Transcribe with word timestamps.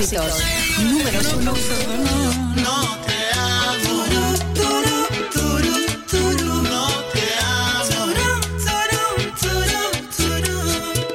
éxitos. 0.00 0.42
Números 0.82 1.32
uno. 1.34 1.52
No 2.56 2.98
te 3.06 3.38
amo. 3.38 4.00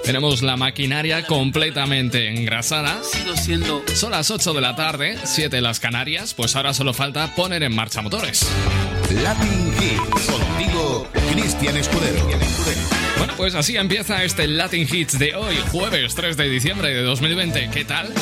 Tenemos 0.04 0.44
la 0.44 0.55
maquinaria 0.55 1.26
completamente 1.26 2.30
engrasada. 2.30 3.02
Sigo 3.04 3.36
siendo. 3.36 3.84
Son 3.96 4.12
las 4.12 4.30
8 4.30 4.54
de 4.54 4.62
la 4.62 4.76
tarde, 4.76 5.18
7 5.24 5.60
las 5.62 5.80
Canarias, 5.80 6.34
pues 6.36 6.55
ahora 6.55 6.74
solo 6.74 6.94
falta 6.94 7.34
poner 7.36 7.63
en 7.63 7.76
marcha 7.76 8.02
motores. 8.02 8.48
Latin 9.24 9.74
Hits, 9.82 10.32
contigo, 10.32 11.08
Cristian 11.32 11.76
Escudero. 11.77 12.30
Bueno, 13.18 13.34
pues 13.36 13.55
así 13.55 13.77
empieza 13.77 14.24
este 14.24 14.48
Latin 14.48 14.88
Hits 14.90 15.18
de 15.18 15.36
hoy, 15.36 15.58
jueves 15.72 16.13
3 16.13 16.38
de 16.38 16.49
diciembre 16.49 16.94
de 16.94 17.02
2020. 17.02 17.70
¿Qué 17.74 17.84
tal? 17.84 18.13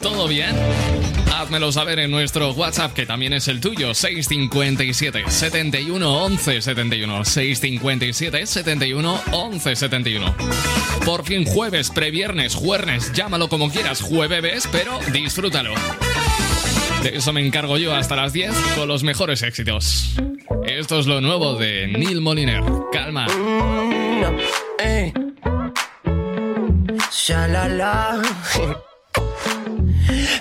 ¿Todo 0.00 0.28
bien? 0.28 0.56
Házmelo 1.34 1.72
saber 1.72 1.98
en 1.98 2.10
nuestro 2.10 2.52
WhatsApp, 2.52 2.92
que 2.94 3.06
también 3.06 3.32
es 3.32 3.48
el 3.48 3.60
tuyo, 3.60 3.94
657 3.94 5.24
71 5.28 6.24
11 6.24 6.62
71. 6.62 7.24
657 7.24 8.46
71 8.46 9.20
11 9.32 9.76
71. 9.76 10.34
Por 11.04 11.24
fin 11.24 11.44
jueves, 11.44 11.90
previernes, 11.90 12.54
jueves, 12.54 13.12
llámalo 13.12 13.48
como 13.48 13.70
quieras, 13.70 14.00
jueves, 14.00 14.68
pero 14.72 14.98
disfrútalo. 15.12 15.74
De 17.02 17.16
eso 17.16 17.32
me 17.32 17.44
encargo 17.44 17.78
yo 17.78 17.94
hasta 17.94 18.16
las 18.16 18.32
10 18.32 18.52
con 18.76 18.88
los 18.88 19.02
mejores 19.02 19.42
éxitos. 19.42 20.14
Esto 20.66 20.98
es 20.98 21.06
lo 21.06 21.20
nuevo 21.20 21.54
de 21.54 21.86
Neil 21.88 22.20
Moliner. 22.20 22.62
Calma. 22.92 23.26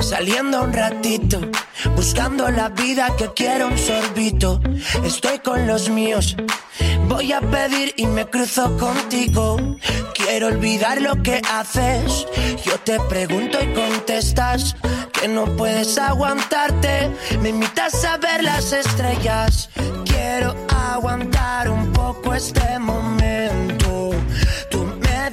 Saliendo 0.10 0.64
un 0.64 0.74
ratito, 0.74 1.40
buscando 1.96 2.50
la 2.50 2.70
vida 2.70 3.16
que 3.16 3.32
quiero 3.36 3.68
un 3.68 3.78
sorbito. 3.78 4.60
Estoy 5.04 5.38
con 5.38 5.68
los 5.68 5.88
míos, 5.88 6.36
voy 7.08 7.32
a 7.32 7.40
pedir 7.40 7.94
y 7.96 8.08
me 8.08 8.26
cruzo 8.26 8.76
contigo. 8.78 9.58
Quiero 10.16 10.48
olvidar 10.48 11.00
lo 11.00 11.22
que 11.22 11.40
haces. 11.54 12.26
Yo 12.66 12.80
te 12.80 13.00
pregunto 13.02 13.60
y 13.62 13.72
contestas 13.72 14.76
que 15.14 15.28
no 15.28 15.46
puedes 15.56 15.96
aguantarte. 16.00 17.12
Me 17.44 17.50
invitas 17.50 18.04
a 18.04 18.18
ver 18.18 18.44
las 18.44 18.74
estrellas. 18.74 19.70
Quiero 20.06 20.56
aguantar 20.70 21.70
un 21.70 21.94
poco 21.94 22.34
este 22.34 22.80
momento. 22.80 23.79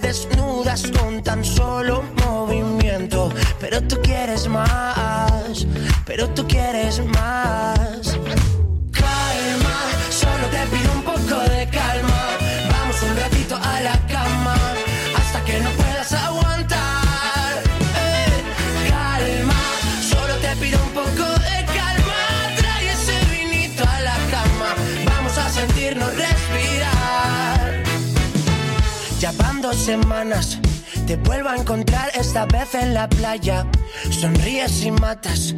Desnudas 0.07 0.85
con 0.93 1.21
tan 1.21 1.45
solo 1.45 2.05
movimiento 2.25 3.29
pero 3.59 3.83
tú 3.83 3.97
quieres 4.03 4.47
más, 4.47 5.67
pero 6.05 6.29
tú 6.31 6.47
quieres 6.47 7.05
más. 7.05 8.17
Calma, 8.93 9.77
solo 10.09 10.47
te 10.53 10.65
pido 10.71 10.93
un 10.93 11.03
poco 11.03 11.41
de 11.51 11.69
calma. 11.71 12.16
Semanas 29.77 30.59
te 31.07 31.17
vuelvo 31.17 31.51
a 31.51 31.57
encontrar 31.57 32.11
esta 32.19 32.47
vez 32.47 32.75
en 32.75 32.95
la 32.95 33.09
playa. 33.09 33.65
Sonríes 34.11 34.83
y 34.83 34.91
matas. 34.91 35.55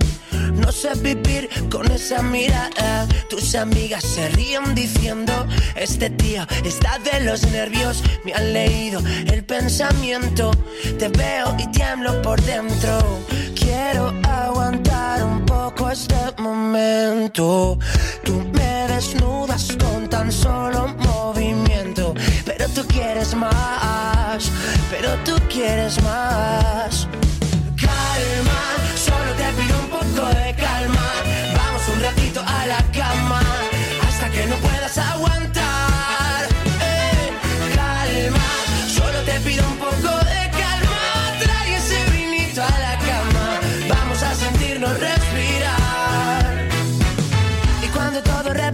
No 0.53 0.71
sé 0.73 0.91
vivir 0.97 1.49
con 1.71 1.91
esa 1.91 2.23
mirada. 2.23 3.07
Tus 3.31 3.55
amigas 3.55 4.05
se 4.05 4.29
ríen 4.31 4.75
diciendo: 4.75 5.33
Este 5.75 6.11
tío 6.11 6.47
está 6.65 6.99
de 6.99 7.21
los 7.21 7.47
nervios. 7.47 8.03
Me 8.25 8.35
han 8.35 8.53
leído 8.53 9.01
el 9.33 9.43
pensamiento. 9.45 10.51
Te 10.99 11.09
veo 11.09 11.57
y 11.59 11.67
tiemblo 11.69 12.21
por 12.21 12.41
dentro. 12.43 12.99
Quiero 13.55 14.13
aguantar 14.25 15.25
un 15.25 15.47
poco 15.47 15.91
este 15.91 16.17
momento. 16.37 17.79
Tú 18.23 18.45
me 18.53 18.87
desnudas 18.89 19.77
con 19.79 20.11
tan 20.11 20.31
solo 20.31 20.89
movimiento. 20.99 22.15
Tú 22.75 22.87
quieres 22.87 23.35
más 23.35 24.19
pero 24.91 25.15
tú 25.25 25.35
quieres 25.49 26.01
más. 26.03 27.09
Calma, 27.77 28.61
solo 28.97 29.33
te 29.37 29.53
pido 29.61 29.79
un 29.81 29.89
poco 29.89 30.29
de 30.29 30.55
calma. 30.55 31.13
Vamos 31.57 31.83
un 31.95 32.03
ratito 32.03 32.41
a 32.41 32.67
la 32.67 32.83
cama 32.93 33.41
hasta 34.07 34.31
que 34.31 34.47
no 34.47 34.57
puedas 34.57 34.99
aguantar. 34.99 35.68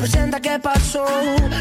Representa 0.04 0.38
que 0.38 0.58
pasó, 0.58 1.06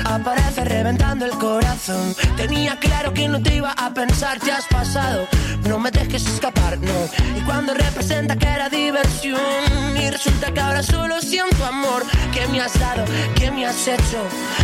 aparece 0.03 0.65
reventando 0.65 1.23
el 1.23 1.31
corazón. 1.31 2.13
Tenía 2.35 2.77
claro 2.77 3.13
que 3.13 3.29
no 3.29 3.41
te 3.41 3.55
iba 3.55 3.71
a 3.71 3.93
pensar, 3.93 4.37
te 4.39 4.51
has 4.51 4.65
pasado. 4.65 5.25
No 5.65 5.79
me 5.79 5.89
dejes 5.91 6.27
escapar, 6.27 6.77
no. 6.77 7.37
Y 7.37 7.41
cuando 7.45 7.73
representa 7.73 8.35
que 8.35 8.45
era 8.45 8.67
diversión, 8.67 9.39
y 9.95 10.09
resulta 10.09 10.51
que 10.51 10.59
ahora 10.59 10.83
solo 10.83 11.21
siento 11.21 11.65
amor. 11.65 12.03
¿Qué 12.33 12.45
me 12.47 12.59
has 12.59 12.77
dado? 12.77 13.05
¿Qué 13.35 13.49
me 13.49 13.65
has 13.65 13.87
hecho? 13.87 14.19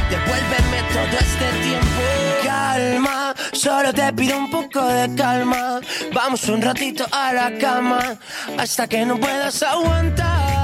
Devuélveme 0.09 0.79
todo 0.91 1.17
este 1.17 1.47
tiempo. 1.63 2.01
Calma, 2.43 3.33
solo 3.53 3.93
te 3.93 4.11
pido 4.11 4.37
un 4.37 4.51
poco 4.51 4.85
de 4.87 5.15
calma. 5.15 5.79
Vamos 6.13 6.49
un 6.49 6.61
ratito 6.61 7.05
a 7.13 7.31
la 7.31 7.57
cama, 7.57 8.17
hasta 8.57 8.87
que 8.87 9.05
no 9.05 9.17
puedas 9.17 9.63
aguantar. 9.63 10.58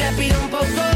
Te 0.00 0.12
pido 0.12 0.40
un 0.40 0.48
poco 0.48 0.89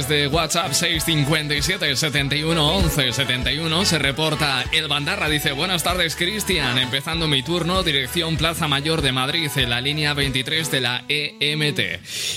través 0.00 0.08
de 0.08 0.28
WhatsApp 0.28 0.72
657 0.72 1.96
71 1.96 2.76
11 2.76 3.12
71 3.12 3.84
se 3.84 3.98
reporta 3.98 4.64
El 4.72 4.88
Bandarra. 4.88 5.28
Dice: 5.28 5.52
Buenas 5.52 5.82
tardes, 5.82 6.16
Cristian. 6.16 6.78
Empezando 6.78 7.26
mi 7.28 7.42
turno, 7.42 7.82
dirección 7.82 8.36
Plaza 8.36 8.68
Mayor 8.68 9.02
de 9.02 9.12
Madrid, 9.12 9.50
en 9.56 9.70
la 9.70 9.80
línea 9.80 10.14
23 10.14 10.70
de 10.70 10.80
la 10.80 11.04
EMT. 11.08 11.80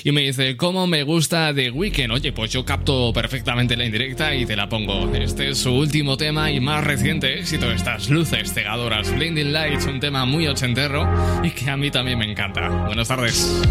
Y 0.03 0.11
me 0.11 0.21
dice: 0.21 0.57
¿Cómo 0.57 0.87
me 0.87 1.03
gusta 1.03 1.53
The 1.53 1.71
Weekend? 1.71 2.13
Oye, 2.13 2.31
pues 2.33 2.51
yo 2.51 2.65
capto 2.65 3.11
perfectamente 3.13 3.77
la 3.77 3.85
indirecta 3.85 4.33
y 4.33 4.45
te 4.45 4.55
la 4.55 4.67
pongo. 4.67 5.13
Este 5.13 5.49
es 5.49 5.59
su 5.59 5.71
último 5.71 6.17
tema 6.17 6.51
y 6.51 6.59
más 6.59 6.83
reciente 6.83 7.39
éxito: 7.39 7.71
estas 7.71 8.09
luces 8.09 8.53
cegadoras. 8.53 9.13
Blinding 9.13 9.53
Lights, 9.53 9.85
un 9.85 9.99
tema 9.99 10.25
muy 10.25 10.47
ochenterro 10.47 11.07
y 11.43 11.51
que 11.51 11.69
a 11.69 11.77
mí 11.77 11.91
también 11.91 12.19
me 12.19 12.29
encanta. 12.29 12.67
Buenas 12.69 13.07
tardes. 13.07 13.61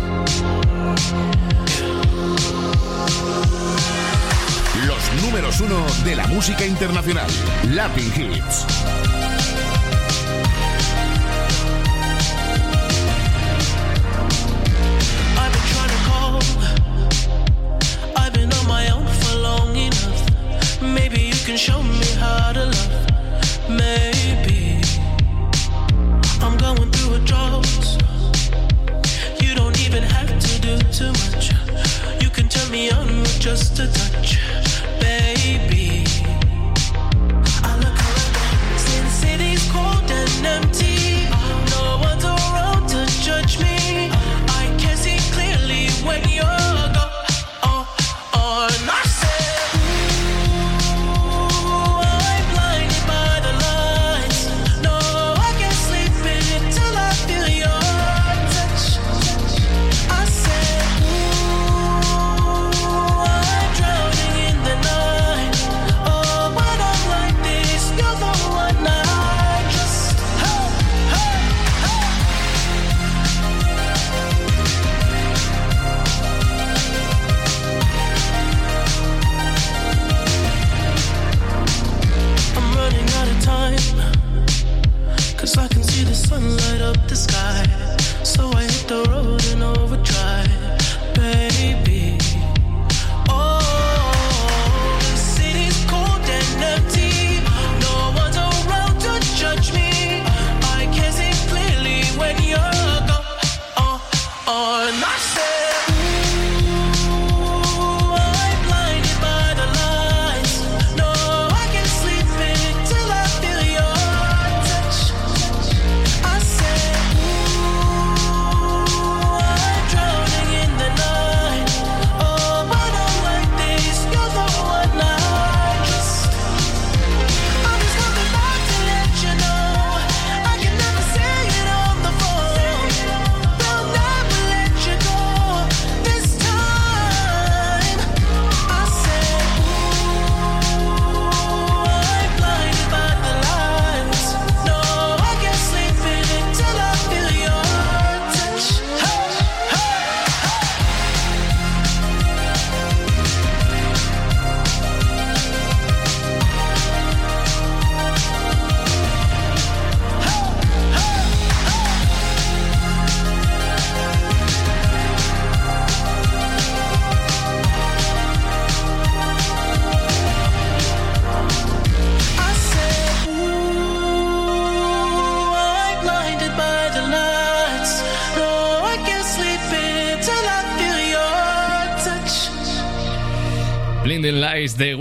Números 5.21 5.61
uno 5.61 5.85
de 6.05 6.17
la 6.17 6.27
música 6.27 6.65
internacional, 6.65 7.29
Latin 7.71 8.13
Hits. 8.15 8.67
I've 15.37 15.53
been 15.53 15.67
trying 15.73 15.89
to 15.89 16.01
call. 16.09 16.41
I've 18.17 18.33
been 18.33 18.53
on 18.53 18.67
my 18.67 18.91
own 18.91 19.07
for 19.07 19.37
long 19.39 19.77
enough. 19.77 20.83
Maybe 20.83 21.21
you 21.21 21.45
can 21.45 21.57
show 21.57 21.83
me 21.83 22.07
how 22.19 22.53
to 22.53 22.67
love. 22.67 23.07
Maybe 23.69 24.81
I'm 26.41 26.57
going 26.59 26.91
through 26.93 27.15
a 27.15 27.19
drought. 27.21 27.67
You 29.41 29.55
don't 29.55 29.79
even 29.81 30.03
have 30.03 30.29
to 30.29 30.61
do 30.61 30.79
too 30.93 31.13
much. 31.13 31.53
You 32.23 32.31
can 32.31 32.49
turn 32.49 32.71
me 32.71 32.91
on 32.91 33.07
with 33.21 33.41
just 33.41 33.79
a 33.79 33.87
touch. 33.89 34.39
De 40.43 40.92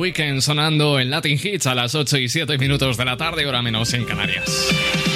Weekend 0.02 0.42
sonando 0.42 1.00
en 1.00 1.12
Latin 1.12 1.40
Hits 1.42 1.68
a 1.68 1.76
las 1.76 1.94
8 1.94 2.18
y 2.18 2.28
7 2.28 2.58
minutos 2.58 2.98
de 2.98 3.06
la 3.06 3.18
tarde, 3.18 3.46
hora 3.46 3.62
menos 3.62 3.94
en 3.94 4.04
Canarias. 4.04 5.11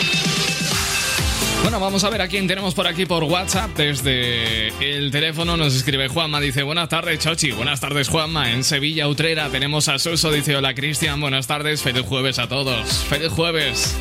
Vamos 1.79 2.05
a 2.05 2.09
ver 2.09 2.21
a 2.21 2.27
quién 2.29 2.47
tenemos 2.47 2.73
por 2.73 2.87
aquí 2.87 3.05
por 3.05 3.23
WhatsApp. 3.25 3.75
Desde 3.75 4.69
el 4.79 5.11
teléfono 5.11 5.57
nos 5.57 5.75
escribe 5.75 6.07
Juanma, 6.07 6.39
dice 6.39 6.63
buenas 6.63 6.87
tardes 6.87 7.19
Chochi, 7.19 7.51
buenas 7.51 7.81
tardes 7.81 8.07
Juanma. 8.07 8.51
En 8.51 8.63
Sevilla, 8.63 9.07
Utrera, 9.09 9.49
tenemos 9.49 9.89
a 9.89 9.99
Suso, 9.99 10.31
dice 10.31 10.55
hola 10.55 10.73
Cristian, 10.73 11.19
buenas 11.19 11.47
tardes, 11.47 11.81
feliz 11.81 12.03
jueves 12.03 12.39
a 12.39 12.47
todos. 12.47 12.87
Feliz 13.09 13.29
jueves. 13.29 13.95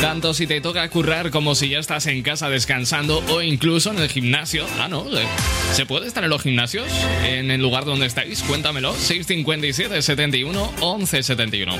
Tanto 0.00 0.32
si 0.32 0.46
te 0.46 0.62
toca 0.62 0.88
currar 0.88 1.30
como 1.30 1.54
si 1.54 1.68
ya 1.68 1.78
estás 1.78 2.06
en 2.06 2.22
casa 2.22 2.48
descansando 2.48 3.22
o 3.28 3.42
incluso 3.42 3.90
en 3.90 3.98
el 3.98 4.08
gimnasio. 4.08 4.66
Ah, 4.80 4.88
no, 4.88 5.06
eh, 5.16 5.26
¿se 5.74 5.84
puede 5.84 6.06
estar 6.06 6.24
en 6.24 6.30
los 6.30 6.42
gimnasios? 6.42 6.86
En 7.22 7.50
el 7.50 7.60
lugar 7.60 7.84
donde 7.84 8.06
estáis, 8.06 8.42
cuéntamelo. 8.42 8.94
657 8.94 10.00
71 10.00 10.72
11 10.80 11.22
71. 11.22 11.74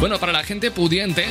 Bueno, 0.00 0.18
para 0.18 0.32
la 0.32 0.44
gente 0.44 0.70
pudiente, 0.70 1.26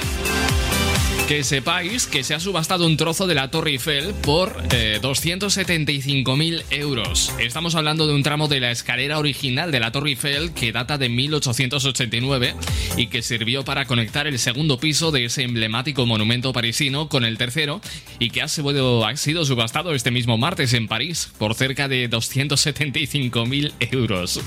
que 1.28 1.44
sepáis 1.44 2.06
que 2.06 2.24
se 2.24 2.34
ha 2.34 2.40
subastado 2.40 2.86
un 2.86 2.98
trozo 2.98 3.28
de 3.28 3.36
la 3.36 3.50
Torre 3.50 3.72
Eiffel 3.72 4.14
por 4.14 4.62
eh, 4.72 5.00
275.000 5.02 6.64
euros. 6.72 7.32
Estamos 7.40 7.76
hablando 7.76 8.08
de 8.08 8.14
un 8.14 8.24
tramo 8.24 8.48
de 8.48 8.60
la 8.60 8.72
escalera 8.72 9.20
original 9.20 9.72
de 9.72 9.80
la 9.80 9.92
Torre 9.92 10.10
Eiffel 10.10 10.54
que 10.54 10.74
data 10.74 10.98
de 10.98 11.08
1889 11.08 12.56
y 12.98 13.08
que 13.08 13.22
sirvió 13.22 13.64
para 13.64 13.86
conectar 13.86 14.28
el 14.28 14.38
segundo 14.38 14.80
piso 14.80 15.12
de 15.12 15.26
ese 15.26 15.44
emblemático 15.44 16.06
monumento 16.06 16.52
parisino 16.52 17.08
con 17.08 17.24
el 17.24 17.38
tercero 17.38 17.80
y 18.20 18.30
que 18.30 18.42
ha 18.42 18.48
sido, 18.50 19.06
ha 19.06 19.16
sido 19.16 19.46
subastado 19.46 19.94
este 19.94 20.12
mismo 20.12 20.38
martes 20.38 20.74
en 20.74 20.88
París 20.88 21.32
por 21.38 21.56
cerca 21.56 21.88
de 21.88 22.10
275.000 22.10 23.74
euros. 23.92 24.42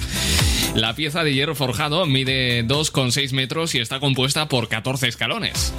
La 0.75 0.95
pieza 0.95 1.25
de 1.25 1.33
hierro 1.33 1.55
forjado 1.55 2.05
mide 2.05 2.67
2,6 2.67 3.33
metros 3.33 3.75
y 3.75 3.79
está 3.79 3.99
compuesta 3.99 4.47
por 4.49 4.69
14 4.69 5.09
escalones. 5.09 5.73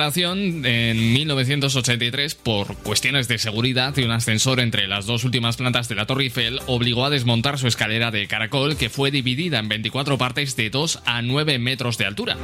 En 0.00 1.12
1983, 1.12 2.36
por 2.36 2.76
cuestiones 2.78 3.26
de 3.26 3.36
seguridad 3.38 3.96
y 3.96 4.04
un 4.04 4.12
ascensor 4.12 4.60
entre 4.60 4.86
las 4.86 5.06
dos 5.06 5.24
últimas 5.24 5.56
plantas 5.56 5.88
de 5.88 5.96
la 5.96 6.06
Torre 6.06 6.24
Eiffel, 6.24 6.60
obligó 6.66 7.04
a 7.04 7.10
desmontar 7.10 7.58
su 7.58 7.66
escalera 7.66 8.12
de 8.12 8.28
caracol 8.28 8.76
que 8.76 8.90
fue 8.90 9.10
dividida 9.10 9.58
en 9.58 9.68
24 9.68 10.16
partes 10.16 10.54
de 10.54 10.70
2 10.70 11.00
a 11.04 11.20
9 11.22 11.58
metros 11.58 11.98
de 11.98 12.06
altura. 12.06 12.36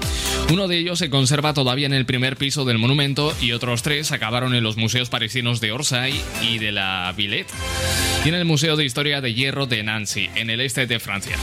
Uno 0.53 0.67
de 0.67 0.79
ellos 0.79 0.99
se 0.99 1.11
conserva 1.11 1.55
todavía 1.55 1.87
en 1.87 1.95
el 1.95 2.07
primer 2.07 2.37
piso 2.37 2.65
del 2.65 2.79
monumento 2.79 3.33
y 3.41 3.53
otros 3.53 3.83
tres 3.83 4.11
acabaron 4.11 4.55
en 4.55 4.65
los 4.65 4.77
museos 4.77 5.09
parisinos 5.09 5.61
de 5.61 5.71
Orsay 5.71 6.21
y 6.43 6.59
de 6.59 6.73
la 6.73 7.15
Villette 7.17 7.53
y 8.25 8.31
en 8.31 8.35
el 8.35 8.45
Museo 8.45 8.75
de 8.75 8.85
Historia 8.85 9.21
de 9.21 9.33
Hierro 9.33 9.67
de 9.67 9.85
Nancy, 9.85 10.29
en 10.35 10.51
el 10.51 10.61
este 10.61 10.89
de 10.89 10.99
Francia. 10.99 11.37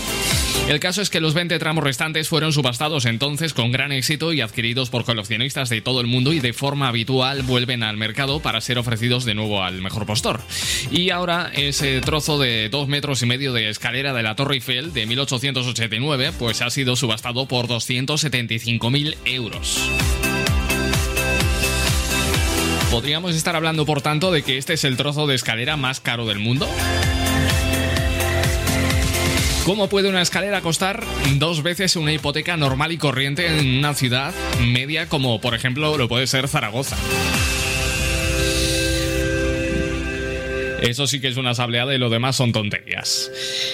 El 0.68 0.80
caso 0.80 1.02
es 1.02 1.10
que 1.10 1.20
los 1.20 1.34
20 1.34 1.60
tramos 1.60 1.84
restantes 1.84 2.30
fueron 2.30 2.54
subastados 2.54 3.06
entonces 3.06 3.54
con 3.54 3.72
gran 3.72 3.92
éxito 3.92 4.32
y 4.32 4.42
adquiridos 4.42 4.90
por 4.90 5.04
coleccionistas 5.04 5.70
de 5.70 5.82
todo 5.82 6.00
el 6.02 6.08
mundo 6.08 6.32
y 6.34 6.40
de 6.40 6.54
forma 6.54 6.88
habitual 6.88 7.44
vuelven 7.44 7.84
al 7.84 7.98
mercado 7.98 8.40
para 8.40 8.62
ser 8.62 8.78
ofrecidos 8.78 9.26
de 9.26 9.34
nuevo 9.34 9.64
al 9.64 9.82
mejor 9.82 10.06
postor. 10.06 10.42
Y 10.90 11.10
ahora 11.10 11.52
ese 11.54 12.00
trozo 12.02 12.40
de 12.40 12.70
2 12.70 12.88
metros 12.88 13.22
y 13.22 13.26
medio 13.26 13.54
de 13.54 13.70
escalera 13.70 14.14
de 14.14 14.24
la 14.24 14.36
Torre 14.36 14.56
Eiffel 14.56 14.94
de 14.94 15.06
1889 15.06 16.32
pues 16.40 16.62
ha 16.62 16.70
sido 16.70 16.96
subastado 16.96 17.48
por 17.48 17.68
275.000 17.68 19.18
euros. 19.26 19.80
¿Podríamos 22.92 23.36
estar 23.36 23.56
hablando, 23.56 23.86
por 23.86 24.02
tanto, 24.02 24.34
de 24.34 24.44
que 24.44 24.58
este 24.58 24.74
es 24.74 24.84
el 24.84 24.98
trozo 24.98 25.26
de 25.26 25.36
escalera 25.36 25.78
más 25.78 26.02
caro 26.02 26.26
del 26.26 26.40
mundo? 26.40 26.68
¿Cómo 29.66 29.90
puede 29.90 30.10
una 30.10 30.24
escalera 30.24 30.62
costar 30.62 31.04
dos 31.36 31.62
veces 31.62 31.96
una 31.96 32.12
hipoteca 32.12 32.58
normal 32.58 32.92
y 32.92 32.98
corriente 32.98 33.46
en 33.46 33.78
una 33.78 33.94
ciudad 33.94 34.34
media 34.60 35.08
como 35.08 35.40
por 35.40 35.54
ejemplo 35.54 35.98
lo 36.00 36.08
puede 36.10 36.26
ser 36.26 36.48
Zaragoza? 36.48 36.98
Eso 40.82 41.08
sí 41.08 41.22
que 41.22 41.28
es 41.28 41.38
una 41.38 41.54
sableada 41.54 41.94
y 41.94 41.98
lo 41.98 42.10
demás 42.10 42.36
son 42.36 42.52
tonterías. 42.52 43.32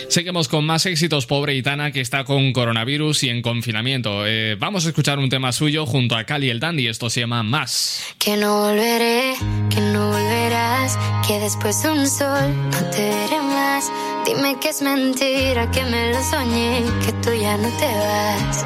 Seguimos 0.09 0.47
con 0.47 0.65
más 0.65 0.85
éxitos, 0.85 1.25
pobre 1.25 1.55
Itana, 1.55 1.91
que 1.91 2.01
está 2.01 2.25
con 2.25 2.53
coronavirus 2.53 3.23
y 3.23 3.29
en 3.29 3.41
confinamiento. 3.41 4.25
Eh, 4.25 4.55
vamos 4.59 4.85
a 4.85 4.89
escuchar 4.89 5.17
un 5.19 5.29
tema 5.29 5.51
suyo 5.51 5.85
junto 5.85 6.15
a 6.15 6.25
Cali 6.25 6.49
el 6.49 6.59
Dandy, 6.59 6.87
esto 6.87 7.09
se 7.09 7.21
llama 7.21 7.43
Más. 7.43 8.03
Que 8.19 8.35
no 8.37 8.59
volveré, 8.59 9.33
que 9.69 9.79
no 9.79 10.07
volverás, 10.07 10.97
que 11.27 11.39
después 11.39 11.81
de 11.83 11.91
un 11.91 12.07
sol 12.07 12.53
no 12.71 12.89
te 12.91 13.09
veré 13.09 13.41
más. 13.41 13.91
Dime 14.25 14.57
que 14.59 14.69
es 14.69 14.81
mentira, 14.81 15.71
que 15.71 15.83
me 15.83 16.11
lo 16.11 16.23
soñé, 16.23 16.83
que 17.05 17.13
tú 17.23 17.29
ya 17.33 17.57
no 17.57 17.69
te 17.77 17.85
vas. 17.85 18.65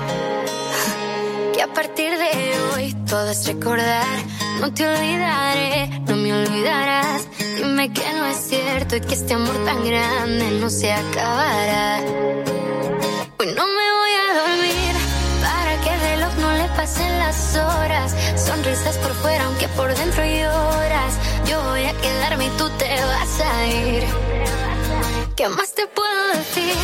A 1.61 1.67
partir 1.67 2.11
de 2.17 2.59
hoy 2.73 2.95
todo 3.07 3.29
es 3.29 3.45
recordar, 3.45 4.17
no 4.59 4.73
te 4.73 4.87
olvidaré, 4.87 5.89
no 6.07 6.15
me 6.15 6.33
olvidarás. 6.33 7.27
Dime 7.55 7.93
que 7.93 8.01
no 8.13 8.25
es 8.25 8.37
cierto 8.37 8.95
y 8.95 9.01
que 9.01 9.13
este 9.13 9.35
amor 9.35 9.55
tan 9.63 9.85
grande 9.85 10.59
no 10.59 10.71
se 10.71 10.91
acabará. 10.91 11.99
Hoy 13.37 13.47
no 13.55 13.65
me 13.77 13.87
voy 13.99 14.13
a 14.23 14.41
dormir 14.41 14.93
para 15.43 15.81
que 15.83 15.93
el 15.93 16.01
reloj 16.01 16.33
no 16.39 16.51
le 16.53 16.67
pasen 16.69 17.19
las 17.19 17.55
horas. 17.55 18.15
Sonrisas 18.35 18.97
por 18.97 19.13
fuera 19.13 19.45
aunque 19.45 19.67
por 19.69 19.95
dentro 19.95 20.25
lloras. 20.25 21.13
Yo 21.47 21.61
voy 21.69 21.83
a 21.85 21.93
quedarme 22.01 22.47
y 22.47 22.49
tú 22.57 22.69
te 22.79 22.89
vas 23.05 23.39
a 23.39 23.67
ir. 23.67 24.03
¿Qué 25.35 25.47
más 25.47 25.75
te 25.75 25.85
puedo 25.85 26.27
decir? 26.33 26.75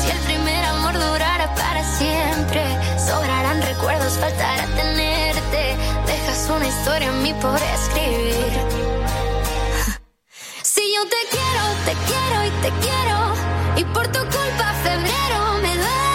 Si 0.00 0.10
el 0.10 0.18
primer 0.18 0.64
amor 0.64 0.94
durara 0.94 1.52
para 1.54 1.84
siempre, 1.98 2.62
recuerdos, 3.74 4.12
faltará 4.18 4.66
tenerte. 4.76 5.76
Dejas 6.06 6.50
una 6.50 6.66
historia 6.66 7.08
en 7.08 7.22
mí 7.22 7.34
por 7.40 7.58
escribir. 7.76 8.52
Si 10.62 10.82
yo 10.94 11.02
te 11.14 11.20
quiero, 11.34 11.64
te 11.86 11.94
quiero 12.08 12.36
y 12.44 12.50
te 12.64 12.70
quiero, 12.84 13.18
y 13.76 13.84
por 13.94 14.06
tu 14.08 14.20
culpa 14.20 14.66
febrero 14.82 15.38
me 15.62 15.76
duele 15.76 16.11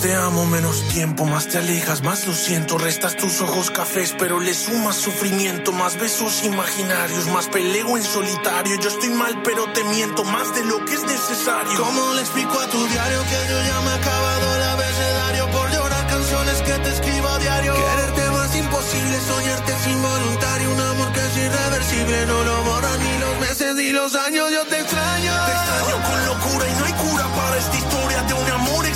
te 0.00 0.14
amo 0.14 0.46
menos 0.46 0.82
tiempo, 0.88 1.24
más 1.26 1.48
te 1.48 1.58
alejas, 1.58 2.02
más 2.02 2.26
lo 2.26 2.32
siento. 2.32 2.78
Restas 2.78 3.16
tus 3.16 3.40
ojos 3.40 3.70
cafés, 3.70 4.14
pero 4.18 4.40
le 4.40 4.54
sumas 4.54 4.96
sufrimiento. 4.96 5.72
Más 5.72 5.98
besos 5.98 6.42
imaginarios, 6.44 7.26
más 7.28 7.48
peleo 7.48 7.96
en 7.96 8.02
solitario. 8.02 8.80
Yo 8.80 8.88
estoy 8.88 9.10
mal, 9.10 9.42
pero 9.42 9.64
te 9.72 9.84
miento 9.84 10.24
más 10.24 10.54
de 10.54 10.64
lo 10.64 10.84
que 10.84 10.94
es 10.94 11.04
necesario. 11.04 11.76
¿Cómo 11.76 12.14
le 12.14 12.22
explico 12.22 12.58
a 12.58 12.66
tu 12.68 12.78
diario 12.86 13.22
que 13.24 13.52
yo 13.52 13.58
ya 13.62 13.80
me 13.80 13.90
he 13.90 13.94
acabado 13.94 14.56
el 14.56 14.62
abecedario 14.62 15.50
por 15.50 15.70
llorar 15.70 16.06
canciones 16.06 16.62
que 16.62 16.72
te 16.72 16.90
escribo 16.90 17.28
a 17.28 17.38
diario? 17.38 17.74
Quererte 17.74 18.30
más 18.30 18.56
imposible, 18.56 19.20
soñarte 19.20 19.72
es 19.72 19.86
involuntario. 19.86 20.72
Un 20.72 20.80
amor 20.80 21.12
que 21.12 21.20
es 21.20 21.36
irreversible, 21.36 22.26
no 22.26 22.44
lo 22.44 22.64
borran 22.64 22.98
ni 23.00 23.18
los 23.18 23.40
meses 23.40 23.74
ni 23.74 23.90
los 23.90 24.14
años. 24.14 24.50
Yo 24.50 24.64
te 24.66 24.80
extraño, 24.80 25.32
te 25.46 25.52
extraño 25.52 26.02
con 26.08 26.26
locura 26.26 26.68
y 26.68 26.78
no 26.78 26.84
hay 26.86 26.92
cura 26.92 27.24
para 27.34 27.58
esta 27.58 27.76
historia 27.76 27.99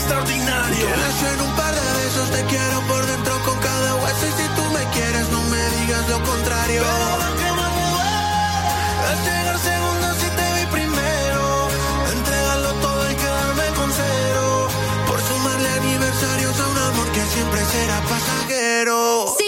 extraordinario. 0.05 0.87
Que 1.21 1.29
en 1.33 1.41
un 1.41 1.53
par 1.57 1.75
de 1.75 1.89
besos, 2.03 2.31
te 2.31 2.45
quiero 2.45 2.81
por 2.89 3.03
dentro 3.07 3.35
con 3.45 3.59
cada 3.59 3.95
hueso. 3.97 4.25
Y 4.29 4.33
si 4.41 4.47
tú 4.57 4.65
me 4.77 4.85
quieres, 4.95 5.29
no 5.31 5.41
me 5.45 5.63
digas 5.77 6.09
lo 6.09 6.19
contrario. 6.23 6.83
Pero 6.85 7.17
lo 7.25 7.31
que 7.41 7.49
más 7.59 7.71
me 7.77 7.85
duele 7.95 8.21
es 9.11 9.19
llegar 9.27 9.59
segundo 9.71 10.07
si 10.21 10.29
te 10.39 10.47
vi 10.57 10.65
primero. 10.79 11.45
Entregarlo 12.17 12.71
todo 12.85 13.03
y 13.11 13.15
quedarme 13.15 13.67
con 13.79 13.89
cero. 13.93 14.69
Por 15.09 15.21
sumarle 15.29 15.69
aniversarios 15.81 16.55
a 16.61 16.67
un 16.69 16.79
amor 16.79 17.09
que 17.13 17.23
siempre 17.35 17.61
será 17.65 17.99
pasajero. 18.13 19.35
Si 19.39 19.44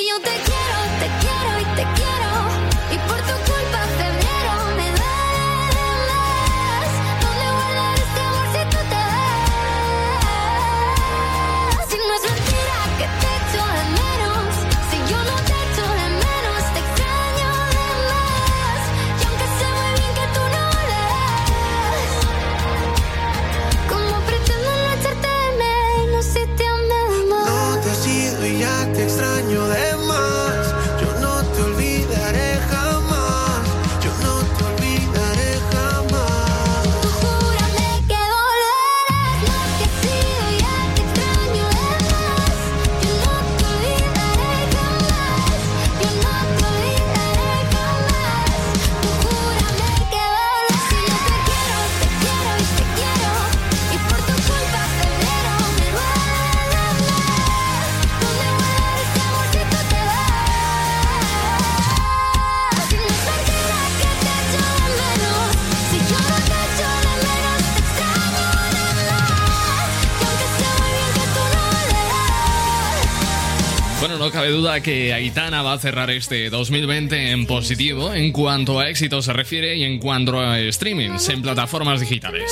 no 74.27 74.33
cabe 74.33 74.51
duda 74.51 74.81
que 74.81 75.13
Aitana 75.13 75.63
va 75.63 75.75
a 75.75 75.79
cerrar 75.79 76.11
este 76.11 76.51
2020 76.51 77.31
en 77.31 77.47
positivo 77.47 78.13
en 78.13 78.33
cuanto 78.33 78.81
a 78.81 78.89
éxito 78.89 79.23
se 79.23 79.33
refiere 79.33 79.77
y 79.77 79.85
en 79.85 80.01
cuanto 80.01 80.41
a 80.41 80.59
streamings 80.73 81.29
en 81.29 81.43
plataformas 81.43 82.01
digitales. 82.01 82.51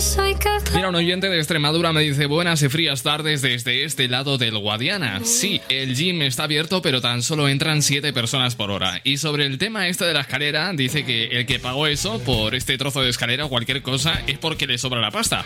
Soy 0.00 0.34
capaz. 0.34 0.74
Mira, 0.74 0.88
un 0.88 0.94
oyente 0.94 1.28
de 1.28 1.36
Extremadura 1.36 1.92
me 1.92 2.00
dice 2.00 2.24
buenas 2.24 2.62
y 2.62 2.70
frías 2.70 3.02
tardes 3.02 3.42
desde 3.42 3.84
este 3.84 4.08
lado 4.08 4.38
del 4.38 4.56
Guadiana. 4.58 5.20
Sí, 5.24 5.60
el 5.68 5.94
gym 5.94 6.22
está 6.22 6.44
abierto, 6.44 6.80
pero 6.80 7.02
tan 7.02 7.22
solo 7.22 7.50
entran 7.50 7.82
7 7.82 8.12
personas 8.14 8.54
por 8.54 8.70
hora. 8.70 9.02
Y 9.04 9.18
sobre 9.18 9.44
el 9.44 9.58
tema 9.58 9.88
este 9.88 10.06
de 10.06 10.14
la 10.14 10.22
escalera, 10.22 10.72
dice 10.72 11.04
que 11.04 11.26
el 11.26 11.44
que 11.44 11.58
pagó 11.58 11.86
eso 11.86 12.18
por 12.20 12.54
este 12.54 12.78
trozo 12.78 13.02
de 13.02 13.10
escalera 13.10 13.44
o 13.44 13.50
cualquier 13.50 13.82
cosa 13.82 14.22
es 14.26 14.38
porque 14.38 14.66
le 14.66 14.78
sobra 14.78 15.00
la 15.00 15.10
pasta. 15.10 15.44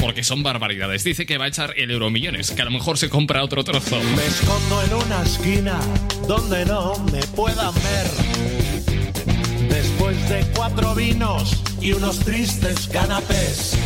Porque 0.00 0.22
son 0.22 0.44
barbaridades. 0.44 1.02
Dice 1.02 1.26
que 1.26 1.36
va 1.36 1.46
a 1.46 1.48
echar 1.48 1.74
el 1.76 1.90
euromillones, 1.90 2.52
que 2.52 2.62
a 2.62 2.66
lo 2.66 2.70
mejor 2.70 2.98
se 2.98 3.08
compra 3.08 3.42
otro 3.42 3.64
trozo. 3.64 4.00
Me 4.14 4.24
escondo 4.24 4.82
en 4.84 4.94
una 4.94 5.22
esquina 5.22 5.80
donde 6.28 6.64
no 6.64 6.94
me 7.12 7.22
puedan 7.34 7.74
ver. 7.74 8.06
Después 9.68 10.28
de 10.28 10.46
cuatro 10.54 10.94
vinos 10.94 11.60
y 11.80 11.92
unos 11.92 12.20
tristes 12.20 12.86
canapés. 12.86 13.76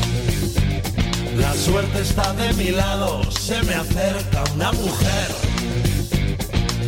La 1.41 1.55
suerte 1.55 2.03
está 2.03 2.33
de 2.35 2.53
mi 2.53 2.71
lado, 2.71 3.23
se 3.31 3.63
me 3.63 3.75
acerca 3.75 4.45
una 4.55 4.73
mujer. 4.73 5.29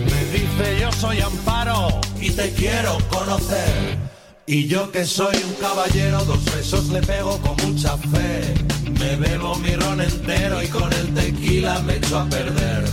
Me 0.04 0.38
dice 0.38 0.80
yo 0.80 0.92
soy 0.92 1.20
Amparo 1.20 2.00
y 2.20 2.30
te 2.30 2.52
quiero 2.52 2.98
conocer. 3.08 3.98
Y 4.46 4.68
yo 4.68 4.90
que 4.92 5.06
soy 5.06 5.36
un 5.36 5.54
caballero, 5.54 6.24
dos 6.24 6.44
besos 6.44 6.88
le 6.88 7.00
pego 7.00 7.38
con 7.38 7.56
mucha 7.66 7.96
fe. 7.96 8.54
Me 8.98 9.16
bebo 9.16 9.56
mi 9.56 9.74
ron 9.74 10.00
entero 10.00 10.62
y 10.62 10.68
con 10.68 10.92
el 10.92 11.14
tequila 11.14 11.78
me 11.80 11.96
echo 11.96 12.18
a 12.18 12.26
perder. 12.26 12.84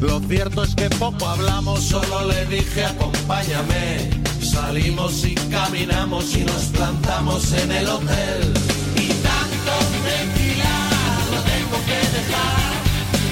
Lo 0.00 0.20
cierto 0.20 0.62
es 0.62 0.74
que 0.76 0.88
poco 0.90 1.26
hablamos, 1.26 1.82
solo 1.82 2.26
le 2.26 2.46
dije 2.46 2.84
acompáñame. 2.84 4.10
Salimos 4.40 5.24
y 5.24 5.34
caminamos 5.34 6.36
y 6.36 6.44
nos 6.44 6.64
plantamos 6.66 7.52
en 7.52 7.72
el 7.72 7.88
hotel. 7.88 8.77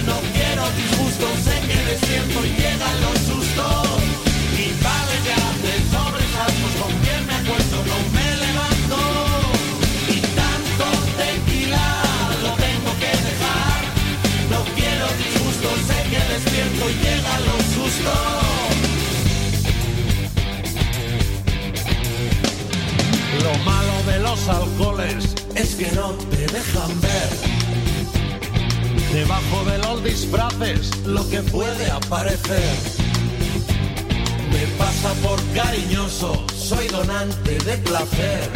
No 0.06 0.16
quiero 0.32 0.64
disgustos, 0.70 1.32
sé 1.44 1.60
que 1.68 1.76
desiento 1.92 2.46
y 2.46 2.50
llegan 2.56 3.00
los 3.02 3.18
sustos. 3.28 4.00
Y 4.56 4.72
vale 4.82 5.16
ya 5.28 5.42
de 5.64 5.74
sobresaltos, 5.92 6.72
con 6.80 6.92
quien 7.02 7.26
me 7.26 7.34
acuesto 7.34 7.76
no 7.90 7.98
me 8.16 8.28
levanto. 8.44 8.98
Y 10.08 10.18
tanto 10.40 10.86
tequila 11.20 11.86
lo 12.42 12.50
tengo 12.64 12.90
que 13.02 13.12
dejar. 13.28 13.80
No 14.52 14.60
quiero 14.74 15.06
disgustos, 15.24 15.76
sé 15.88 15.98
que 16.10 16.20
despierto 16.32 16.82
y 16.88 16.94
llegan 17.04 17.40
los 17.50 17.62
sustos. 17.76 18.56
Lo 23.44 23.54
malo 23.64 23.96
de 24.06 24.18
los 24.20 24.48
alcoholes 24.48 25.34
es 25.54 25.74
que 25.74 25.92
no 25.92 26.12
te 26.30 26.46
dejan 26.46 27.00
ver. 27.02 27.45
Debajo 29.12 29.64
de 29.64 29.78
los 29.78 30.04
disfraces 30.04 30.90
lo 31.06 31.28
que 31.28 31.42
puede 31.42 31.90
aparecer. 31.90 32.76
Me 34.50 34.66
pasa 34.78 35.12
por 35.22 35.40
cariñoso, 35.54 36.44
soy 36.54 36.86
donante 36.88 37.58
de 37.58 37.78
placer. 37.78 38.50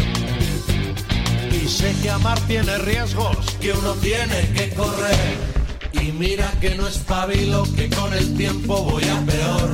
Y 1.53 1.69
sé 1.69 1.95
que 2.03 2.11
amar 2.11 2.39
tiene 2.47 2.79
riesgos 2.79 3.37
que 3.61 3.73
uno 3.73 3.95
tiene 3.95 4.51
que 4.55 4.71
correr. 4.71 5.37
Y 5.93 6.13
mira 6.13 6.51
que 6.61 6.75
no 6.75 6.87
espabilo, 6.87 7.65
que 7.77 7.89
con 7.91 8.13
el 8.13 8.37
tiempo 8.37 8.83
voy 8.85 9.05
a 9.05 9.21
peor. 9.27 9.71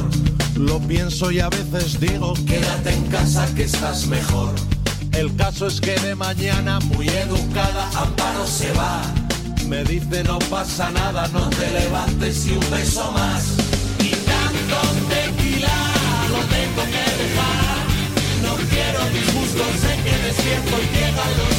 Lo 0.56 0.78
pienso 0.80 1.30
y 1.30 1.40
a 1.40 1.48
veces 1.48 2.00
digo, 2.00 2.34
quédate 2.46 2.92
en 2.92 3.04
casa 3.08 3.46
que 3.54 3.64
estás 3.64 4.06
mejor. 4.06 4.54
El 5.12 5.34
caso 5.36 5.66
es 5.66 5.80
que 5.80 5.98
de 6.00 6.14
mañana, 6.14 6.80
muy 6.80 7.08
educada, 7.08 7.90
Amparo 7.94 8.46
se 8.46 8.72
va. 8.72 9.25
Me 9.68 9.82
dice 9.82 10.22
no 10.22 10.38
pasa 10.48 10.90
nada, 10.92 11.26
no 11.28 11.50
te 11.50 11.68
levantes 11.72 12.46
y 12.46 12.52
un 12.52 12.70
beso 12.70 13.10
más. 13.10 13.56
Y 13.98 14.10
tanto 14.10 14.78
tequila 15.08 15.76
lo 16.30 16.38
tengo 16.54 16.82
que 16.84 17.06
dejar. 17.22 17.82
No 18.42 18.54
quiero 18.70 19.00
disgustos, 19.10 19.66
sé 19.80 19.96
que 20.04 20.16
despierto 20.24 20.76
y 20.82 20.96
llegan 20.96 21.32
los 21.38 21.55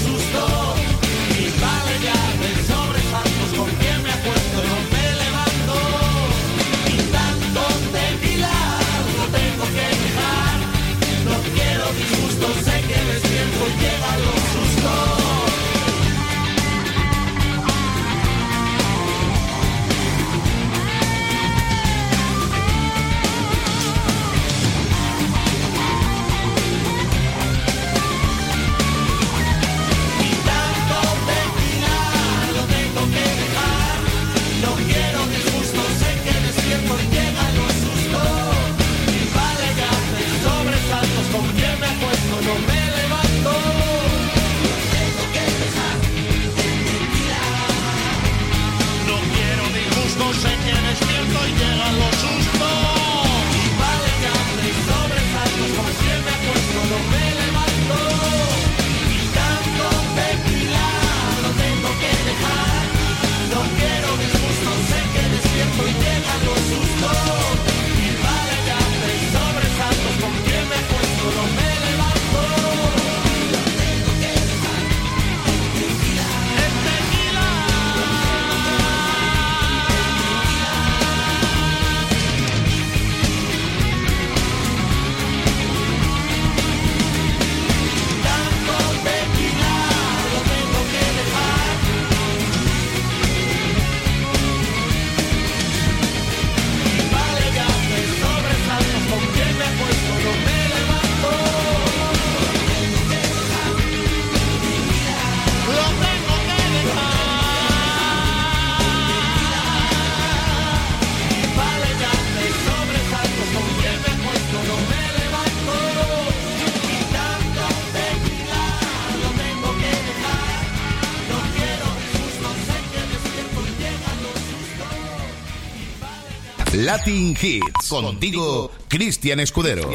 Latin 127.07 127.37
Hits. 127.41 127.87
Contigo, 127.87 128.69
Cristian 128.89 129.39
Escudero. 129.39 129.89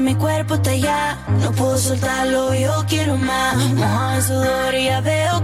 mi 0.00 0.14
cuerpo 0.14 0.54
está 0.54 0.76
ya. 0.76 1.18
No 1.40 1.50
puedo 1.52 1.76
soltarlo, 1.76 2.54
yo 2.54 2.84
quiero 2.88 3.16
más. 3.16 3.56
Mojado 3.74 4.14
en 4.14 4.22
sudor 4.22 4.74
y 4.74 4.84
ya 4.84 5.00
veo 5.00 5.37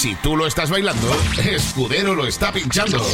Si 0.00 0.14
tú 0.14 0.34
lo 0.34 0.46
estás 0.46 0.70
bailando, 0.70 1.14
Escudero 1.44 2.14
lo 2.14 2.26
está 2.26 2.50
pinchando. 2.50 3.06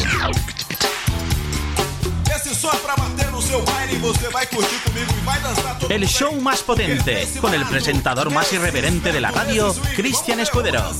El 5.90 6.06
show 6.06 6.40
más 6.40 6.62
potente, 6.62 7.26
con 7.40 7.54
el 7.54 7.66
presentador 7.66 8.30
más 8.30 8.52
irreverente 8.52 9.10
de 9.12 9.20
la 9.20 9.32
radio, 9.32 9.74
Cristian 9.96 10.38
Escudero. 10.38 10.92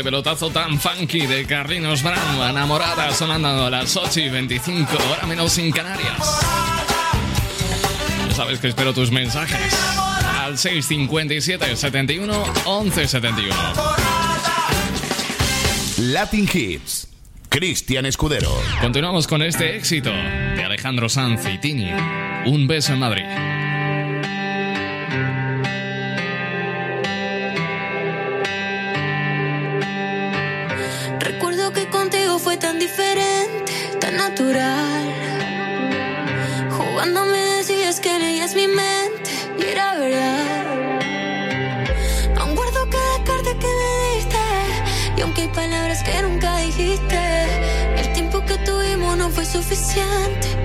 Este 0.00 0.10
pelotazo 0.10 0.48
tan 0.48 0.80
funky 0.80 1.26
de 1.26 1.44
Carlinos 1.44 2.02
Brown, 2.02 2.48
enamorada, 2.48 3.12
sonando 3.12 3.66
a 3.66 3.68
las 3.68 3.94
8 3.94 4.20
y 4.20 4.28
25, 4.30 4.88
ahora 4.92 5.26
menos 5.26 5.58
en 5.58 5.70
Canarias. 5.70 6.40
Ya 8.26 8.34
sabes 8.34 8.60
que 8.60 8.68
espero 8.68 8.94
tus 8.94 9.10
mensajes 9.10 9.74
al 10.40 10.56
657 10.56 11.76
71 11.76 12.44
11 12.64 13.08
71. 13.08 13.54
Latin 15.98 16.48
Hits. 16.50 17.08
Cristian 17.50 18.06
Escudero. 18.06 18.50
Continuamos 18.80 19.26
con 19.26 19.42
este 19.42 19.76
éxito 19.76 20.10
de 20.10 20.64
Alejandro 20.64 21.10
Sanz 21.10 21.44
y 21.46 21.58
Tini. 21.58 21.90
Un 22.46 22.66
beso 22.66 22.94
en 22.94 23.00
Madrid. 23.00 23.49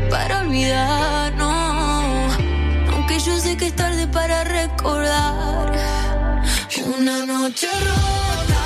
Para 0.10 0.42
olvidarnos. 0.42 1.46
Aunque 2.94 3.20
yo 3.20 3.40
sé 3.40 3.58
que 3.58 3.68
es 3.68 3.76
tarde 3.76 4.08
para 4.08 4.44
recordar 4.44 5.74
una 6.98 7.26
noche 7.26 7.68
rota. 7.72 8.62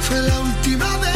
Fue 0.00 0.20
la 0.20 0.38
última 0.40 0.96
vez 0.98 1.13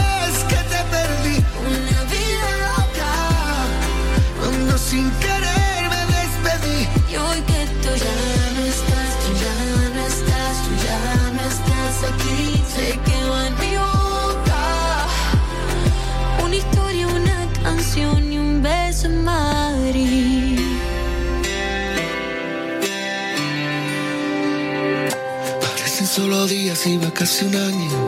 y 26.87 26.97
va 26.97 27.11
casi 27.11 27.45
un 27.45 27.57
año 27.57 28.08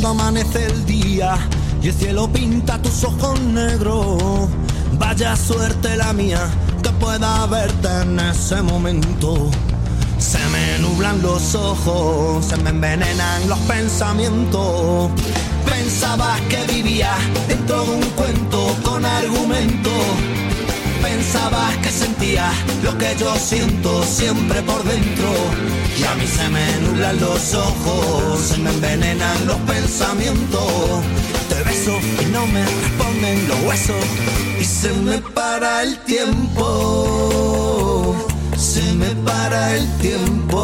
Cuando 0.00 0.22
amanece 0.22 0.64
el 0.64 0.86
día 0.86 1.36
y 1.82 1.88
el 1.88 1.92
cielo 1.92 2.28
pinta 2.28 2.80
tus 2.80 3.02
ojos 3.02 3.40
negros, 3.40 4.48
vaya 4.92 5.34
suerte 5.34 5.96
la 5.96 6.12
mía 6.12 6.38
que 6.84 6.90
pueda 6.90 7.44
verte 7.46 7.88
en 8.02 8.20
ese 8.20 8.62
momento. 8.62 9.50
Se 10.18 10.38
me 10.50 10.78
nublan 10.78 11.20
los 11.20 11.52
ojos, 11.56 12.44
se 12.44 12.56
me 12.58 12.70
envenenan 12.70 13.48
los 13.48 13.58
pensamientos. 13.60 15.10
Pensabas 15.68 16.40
que 16.42 16.62
vivía 16.72 17.16
dentro 17.48 17.82
de 17.82 17.90
un 17.90 18.10
cuento 18.10 18.76
con 18.84 19.04
argumento. 19.04 19.90
Pensabas 21.08 21.74
que 21.78 21.90
sentía 21.90 22.52
lo 22.82 22.98
que 22.98 23.16
yo 23.18 23.34
siento 23.36 24.02
siempre 24.04 24.60
por 24.62 24.84
dentro. 24.84 25.32
Y 25.98 26.04
a 26.04 26.14
mí 26.16 26.26
se 26.26 26.46
me 26.50 26.76
nublan 26.82 27.18
los 27.18 27.54
ojos, 27.54 28.40
se 28.40 28.58
me 28.58 28.68
envenenan 28.70 29.46
los 29.46 29.56
pensamientos. 29.60 31.02
Te 31.48 31.62
beso 31.64 31.98
y 32.22 32.26
no 32.26 32.46
me 32.48 32.62
responden 32.62 33.48
los 33.48 33.58
huesos. 33.62 34.04
Y 34.60 34.64
se 34.64 34.92
me 34.92 35.16
para 35.18 35.82
el 35.82 35.98
tiempo. 36.00 36.66
Se 38.56 38.82
me 38.92 39.08
para 39.28 39.76
el 39.76 39.88
tiempo. 39.98 40.58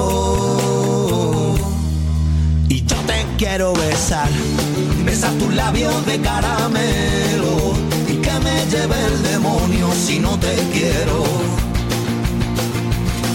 Y 2.68 2.84
yo 2.84 2.96
te 3.06 3.24
quiero 3.38 3.72
besar. 3.72 4.28
Besar 5.06 5.32
tus 5.38 5.54
labios 5.54 6.04
de 6.04 6.20
caramelo. 6.20 7.63
Me 8.44 8.66
lleve 8.66 8.98
el 9.06 9.22
demonio 9.22 9.90
si 9.92 10.18
no 10.18 10.38
te 10.38 10.54
quiero. 10.72 11.24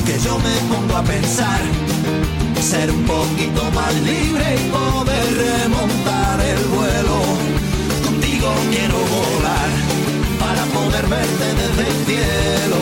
Que 0.05 0.19
yo 0.19 0.37
me 0.37 0.55
pongo 0.71 0.97
a 0.97 1.03
pensar. 1.03 1.61
Ser 2.61 2.91
un 2.91 3.03
poquito 3.05 3.63
más 3.71 3.93
libre 4.11 4.45
y 4.55 4.69
poder 4.69 5.25
remontar 5.47 6.39
el 6.41 6.61
vuelo. 6.75 7.17
Contigo 8.05 8.53
quiero 8.69 8.97
volar 9.17 9.69
para 10.43 10.63
poder 10.77 11.07
verte 11.07 11.47
desde 11.61 11.83
el 11.91 11.97
cielo. 12.05 12.81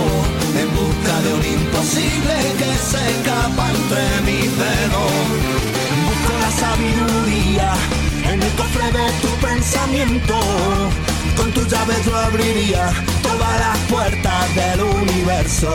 En 0.61 0.69
busca 0.75 1.13
de 1.23 1.29
un 1.37 1.45
imposible 1.59 2.35
que 2.59 2.71
se 2.91 3.01
escapa 3.11 3.65
entre 3.71 4.03
mis 4.27 4.51
dedos. 4.65 5.13
Busco 6.07 6.33
la 6.43 6.51
sabiduría 6.63 7.73
en 8.31 8.43
el 8.43 8.51
cofre 8.59 8.87
de 8.91 9.07
tu 9.21 9.29
pensamiento. 9.47 10.37
Con 11.35 11.51
tu 11.51 11.61
llave 11.65 11.95
yo 12.05 12.15
abriría 12.15 12.91
todas 13.21 13.59
las 13.59 13.77
puertas 13.89 14.55
del 14.55 14.81
universo. 14.81 15.71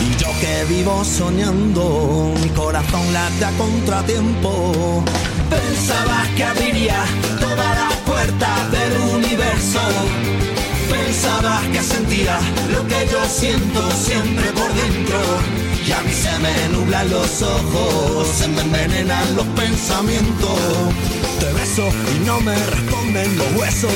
Y 0.00 0.16
yo 0.20 0.28
que 0.40 0.64
vivo 0.68 1.04
soñando, 1.04 2.34
mi 2.42 2.48
corazón 2.50 3.12
late 3.12 3.44
a 3.44 3.50
contratiempo. 3.52 5.02
Pensabas 5.48 6.28
que 6.36 6.44
abriría 6.44 7.04
todas 7.40 7.76
las 7.78 7.94
puertas 8.00 8.70
del 8.70 9.00
universo. 9.14 9.80
Pensabas 10.90 11.62
que 11.72 11.82
sentía 11.82 12.38
lo 12.70 12.86
que 12.86 13.08
yo 13.10 13.24
siento 13.28 13.90
siempre 13.92 14.46
por 14.52 14.72
dentro. 14.74 15.18
Y 15.86 15.92
a 15.92 16.00
mí 16.00 16.12
se 16.12 16.38
me 16.40 16.68
nublan 16.76 17.08
los 17.10 17.42
ojos, 17.42 18.28
se 18.28 18.48
me 18.48 18.60
envenenan 18.60 19.36
los 19.36 19.46
pensamientos. 19.46 20.58
Te 21.38 21.52
beso 21.52 21.88
y 22.14 22.24
no 22.24 22.40
me 22.40 22.54
responden 22.54 23.36
los 23.36 23.52
huesos. 23.56 23.92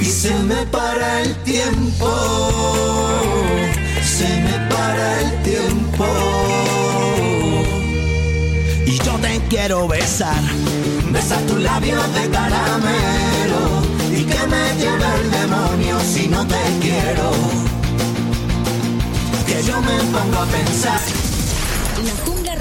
Y 0.00 0.04
se 0.04 0.34
me 0.34 0.66
para 0.66 1.22
el 1.22 1.34
tiempo. 1.42 2.08
Se 4.04 4.28
me 4.28 4.68
para 4.68 5.20
el 5.20 5.42
tiempo. 5.42 6.06
Y 8.86 8.98
yo 8.98 9.12
te 9.20 9.40
quiero 9.48 9.88
besar. 9.88 10.42
Besar 11.10 11.40
tus 11.42 11.60
labios 11.60 12.14
de 12.14 12.28
caramelo. 12.28 13.62
Y 14.10 14.24
que 14.24 14.46
me 14.46 14.74
lleve 14.76 15.06
el 15.22 15.30
demonio 15.30 15.98
si 16.00 16.28
no 16.28 16.46
te 16.46 16.62
quiero. 16.80 17.30
Que 19.46 19.62
yo 19.62 19.80
me 19.80 19.96
pongo 20.12 20.38
a 20.38 20.46
pensar. 20.46 21.00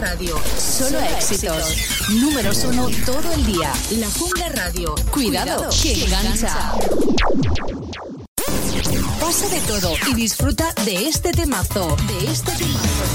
Radio, 0.01 0.35
solo 0.57 0.99
éxitos. 0.99 1.75
Números 2.09 2.63
uno 2.63 2.89
todo 3.05 3.31
el 3.33 3.45
día. 3.45 3.71
La 3.91 4.09
Jungla 4.09 4.49
Radio, 4.49 4.95
cuidado, 5.11 5.69
que 5.79 6.05
engancha. 6.05 6.73
Pasa 9.19 9.47
de 9.49 9.61
todo 9.61 9.93
y 10.07 10.15
disfruta 10.15 10.73
de 10.85 11.07
este 11.07 11.31
temazo, 11.31 11.95
de 12.07 12.31
este 12.31 12.51
temazo. 12.53 13.05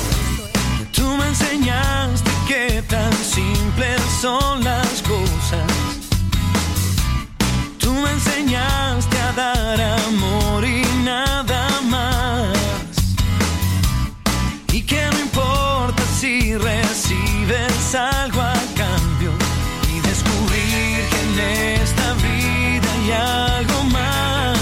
Tú 0.92 1.02
me 1.16 1.26
enseñaste 1.26 2.30
que 2.46 2.82
tan 2.82 3.12
simples 3.12 4.00
son 4.22 4.62
las 4.62 5.02
cosas. 5.02 5.66
Tú 7.78 7.90
me 7.90 8.12
enseñaste 8.12 9.18
a 9.18 9.32
dar 9.32 9.80
amor 9.80 10.64
y 10.64 10.82
nada 11.02 11.35
recibes 16.58 17.94
algo 17.94 18.40
a 18.40 18.54
cambio. 18.76 19.32
Y 19.92 20.00
descubrir 20.00 21.08
que 21.10 21.20
en 21.26 21.80
esta 21.82 22.14
vida 22.14 22.88
hay 22.96 23.12
algo 23.12 23.82
más. 23.84 24.58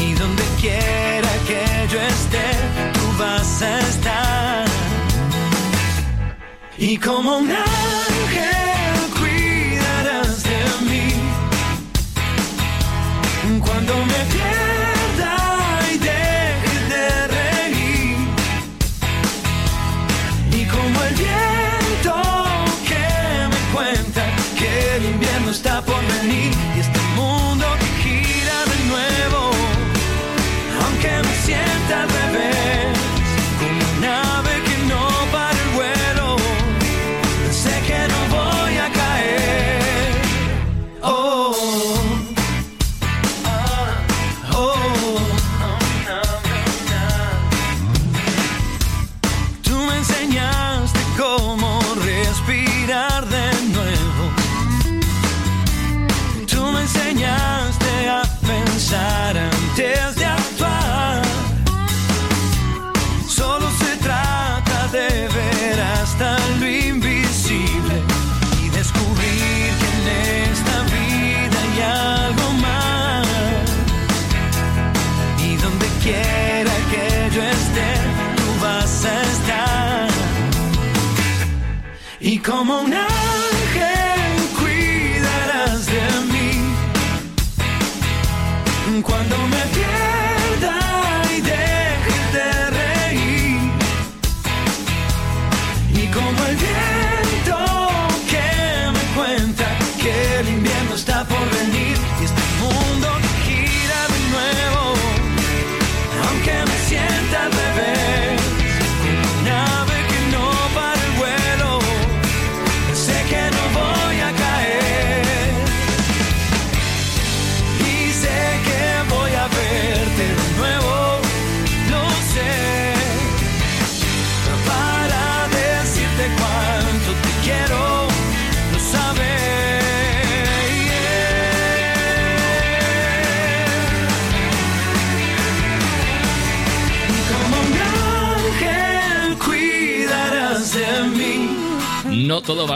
Y 0.00 0.14
donde 0.14 0.44
quiera 0.60 1.30
que 1.46 1.64
yo 1.92 2.00
esté, 2.00 2.48
tú 2.94 3.18
vas 3.18 3.62
a 3.62 3.80
estar. 3.80 4.64
Y 6.78 6.96
como 6.98 7.38
un 7.38 7.48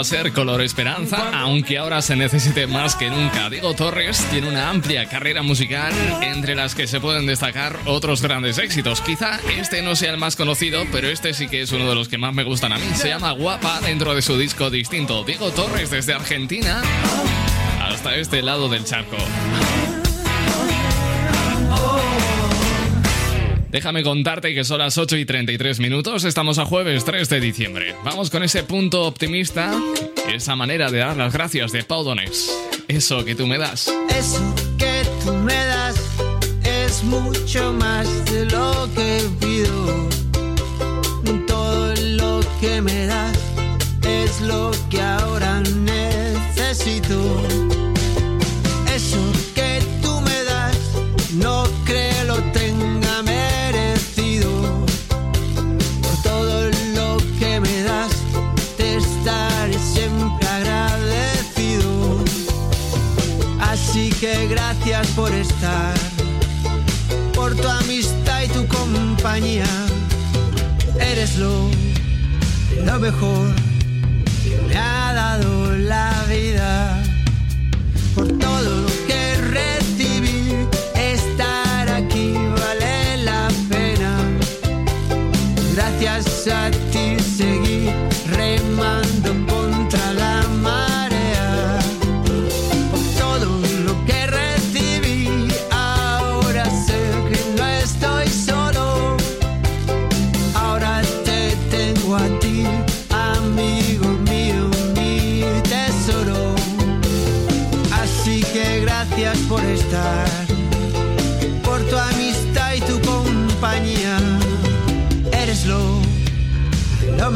ser 0.07 0.33
color 0.33 0.63
esperanza, 0.63 1.31
aunque 1.35 1.79
ahora 1.79 2.01
se 2.01 2.15
necesite 2.15 2.69
más 2.69 2.95
que 2.95 3.11
nunca. 3.11 3.51
Diego 3.51 3.75
Torres 3.75 4.25
tiene 4.31 4.49
una 4.49 4.71
amplia 4.71 5.07
carrera 5.07 5.43
musical, 5.43 5.93
entre 6.23 6.55
las 6.55 6.77
que 6.77 6.87
se 6.87 7.01
pueden 7.01 7.27
destacar 7.27 7.77
otros 7.87 8.23
grandes 8.23 8.59
éxitos. 8.59 9.01
Quizá 9.01 9.41
este 9.59 9.83
no 9.83 9.97
sea 9.97 10.13
el 10.13 10.19
más 10.19 10.37
conocido, 10.37 10.85
pero 10.93 11.09
este 11.09 11.35
sí 11.35 11.49
que 11.49 11.63
es 11.63 11.73
uno 11.73 11.89
de 11.89 11.97
los 11.97 12.09
que 12.09 12.19
más 12.19 12.33
me 12.33 12.45
gustan 12.45 12.73
a 12.73 12.79
mí. 12.79 12.87
Se 12.95 13.09
llama 13.09 13.33
Guapa 13.33 13.81
dentro 13.81 14.15
de 14.15 14.23
su 14.23 14.39
disco 14.39 14.71
distinto. 14.71 15.25
Diego 15.25 15.51
Torres 15.51 15.91
desde 15.91 16.15
Argentina 16.15 16.83
hasta 17.81 18.15
este 18.15 18.43
lado 18.43 18.69
del 18.69 18.85
charco. 18.85 19.17
Déjame 23.71 24.05
contarte 24.05 24.55
que 24.55 24.65
son 24.65 24.79
las 24.79 24.97
8 24.97 25.17
y 25.17 25.27
33 25.27 25.81
minutos, 25.81 26.25
estamos 26.25 26.59
a 26.59 26.65
jueves 26.65 27.05
3 27.05 27.29
de 27.29 27.41
diciembre. 27.41 27.86
Vamos 28.07 28.31
con 28.31 28.45
ese 28.45 28.63
punto 28.63 29.03
optimista, 29.03 29.73
esa 30.33 30.55
manera 30.55 30.93
de 30.93 30.99
dar 30.99 31.17
las 31.17 31.33
gracias 31.33 31.73
de 31.73 31.83
Pau. 31.83 32.07
Eso 32.87 33.25
que 33.25 33.35
tú 33.35 33.49
me 33.49 33.59
das. 33.59 33.93
Eso 34.17 34.55
que 34.79 35.03
tú 35.25 35.33
me 35.33 35.53
das 35.53 35.97
es 36.63 37.03
mucho 37.03 37.73
más 37.73 38.07
de 38.27 38.45
lo 38.45 38.89
que 38.95 39.23
pido. 39.41 39.96
Lo 72.85 72.99
mejor 73.01 73.49
que 74.43 74.57
me 74.69 74.77
ha 74.77 75.13
dado 75.15 75.77
la 75.77 76.25
vida. 76.29 77.03
Por 78.15 78.27
todo 78.39 78.56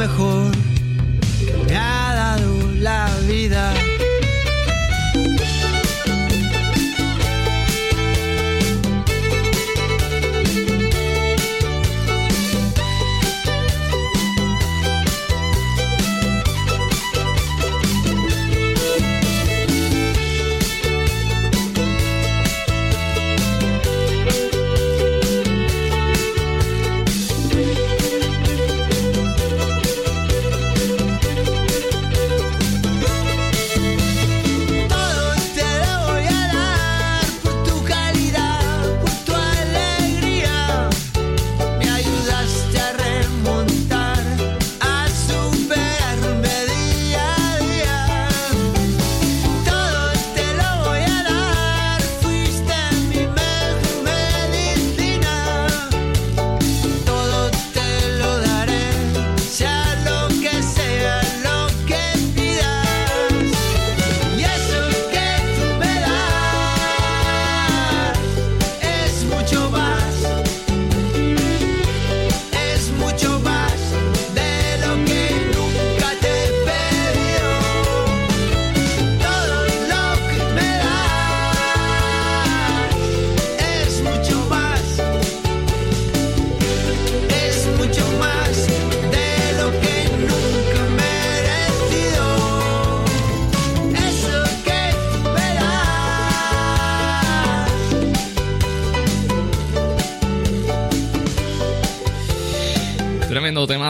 mejor 0.01 0.60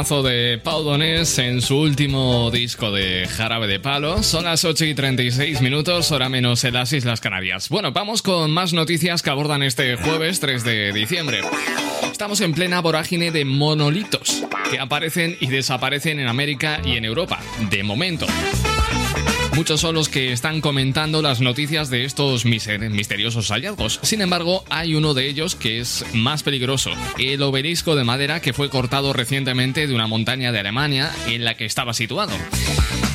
temazo 0.02 0.24
de 0.24 0.58
Pau 0.58 0.82
Donés 0.82 1.38
en 1.38 1.62
su 1.62 1.78
último 1.78 2.50
disco 2.50 2.92
de 2.92 3.28
Jarabe 3.28 3.68
de 3.68 3.80
Palo. 3.80 4.24
Son 4.24 4.46
las 4.46 4.66
8 4.66 4.86
y 4.86 4.96
36 4.96 5.62
minutos, 5.62 6.12
hora 6.12 6.28
menos 6.28 6.64
en 6.64 6.74
las 6.74 6.92
Islas 6.92 7.22
Canarias. 7.22 7.70
Bueno, 7.70 7.92
vamos 7.92 8.24
con 8.24 8.50
más 8.50 8.74
noticias 8.74 9.22
que 9.22 9.30
abordan 9.30 9.62
este 9.62 9.98
jueves 9.98 10.40
3 10.40 10.64
de 10.64 10.92
diciembre. 10.92 11.42
Estamos 12.12 12.42
en 12.42 12.54
plena 12.54 12.82
vorágine 12.82 13.30
de 13.30 13.46
monolitos 13.46 14.44
que 14.72 14.80
aparecen 14.80 15.38
y 15.40 15.48
desaparecen 15.48 16.20
en 16.20 16.28
América 16.28 16.82
y 16.84 16.96
en 16.96 17.06
Europa, 17.06 17.40
de 17.70 17.84
momento. 17.84 18.26
Muchos 19.56 19.82
son 19.82 19.96
los 19.96 20.10
que 20.10 20.32
están 20.32 20.62
comentando 20.62 21.22
las 21.22 21.42
noticias 21.42 21.90
de 21.90 22.06
estos 22.06 22.46
misteriosos 22.46 23.50
hallazgos. 23.50 24.00
Sin 24.02 24.22
embargo, 24.22 24.64
hay 24.70 24.96
uno 24.96 25.14
de 25.14 25.28
ellos 25.28 25.56
que 25.56 25.80
es 25.80 26.06
más 26.14 26.42
peligroso. 26.44 26.92
El 27.20 27.42
obelisco 27.44 27.96
de 27.96 28.04
madera 28.04 28.42
que 28.42 28.54
fue 28.54 28.70
cortado 28.70 29.14
recientemente 29.14 29.88
de 29.88 29.94
una 29.94 30.08
montaña 30.08 30.52
de 30.52 30.60
Alemania 30.60 31.12
en 31.28 31.44
la 31.44 31.56
que 31.56 31.66
estaba 31.66 31.94
situado. 31.94 32.34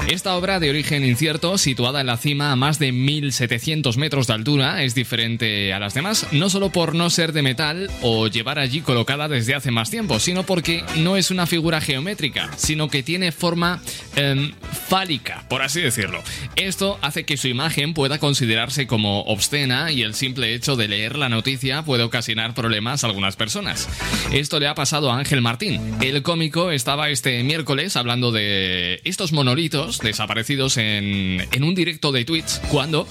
Esta 0.08 0.36
obra 0.36 0.60
de 0.60 0.70
origen 0.70 1.04
incierto, 1.04 1.58
situada 1.58 2.00
en 2.00 2.06
la 2.06 2.16
cima 2.16 2.52
a 2.52 2.56
más 2.56 2.78
de 2.78 2.92
1700 2.92 3.96
metros 3.96 4.28
de 4.28 4.34
altura, 4.34 4.84
es 4.84 4.94
diferente 4.94 5.72
a 5.72 5.80
las 5.80 5.94
demás, 5.94 6.28
no 6.30 6.48
solo 6.48 6.70
por 6.70 6.94
no 6.94 7.10
ser 7.10 7.32
de 7.32 7.42
metal 7.42 7.90
o 8.02 8.28
llevar 8.28 8.60
allí 8.60 8.82
colocada 8.82 9.26
desde 9.26 9.56
hace 9.56 9.72
más 9.72 9.90
tiempo, 9.90 10.20
sino 10.20 10.44
porque 10.44 10.84
no 10.98 11.16
es 11.16 11.32
una 11.32 11.46
figura 11.46 11.80
geométrica, 11.80 12.50
sino 12.56 12.88
que 12.88 13.02
tiene 13.02 13.32
forma 13.32 13.82
em, 14.14 14.52
fálica, 14.88 15.44
por 15.48 15.62
así 15.62 15.80
decirlo. 15.80 16.22
Esto 16.54 17.00
hace 17.02 17.24
que 17.24 17.36
su 17.36 17.48
imagen 17.48 17.92
pueda 17.92 18.20
considerarse 18.20 18.86
como 18.86 19.22
obscena 19.22 19.90
y 19.90 20.02
el 20.02 20.14
simple 20.14 20.54
hecho 20.54 20.76
de 20.76 20.86
leer 20.86 21.18
la 21.18 21.28
noticia 21.28 21.82
puede 21.82 22.04
ocasionar 22.04 22.54
problemas 22.54 23.02
a 23.02 23.08
algunas 23.08 23.34
personas. 23.34 23.88
Esto 24.30 24.60
le 24.60 24.68
ha 24.68 24.76
pasado 24.76 25.10
a 25.10 25.18
Ángel 25.18 25.40
Martín. 25.40 25.80
El 26.00 26.22
cómico 26.22 26.70
estaba 26.70 27.10
este 27.10 27.42
miércoles 27.42 27.96
hablando 27.96 28.30
de 28.30 29.00
estos 29.02 29.32
monolitos 29.32 29.95
desaparecidos 30.00 30.76
en, 30.76 31.46
en 31.52 31.64
un 31.64 31.74
directo 31.74 32.12
de 32.12 32.24
Twitch 32.24 32.60
cuando 32.68 33.06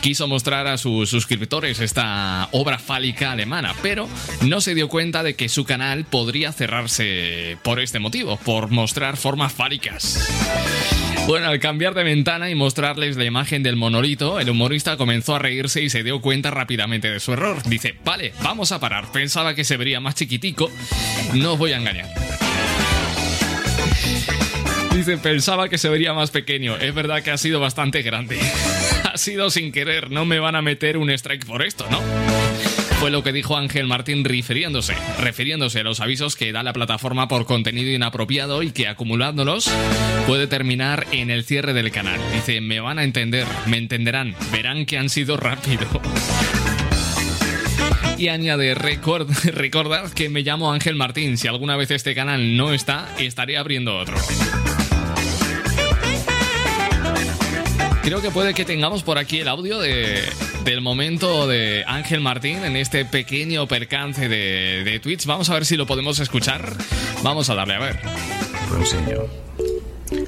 quiso 0.00 0.28
mostrar 0.28 0.66
a 0.66 0.76
sus 0.76 1.08
suscriptores 1.08 1.80
esta 1.80 2.48
obra 2.52 2.78
fálica 2.78 3.32
alemana, 3.32 3.74
pero 3.82 4.08
no 4.42 4.60
se 4.60 4.74
dio 4.74 4.88
cuenta 4.88 5.22
de 5.22 5.34
que 5.34 5.48
su 5.48 5.64
canal 5.64 6.04
podría 6.04 6.52
cerrarse 6.52 7.56
por 7.62 7.80
este 7.80 7.98
motivo, 7.98 8.36
por 8.38 8.70
mostrar 8.70 9.16
formas 9.16 9.52
fálicas. 9.52 10.28
Bueno, 11.26 11.48
al 11.48 11.58
cambiar 11.58 11.94
de 11.94 12.04
ventana 12.04 12.50
y 12.50 12.54
mostrarles 12.54 13.16
la 13.16 13.24
imagen 13.24 13.62
del 13.62 13.76
monolito, 13.76 14.38
el 14.40 14.50
humorista 14.50 14.98
comenzó 14.98 15.34
a 15.34 15.38
reírse 15.38 15.82
y 15.82 15.88
se 15.88 16.02
dio 16.02 16.20
cuenta 16.20 16.50
rápidamente 16.50 17.10
de 17.10 17.18
su 17.18 17.32
error. 17.32 17.62
Dice, 17.64 17.94
vale, 18.04 18.34
vamos 18.42 18.72
a 18.72 18.80
parar. 18.80 19.10
Pensaba 19.10 19.54
que 19.54 19.64
se 19.64 19.78
vería 19.78 20.00
más 20.00 20.16
chiquitico. 20.16 20.70
No 21.32 21.54
os 21.54 21.58
voy 21.58 21.72
a 21.72 21.78
engañar. 21.78 22.10
Dice, 25.04 25.18
pensaba 25.18 25.68
que 25.68 25.76
se 25.76 25.90
vería 25.90 26.14
más 26.14 26.30
pequeño. 26.30 26.76
Es 26.78 26.94
verdad 26.94 27.22
que 27.22 27.30
ha 27.30 27.36
sido 27.36 27.60
bastante 27.60 28.00
grande. 28.00 28.38
ha 29.04 29.18
sido 29.18 29.50
sin 29.50 29.70
querer. 29.70 30.10
No 30.10 30.24
me 30.24 30.38
van 30.38 30.56
a 30.56 30.62
meter 30.62 30.96
un 30.96 31.10
strike 31.10 31.44
por 31.44 31.62
esto, 31.62 31.86
¿no? 31.90 32.00
Fue 33.00 33.10
lo 33.10 33.22
que 33.22 33.34
dijo 33.34 33.58
Ángel 33.58 33.86
Martín 33.86 34.24
refiriéndose, 34.24 34.94
refiriéndose 35.20 35.80
a 35.80 35.82
los 35.82 36.00
avisos 36.00 36.36
que 36.36 36.52
da 36.52 36.62
la 36.62 36.72
plataforma 36.72 37.28
por 37.28 37.44
contenido 37.44 37.90
inapropiado 37.90 38.62
y 38.62 38.70
que 38.70 38.88
acumulándolos 38.88 39.70
puede 40.26 40.46
terminar 40.46 41.06
en 41.12 41.28
el 41.28 41.44
cierre 41.44 41.74
del 41.74 41.90
canal. 41.90 42.18
Dice, 42.32 42.62
me 42.62 42.80
van 42.80 42.98
a 42.98 43.04
entender, 43.04 43.46
me 43.66 43.76
entenderán, 43.76 44.34
verán 44.52 44.86
que 44.86 44.96
han 44.96 45.10
sido 45.10 45.36
rápido. 45.36 45.86
Y 48.16 48.28
añade, 48.28 48.74
record, 48.74 49.28
recordad 49.52 50.10
que 50.12 50.30
me 50.30 50.40
llamo 50.40 50.72
Ángel 50.72 50.94
Martín, 50.94 51.36
si 51.36 51.46
alguna 51.46 51.76
vez 51.76 51.90
este 51.90 52.14
canal 52.14 52.56
no 52.56 52.72
está, 52.72 53.14
estaré 53.18 53.58
abriendo 53.58 53.98
otro. 53.98 54.16
Creo 58.04 58.20
que 58.20 58.30
puede 58.30 58.52
que 58.52 58.66
tengamos 58.66 59.02
por 59.02 59.16
aquí 59.16 59.40
el 59.40 59.48
audio 59.48 59.78
de, 59.78 60.22
del 60.62 60.82
momento 60.82 61.46
de 61.46 61.84
Ángel 61.86 62.20
Martín 62.20 62.62
en 62.62 62.76
este 62.76 63.06
pequeño 63.06 63.66
percance 63.66 64.28
de, 64.28 64.82
de 64.84 65.00
Twitch. 65.00 65.24
Vamos 65.24 65.48
a 65.48 65.54
ver 65.54 65.64
si 65.64 65.78
lo 65.78 65.86
podemos 65.86 66.18
escuchar. 66.18 66.70
Vamos 67.22 67.48
a 67.48 67.54
darle 67.54 67.76
a 67.76 67.78
ver. 67.78 67.98
Lo 68.70 68.76
enseño. 68.76 69.20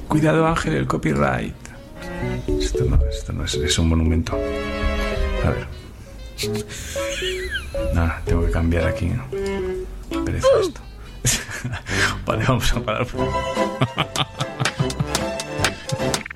Cuidado 0.07 0.47
Ángel, 0.47 0.73
el 0.73 0.87
copyright. 0.87 1.53
Esto 2.59 2.83
no, 2.85 2.99
esto 3.11 3.33
no 3.33 3.45
es, 3.45 3.53
es 3.53 3.77
un 3.77 3.89
monumento. 3.89 4.35
A 5.45 5.49
ver. 5.51 5.67
Nada, 7.93 8.23
tengo 8.25 8.43
que 8.43 8.51
cambiar 8.51 8.87
aquí. 8.87 9.05
¿no? 9.05 10.25
Pereza 10.25 10.47
esto. 10.59 10.81
vale, 12.25 12.43
vamos 12.47 12.73
a 12.73 12.79
parar. 12.79 13.07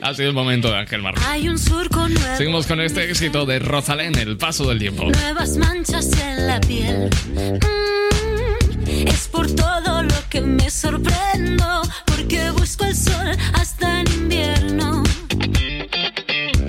Ha 0.00 0.14
sido 0.14 0.28
el 0.28 0.34
momento 0.34 0.70
de 0.70 0.76
Ángel 0.78 1.02
Martín. 1.02 1.22
Hay 1.26 1.48
un 1.48 1.58
surco 1.58 2.08
nuevo. 2.08 2.36
Seguimos 2.36 2.66
con 2.66 2.80
este 2.80 3.04
éxito 3.10 3.44
de 3.46 3.58
Rosalén, 3.58 4.16
El 4.16 4.36
Paso 4.36 4.68
del 4.68 4.78
Tiempo. 4.78 5.04
Nuevas 5.10 5.56
manchas 5.56 6.10
en 6.20 6.46
la 6.46 6.60
piel. 6.60 7.10
Mm, 7.34 9.08
es 9.08 9.28
por 9.28 9.50
todo 9.54 10.02
lo 10.02 10.28
que 10.28 10.40
me 10.40 10.70
sorprendo. 10.70 11.82
Porque 12.06 12.50
busco 12.52 12.84
el 12.84 12.96
sol 12.96 13.36
hasta 13.54 14.00
en 14.00 14.12
invierno. 14.12 15.02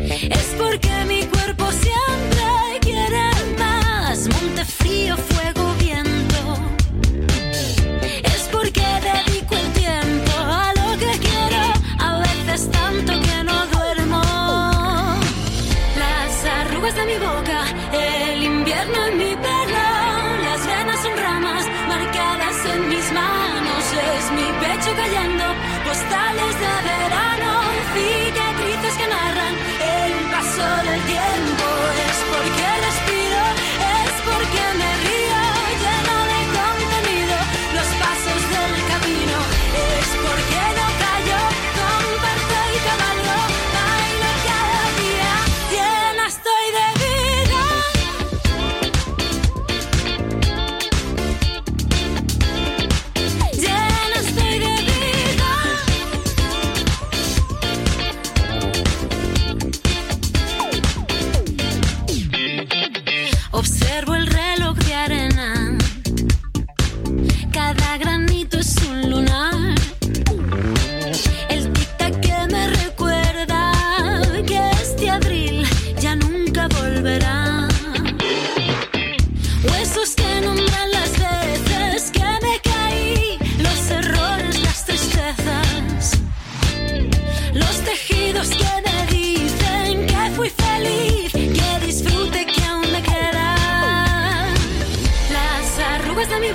Es 0.09 0.55
porque 0.57 0.89
mi 1.07 1.21
cuerpo 1.23 1.42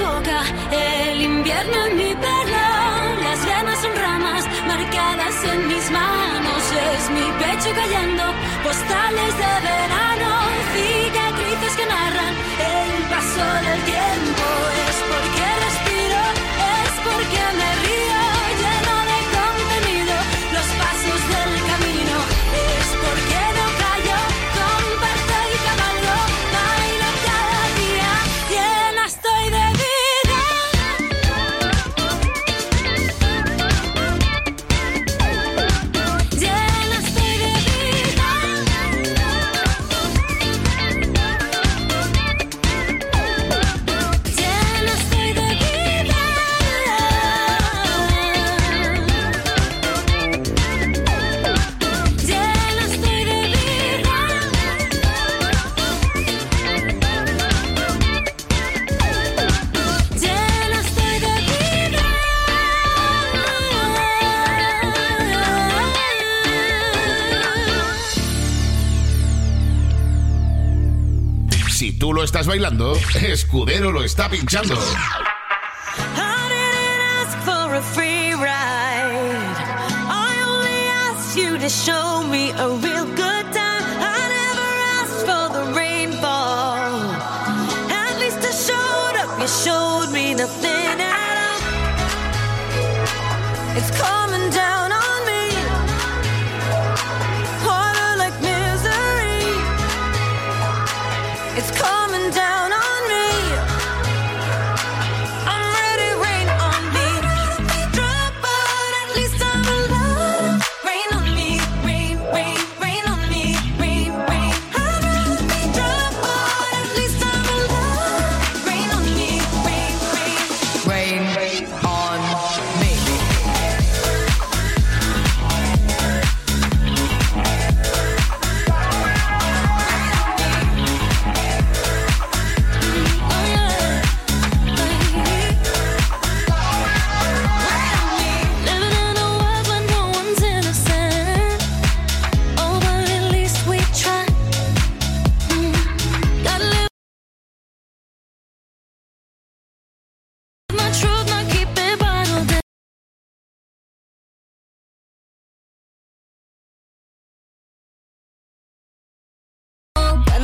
el 0.01 1.20
invierno 1.22 1.86
en 1.86 1.96
mi 1.96 2.14
pelo, 2.14 2.66
las 3.24 3.46
ganas 3.46 3.78
son 3.80 3.96
ramas 3.96 4.44
marcadas 4.66 5.44
en 5.44 5.66
mis 5.66 5.90
manos, 5.90 6.62
es 6.92 7.11
mi 7.11 7.26
pecho 7.42 7.70
cayendo, 7.74 8.22
postales 8.62 9.32
de 9.42 9.53
verano, 9.68 10.30
cicatrices 10.72 11.76
que 11.76 11.86
narran 11.86 12.34
el 12.74 13.03
paso 13.11 13.44
del 13.66 13.80
tiempo. 13.82 14.88
estás 72.39 72.47
bailando, 72.47 72.97
Escudero 73.20 73.91
lo 73.91 74.05
está 74.05 74.28
pinchando. 74.28 74.78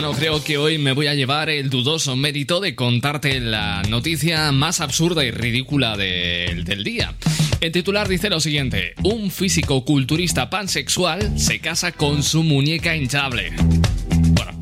Bueno, 0.00 0.12
creo 0.12 0.44
que 0.44 0.58
hoy 0.58 0.78
me 0.78 0.92
voy 0.92 1.08
a 1.08 1.14
llevar 1.14 1.50
el 1.50 1.70
dudoso 1.70 2.14
mérito 2.14 2.60
de 2.60 2.76
contarte 2.76 3.40
la 3.40 3.82
noticia 3.88 4.52
más 4.52 4.80
absurda 4.80 5.24
y 5.24 5.32
ridícula 5.32 5.96
de- 5.96 6.62
del 6.64 6.84
día. 6.84 7.14
El 7.60 7.72
titular 7.72 8.06
dice 8.06 8.30
lo 8.30 8.38
siguiente: 8.38 8.94
Un 9.02 9.32
físico 9.32 9.84
culturista 9.84 10.50
pansexual 10.50 11.36
se 11.36 11.58
casa 11.58 11.90
con 11.90 12.22
su 12.22 12.44
muñeca 12.44 12.94
hinchable. 12.94 13.50
Bueno, 13.56 14.52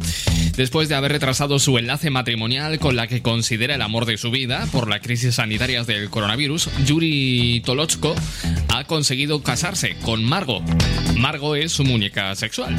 Después 0.57 0.89
de 0.89 0.95
haber 0.95 1.13
retrasado 1.13 1.59
su 1.59 1.77
enlace 1.77 2.09
matrimonial 2.09 2.79
con 2.79 2.97
la 2.97 3.07
que 3.07 3.21
considera 3.21 3.75
el 3.75 3.83
amor 3.83 4.07
de 4.07 4.17
su 4.17 4.31
vida 4.31 4.67
por 4.73 4.89
las 4.89 5.01
crisis 5.03 5.35
sanitarias 5.35 5.87
del 5.87 6.09
coronavirus, 6.09 6.71
Yuri 6.87 7.61
Tolochko 7.63 8.15
ha 8.71 8.85
conseguido 8.85 9.43
casarse 9.43 9.97
con 10.01 10.25
Margo. 10.25 10.63
Margo 11.19 11.57
es 11.57 11.73
su 11.73 11.85
muñeca 11.85 12.35
sexual. 12.37 12.75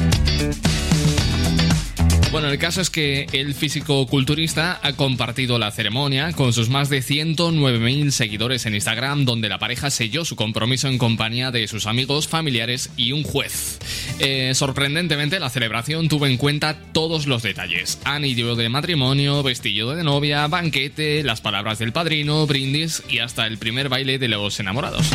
Bueno, 2.30 2.48
el 2.50 2.58
caso 2.58 2.82
es 2.82 2.90
que 2.90 3.26
el 3.32 3.54
físico-culturista 3.54 4.80
ha 4.82 4.92
compartido 4.92 5.58
la 5.58 5.70
ceremonia 5.70 6.32
con 6.32 6.52
sus 6.52 6.68
más 6.68 6.90
de 6.90 6.98
109.000 6.98 8.10
seguidores 8.10 8.66
en 8.66 8.74
Instagram, 8.74 9.24
donde 9.24 9.48
la 9.48 9.58
pareja 9.58 9.88
selló 9.90 10.26
su 10.26 10.36
compromiso 10.36 10.88
en 10.88 10.98
compañía 10.98 11.50
de 11.50 11.66
sus 11.68 11.86
amigos, 11.86 12.28
familiares 12.28 12.90
y 12.98 13.12
un 13.12 13.22
juez. 13.22 13.78
Eh, 14.18 14.52
sorprendentemente, 14.54 15.40
la 15.40 15.48
celebración 15.48 16.08
tuvo 16.08 16.26
en 16.26 16.36
cuenta 16.36 16.76
todos 16.92 17.26
los 17.26 17.42
detalles. 17.42 17.98
Anillo 18.04 18.56
de 18.56 18.68
matrimonio, 18.68 19.42
vestillo 19.42 19.94
de 19.94 20.04
novia, 20.04 20.46
banquete, 20.48 21.22
las 21.22 21.40
palabras 21.40 21.78
del 21.78 21.92
padrino, 21.92 22.46
brindis 22.46 23.02
y 23.08 23.20
hasta 23.20 23.46
el 23.46 23.56
primer 23.56 23.88
baile 23.88 24.18
de 24.18 24.28
los 24.28 24.60
enamorados. 24.60 25.06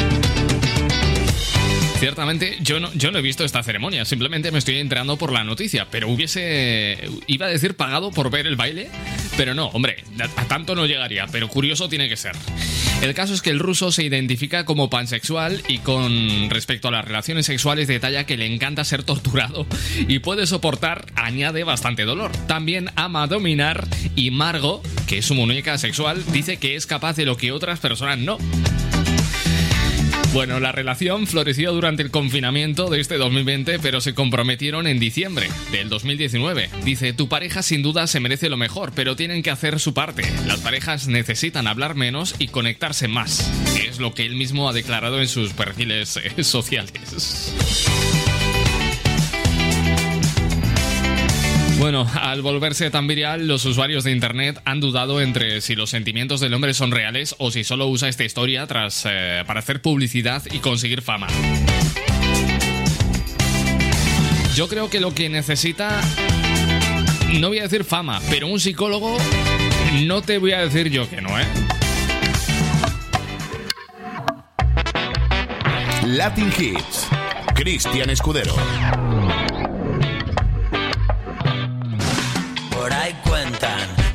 Ciertamente, 2.04 2.58
yo 2.60 2.82
no, 2.82 2.92
yo 2.96 3.12
no 3.12 3.20
he 3.20 3.22
visto 3.22 3.46
esta 3.46 3.64
ceremonia, 3.64 4.04
simplemente 4.04 4.52
me 4.52 4.60
estoy 4.60 4.78
enterando 4.78 5.16
por 5.16 5.32
la 5.32 5.46
noticia, 5.46 5.88
pero 5.90 6.10
hubiese. 6.10 6.98
iba 7.28 7.46
a 7.46 7.50
decir 7.50 7.78
pagado 7.78 8.12
por 8.12 8.30
ver 8.30 8.46
el 8.46 8.58
baile, 8.58 8.90
pero 9.38 9.54
no, 9.54 9.68
hombre, 9.68 10.04
a, 10.20 10.44
tanto 10.44 10.76
no 10.76 10.86
llegaría, 10.86 11.28
pero 11.32 11.48
curioso 11.48 11.88
tiene 11.88 12.10
que 12.10 12.18
ser. 12.18 12.34
El 13.02 13.14
caso 13.14 13.34
es 13.34 13.42
que 13.42 13.52
el 13.52 13.60
ruso 13.60 13.94
se 13.94 14.04
identifica 14.04 14.66
como 14.66 14.90
pansexual 14.90 15.64
y 15.70 15.78
con 15.78 16.50
respecto 16.50 16.90
a 16.90 16.92
las 16.92 17.06
relaciones 17.06 17.46
sexuales 17.46 17.88
detalla 17.88 18.26
que 18.26 18.36
le 18.36 18.54
encanta 18.54 18.84
ser 18.84 19.04
torturado 19.04 19.66
y 20.06 20.20
puede 20.20 20.46
soportar, 20.46 21.06
añade, 21.16 21.64
bastante 21.64 22.04
dolor. 22.04 22.34
También 22.48 22.90
ama 22.98 23.28
dominar 23.28 23.88
y 24.18 24.30
Margo, 24.30 24.84
que 25.08 25.20
es 25.20 25.26
su 25.26 25.36
muñeca 25.36 25.78
sexual, 25.78 26.22
dice 26.34 26.58
que 26.58 26.76
es 26.76 26.86
capaz 26.86 27.16
de 27.16 27.24
lo 27.24 27.38
que 27.38 27.54
otras 27.54 27.80
personas 27.80 28.18
no. 28.18 28.40
Bueno, 30.34 30.60
la 30.60 30.72
relación 30.72 31.28
floreció 31.28 31.74
durante 31.74 32.02
el 32.02 32.10
confinamiento 32.10 32.90
de 32.90 33.00
este 33.00 33.18
2020, 33.18 33.78
pero 33.78 34.02
se 34.02 34.16
comprometieron 34.16 34.88
en 34.88 34.98
diciembre 34.98 35.48
del 35.72 35.90
2019. 35.90 36.72
Dice, 36.84 37.14
tu 37.14 37.30
pareja 37.30 37.62
sin 37.62 37.84
duda 37.84 38.08
se 38.08 38.20
merece 38.20 38.50
lo 38.50 38.58
mejor, 38.58 38.94
pero 38.96 39.16
tienen 39.16 39.44
que 39.44 39.52
hacer 39.52 39.80
su 39.80 39.94
parte. 39.94 40.24
Las 40.48 40.62
parejas 40.62 41.08
necesitan 41.08 41.68
hablar 41.68 41.94
menos 41.94 42.34
y 42.40 42.48
conectarse 42.48 43.08
más. 43.08 43.48
Es 43.88 44.00
lo 44.00 44.16
que 44.16 44.26
él 44.26 44.36
mismo 44.36 44.68
ha 44.68 44.74
declarado 44.74 45.22
en 45.22 45.28
sus 45.28 45.54
perfiles 45.54 46.18
eh, 46.18 46.44
sociales. 46.44 47.54
Bueno, 51.84 52.08
al 52.22 52.42
volverse 52.42 52.90
tan 52.92 53.08
viral, 53.08 53.46
los 53.46 53.66
usuarios 53.66 54.06
de 54.06 54.12
internet 54.12 54.58
han 54.64 54.80
dudado 54.80 55.20
entre 55.20 55.60
si 55.60 55.76
los 55.76 55.90
sentimientos 55.90 56.40
del 56.40 56.54
hombre 56.54 56.74
son 56.74 56.92
reales 56.92 57.36
o 57.40 57.52
si 57.52 57.66
solo 57.66 57.88
usa 57.88 58.08
esta 58.08 58.24
historia 58.24 58.66
tras 58.68 59.06
eh, 59.06 59.44
para 59.46 59.60
hacer 59.60 59.82
publicidad 59.82 60.42
y 60.50 60.60
conseguir 60.60 61.02
fama. 61.02 61.28
Yo 64.56 64.70
creo 64.70 64.90
que 64.90 65.02
lo 65.02 65.14
que 65.14 65.28
necesita, 65.28 66.00
no 67.42 67.50
voy 67.50 67.60
a 67.60 67.64
decir 67.64 67.84
fama, 67.84 68.22
pero 68.30 68.48
un 68.48 68.62
psicólogo, 68.62 69.18
no 70.06 70.22
te 70.22 70.38
voy 70.38 70.54
a 70.54 70.62
decir 70.62 70.90
yo 70.90 71.10
que 71.10 71.20
no, 71.20 71.38
¿eh? 71.38 71.46
Latin 76.06 76.50
Hits. 76.58 77.10
Cristian 77.54 78.10
Escudero. 78.10 78.56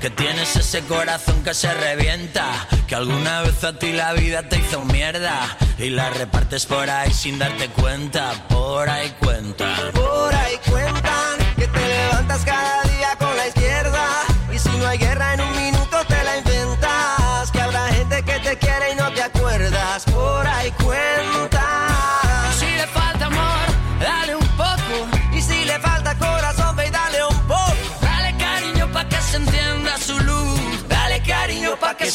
Que 0.08 0.22
tienes 0.22 0.56
ese 0.56 0.80
corazón 0.84 1.42
que 1.42 1.52
se 1.52 1.72
revienta, 1.74 2.66
que 2.86 2.94
alguna 2.94 3.42
vez 3.42 3.62
a 3.64 3.78
ti 3.78 3.92
la 3.92 4.12
vida 4.14 4.42
te 4.48 4.56
hizo 4.56 4.82
mierda 4.84 5.56
y 5.78 5.90
la 5.90 6.08
repartes 6.08 6.64
por 6.66 6.88
ahí 6.88 7.12
sin 7.12 7.38
darte 7.38 7.68
cuenta. 7.68 8.32
Por 8.48 8.88
ahí 8.88 9.10
cuentan. 9.20 9.92
Por 9.92 10.34
ahí 10.34 10.56
cuentan 10.66 11.38
que 11.56 11.66
te 11.66 11.88
levantas 11.88 12.44
cada 12.44 12.77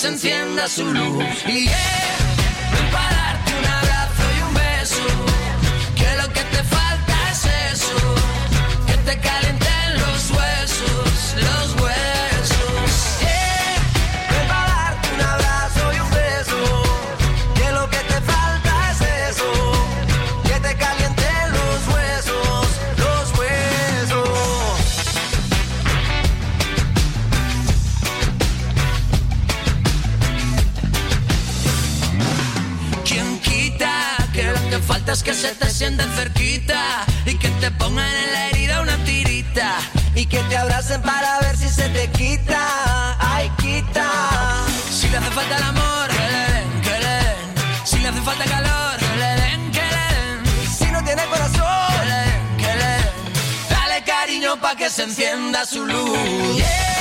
se 0.03 0.09
encienda 0.09 0.67
su 0.67 0.83
luz. 0.83 1.23
Y 1.47 1.63
yeah, 1.63 2.17
ven 2.73 2.91
pa' 2.91 3.09
darte 3.09 3.51
un 3.57 3.65
abrazo 3.65 4.23
y 4.37 4.41
un 4.41 4.53
beso. 4.53 5.05
Que 5.95 6.09
lo 6.21 6.27
que 6.33 6.41
te 6.41 6.61
falta 6.75 7.13
es 7.31 7.45
eso. 7.71 7.97
Que 8.85 8.97
te 8.97 9.17
cerquita 35.91 37.05
y 37.25 37.35
que 37.37 37.49
te 37.59 37.69
pongan 37.71 38.07
en 38.07 38.31
la 38.31 38.47
herida 38.47 38.81
una 38.81 38.97
tirita 39.03 39.77
y 40.15 40.25
que 40.25 40.39
te 40.43 40.57
abracen 40.57 41.01
para 41.01 41.39
ver 41.41 41.57
si 41.57 41.67
se 41.67 41.89
te 41.89 42.09
quita. 42.11 43.17
Ay, 43.19 43.51
quita. 43.57 44.07
Si 44.89 45.09
le 45.09 45.17
hace 45.17 45.31
falta 45.31 45.57
el 45.57 45.63
amor, 45.63 46.07
que 46.07 46.19
le 46.19 46.43
den, 46.53 46.81
le 47.01 47.13
den. 47.25 47.85
Si 47.85 47.99
le 47.99 48.07
hace 48.07 48.21
falta 48.21 48.45
calor, 48.45 48.97
que 48.97 49.15
le 49.17 49.31
den, 49.41 49.71
le 49.73 50.03
den. 50.15 50.69
Si 50.77 50.85
no 50.85 51.03
tiene 51.03 51.23
corazón, 51.25 51.97
que 52.57 52.63
le 52.63 52.75
den, 52.75 52.79
le 52.79 52.85
den. 52.85 53.09
Dale 53.69 54.03
cariño 54.03 54.55
pa' 54.61 54.75
que 54.75 54.89
se 54.89 55.03
encienda 55.03 55.65
su 55.65 55.85
luz. 55.85 56.17
Yeah, 56.55 56.92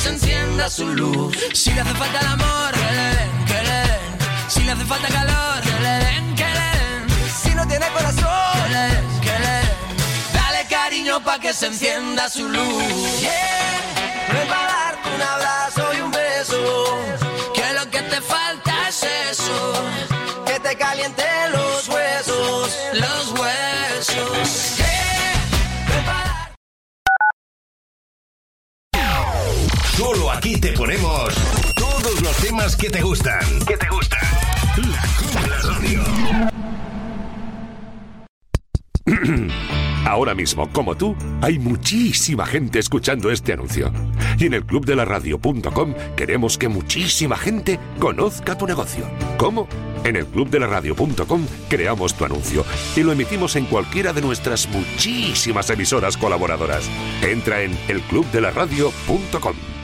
se 0.00 0.08
encienda 0.08 0.70
su 0.70 0.86
luz. 0.88 1.36
Si 1.52 1.72
le 1.72 1.80
hace 1.82 1.94
falta 1.94 2.20
el 2.20 2.26
amor, 2.26 2.72
que 2.72 2.92
le 2.98 3.06
den, 3.16 3.44
que 3.46 3.62
le 3.68 3.78
den. 3.88 4.18
Si 4.48 4.62
le 4.62 4.72
hace 4.72 4.84
falta 4.86 5.08
calor, 5.08 5.60
que 5.62 5.80
le 5.84 5.94
den, 6.04 6.34
que 6.36 6.48
le 6.58 6.68
den. 6.78 7.02
Si 7.42 7.50
no 7.54 7.66
tiene 7.68 7.86
corazón, 7.88 8.62
que 8.62 8.68
le 8.74 8.82
den, 8.92 9.20
que 9.20 9.38
le 9.44 9.54
den. 9.60 9.76
Dale 10.32 10.66
cariño 10.68 11.20
pa' 11.22 11.38
que 11.38 11.52
se 11.52 11.66
encienda 11.66 12.30
su 12.30 12.48
luz. 12.48 13.20
Yeah, 13.20 13.80
ven 14.32 14.48
pa' 14.48 14.64
darte 14.72 15.08
un 15.16 15.22
abrazo 15.22 15.82
y 15.96 16.00
un 16.00 16.10
beso. 16.10 16.60
Que 17.54 17.72
lo 17.74 17.90
que 17.90 18.00
te 18.02 18.20
falta 18.22 18.72
es 18.88 19.02
eso. 19.30 19.84
Que 20.46 20.58
te 20.60 20.76
calienten 20.76 21.52
los 21.52 21.88
huesos, 21.88 22.70
los 22.94 23.24
huesos. 23.32 23.39
Que 32.80 32.88
te 32.88 33.02
gustan. 33.02 33.40
Que 33.66 33.76
te 33.76 33.86
gustan. 33.88 34.20
La 35.48 35.58
Radio. 35.62 36.02
Ahora 40.06 40.34
mismo, 40.34 40.72
como 40.72 40.96
tú, 40.96 41.14
hay 41.42 41.58
muchísima 41.58 42.46
gente 42.46 42.78
escuchando 42.78 43.30
este 43.30 43.52
anuncio. 43.52 43.92
Y 44.38 44.46
en 44.46 44.54
el 44.54 44.64
clubdelaradio.com 44.64 45.94
queremos 46.16 46.56
que 46.56 46.68
muchísima 46.68 47.36
gente 47.36 47.78
conozca 47.98 48.56
tu 48.56 48.66
negocio. 48.66 49.04
¿Cómo? 49.36 49.68
En 50.04 50.16
el 50.16 50.24
clubdelaradio.com 50.26 51.46
creamos 51.68 52.14
tu 52.14 52.24
anuncio 52.24 52.64
y 52.96 53.02
lo 53.02 53.12
emitimos 53.12 53.56
en 53.56 53.66
cualquiera 53.66 54.14
de 54.14 54.22
nuestras 54.22 54.66
muchísimas 54.68 55.68
emisoras 55.68 56.16
colaboradoras. 56.16 56.88
Entra 57.22 57.60
en 57.62 57.76
elclubdelaradio.com. 57.88 59.79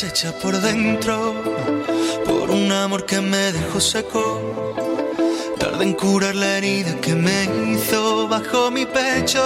deshecha 0.00 0.32
por 0.32 0.58
dentro 0.62 1.34
por 2.24 2.50
un 2.50 2.72
amor 2.72 3.04
que 3.04 3.20
me 3.20 3.52
dejó 3.52 3.80
seco. 3.80 4.40
Tarde 5.58 5.84
en 5.84 5.92
curar 5.92 6.34
la 6.36 6.56
herida 6.56 6.98
que 7.02 7.14
me 7.14 7.44
hizo 7.70 8.26
bajo 8.26 8.70
mi 8.70 8.86
pecho. 8.86 9.42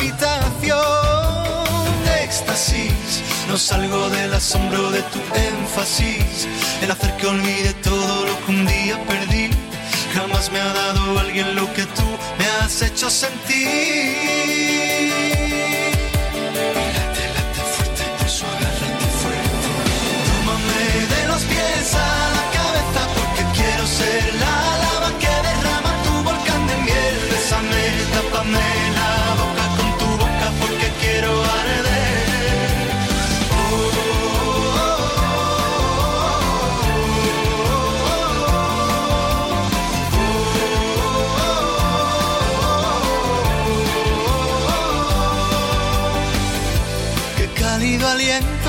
Habitación. 0.00 0.80
Éxtasis, 2.22 3.22
no 3.48 3.56
salgo 3.56 4.08
del 4.10 4.32
asombro 4.32 4.90
de 4.90 5.02
tu 5.02 5.18
énfasis, 5.34 6.46
el 6.82 6.90
hacer 6.90 7.14
que 7.16 7.26
olvide 7.26 7.74
todo 7.82 8.26
lo 8.26 8.46
que 8.46 8.52
un 8.52 8.66
día 8.66 8.98
perdí. 9.06 9.50
Jamás 10.14 10.50
me 10.50 10.60
ha 10.60 10.72
dado 10.72 11.18
alguien 11.18 11.54
lo 11.54 11.72
que 11.74 11.84
tú 11.84 12.04
me 12.38 12.46
has 12.46 12.82
hecho 12.82 13.10
sentir. 13.10 15.09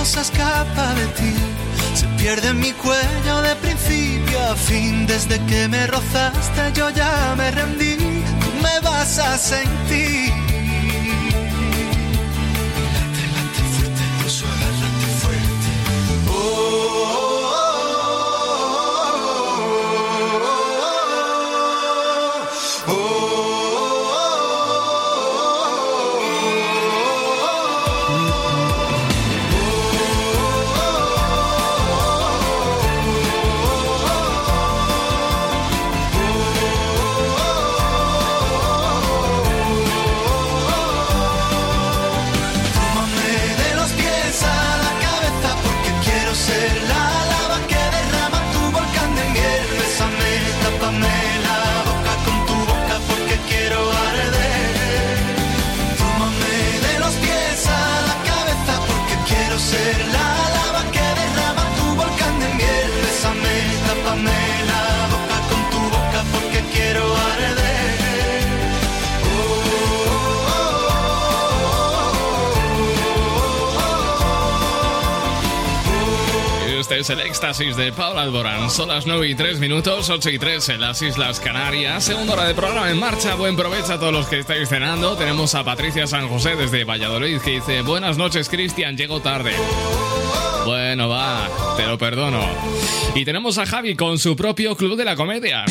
Se 0.05 0.21
escapa 0.21 0.93
de 0.95 1.05
ti. 1.07 1.33
Se 1.93 2.07
pierde 2.17 2.53
mi 2.53 2.71
cuello 2.71 3.41
de 3.41 3.55
principio 3.57 4.39
a 4.51 4.55
fin. 4.55 5.05
Desde 5.05 5.39
que 5.45 5.67
me 5.67 5.87
rozaste 5.87 6.71
yo 6.73 6.89
ya 6.89 7.35
me 7.37 7.51
rendí. 7.51 7.97
Tú 8.41 8.49
me 8.61 8.79
vas 8.81 9.19
a 9.19 9.37
sentir. 9.37 10.30
Éxtasis 77.51 77.75
de 77.75 77.91
Paula 77.91 78.21
Alborán. 78.21 78.69
Son 78.69 78.87
las 78.87 79.05
9 79.05 79.27
y 79.27 79.35
3 79.35 79.59
minutos, 79.59 80.09
8 80.09 80.29
y 80.29 80.39
3 80.39 80.69
en 80.69 80.79
las 80.79 81.01
Islas 81.01 81.41
Canarias. 81.41 82.01
Segunda 82.01 82.31
hora 82.33 82.45
de 82.45 82.53
programa 82.53 82.89
en 82.89 82.97
marcha. 82.97 83.35
Buen 83.35 83.57
provecho 83.57 83.93
a 83.93 83.99
todos 83.99 84.13
los 84.13 84.27
que 84.27 84.39
estáis 84.39 84.69
cenando. 84.69 85.17
Tenemos 85.17 85.53
a 85.53 85.65
Patricia 85.65 86.07
San 86.07 86.29
José 86.29 86.55
desde 86.55 86.85
Valladolid 86.85 87.41
que 87.41 87.51
dice: 87.51 87.81
Buenas 87.81 88.17
noches, 88.17 88.47
Cristian. 88.47 88.95
Llego 88.95 89.19
tarde. 89.19 89.51
Bueno, 90.65 91.09
va, 91.09 91.49
te 91.75 91.85
lo 91.85 91.97
perdono. 91.97 92.41
Y 93.15 93.25
tenemos 93.25 93.57
a 93.57 93.65
Javi 93.65 93.95
con 93.95 94.17
su 94.17 94.33
propio 94.37 94.77
club 94.77 94.95
de 94.95 95.03
la 95.03 95.17
comedia. 95.17 95.65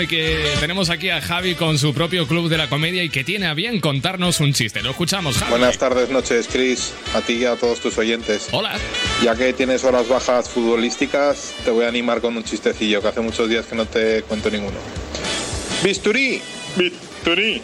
Y 0.00 0.06
que 0.06 0.54
tenemos 0.60 0.90
aquí 0.90 1.10
a 1.10 1.20
Javi 1.20 1.54
con 1.54 1.78
su 1.78 1.92
propio 1.94 2.26
club 2.26 2.48
de 2.48 2.56
la 2.58 2.68
comedia 2.68 3.02
y 3.02 3.08
que 3.10 3.24
tiene 3.24 3.46
a 3.46 3.54
bien 3.54 3.80
contarnos 3.80 4.40
un 4.40 4.52
chiste. 4.52 4.82
Lo 4.82 4.90
escuchamos, 4.90 5.36
Javi. 5.38 5.50
Buenas 5.50 5.78
tardes, 5.78 6.10
noches, 6.10 6.48
Chris, 6.50 6.92
a 7.14 7.20
ti 7.20 7.34
y 7.34 7.44
a 7.44 7.56
todos 7.56 7.80
tus 7.80 7.96
oyentes. 7.98 8.48
Hola. 8.52 8.76
Ya 9.22 9.34
que 9.34 9.52
tienes 9.52 9.84
horas 9.84 10.08
bajas 10.08 10.48
futbolísticas, 10.48 11.54
te 11.64 11.70
voy 11.70 11.84
a 11.84 11.88
animar 11.88 12.20
con 12.20 12.36
un 12.36 12.44
chistecillo, 12.44 13.00
que 13.02 13.08
hace 13.08 13.20
muchos 13.20 13.48
días 13.48 13.66
que 13.66 13.74
no 13.76 13.86
te 13.86 14.22
cuento 14.22 14.50
ninguno. 14.50 14.76
Bisturí, 15.82 16.40
bisturí. 16.76 17.62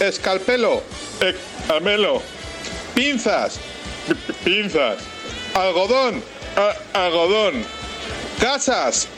Escalpelo, 0.00 0.82
escalpelo. 1.20 2.22
Pinzas, 2.94 3.58
pi- 4.08 4.32
pinzas. 4.44 4.96
Algodón, 5.54 6.22
a- 6.56 7.04
algodón. 7.04 7.54
Casas, 8.40 9.08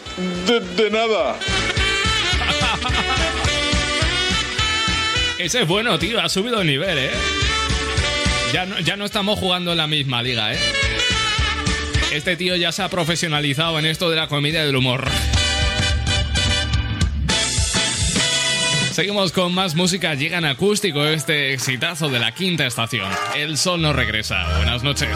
de, 0.47 0.61
de 0.61 0.91
nada. 0.91 1.37
Ese 5.39 5.63
es 5.63 5.69
bueno, 5.69 5.99
tío. 5.99 6.21
Ha 6.21 6.29
subido 6.29 6.61
el 6.61 6.67
nivel, 6.67 6.99
¿eh? 6.99 7.11
Ya 8.53 8.67
no, 8.67 8.79
ya 8.81 8.97
no 8.97 9.05
estamos 9.05 9.39
jugando 9.39 9.73
en 9.73 9.79
la 9.79 9.87
misma 9.87 10.23
liga, 10.23 10.53
¿eh? 10.53 10.59
Este 12.13 12.37
tío 12.37 12.57
ya 12.57 12.73
se 12.73 12.83
ha 12.83 12.91
profesionalizado 12.91 13.79
en 13.79 13.87
esto 13.87 14.11
de 14.11 14.17
la 14.17 14.29
comedia 14.29 14.63
y 14.63 14.67
del 14.67 14.77
humor. 14.77 15.09
Seguimos 18.93 19.33
con 19.33 19.55
más 19.55 19.75
música. 19.75 20.15
Llega 20.15 20.39
acústico 20.51 21.03
este 21.05 21.55
exitazo 21.55 22.11
de 22.11 22.19
la 22.19 22.33
quinta 22.33 22.67
estación. 22.67 23.09
El 23.35 23.57
sol 23.57 23.81
no 23.81 23.95
regresa. 23.95 24.45
Buenas 24.59 24.83
noches. 24.83 25.09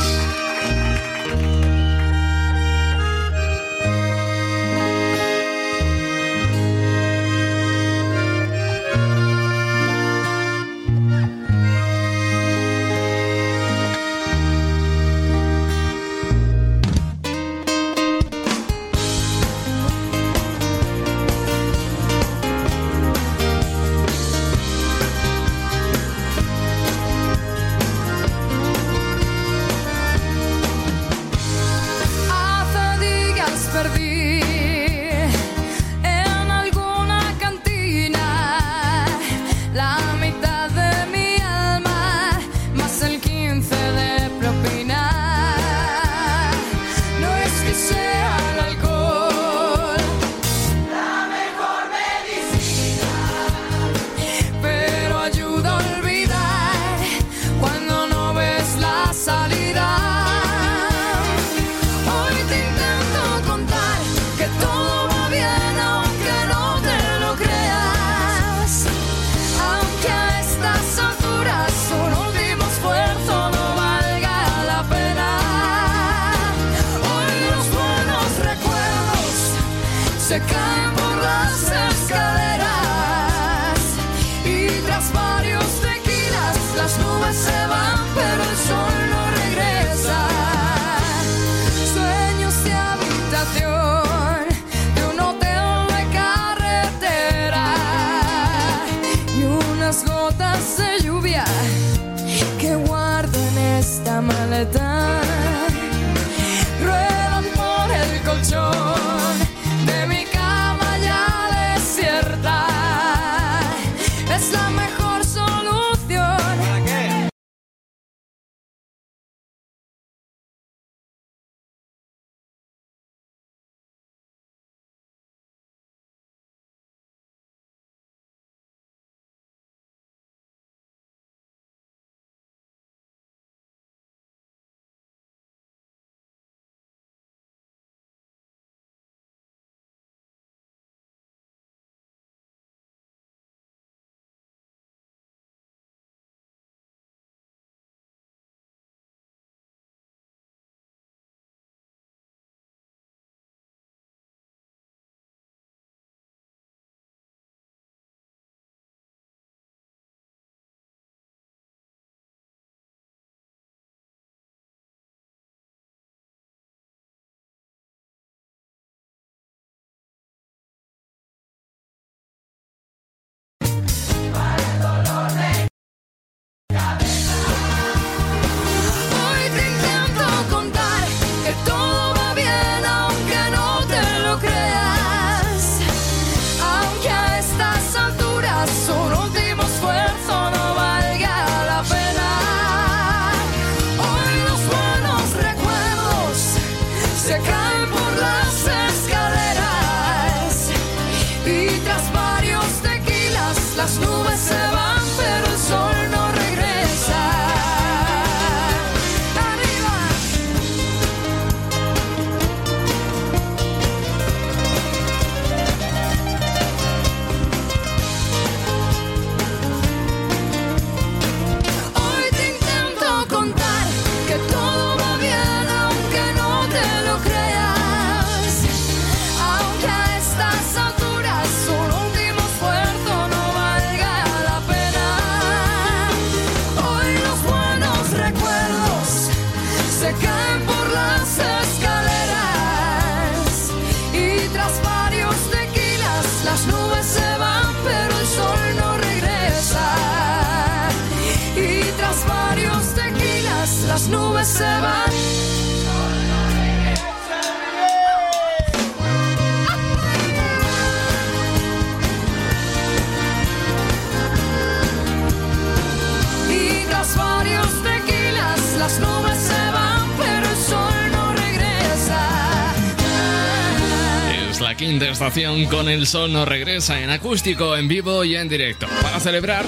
Quinta 274.77 275.09
estación 275.09 275.65
con 275.67 275.89
el 275.89 276.07
sol 276.07 276.33
no 276.33 276.45
regresa 276.45 277.01
en 277.01 277.09
acústico, 277.09 277.77
en 277.77 277.89
vivo 277.89 278.25
y 278.25 278.37
en 278.37 278.49
directo. 278.49 278.87
Para 279.01 279.19
celebrar 279.21 279.65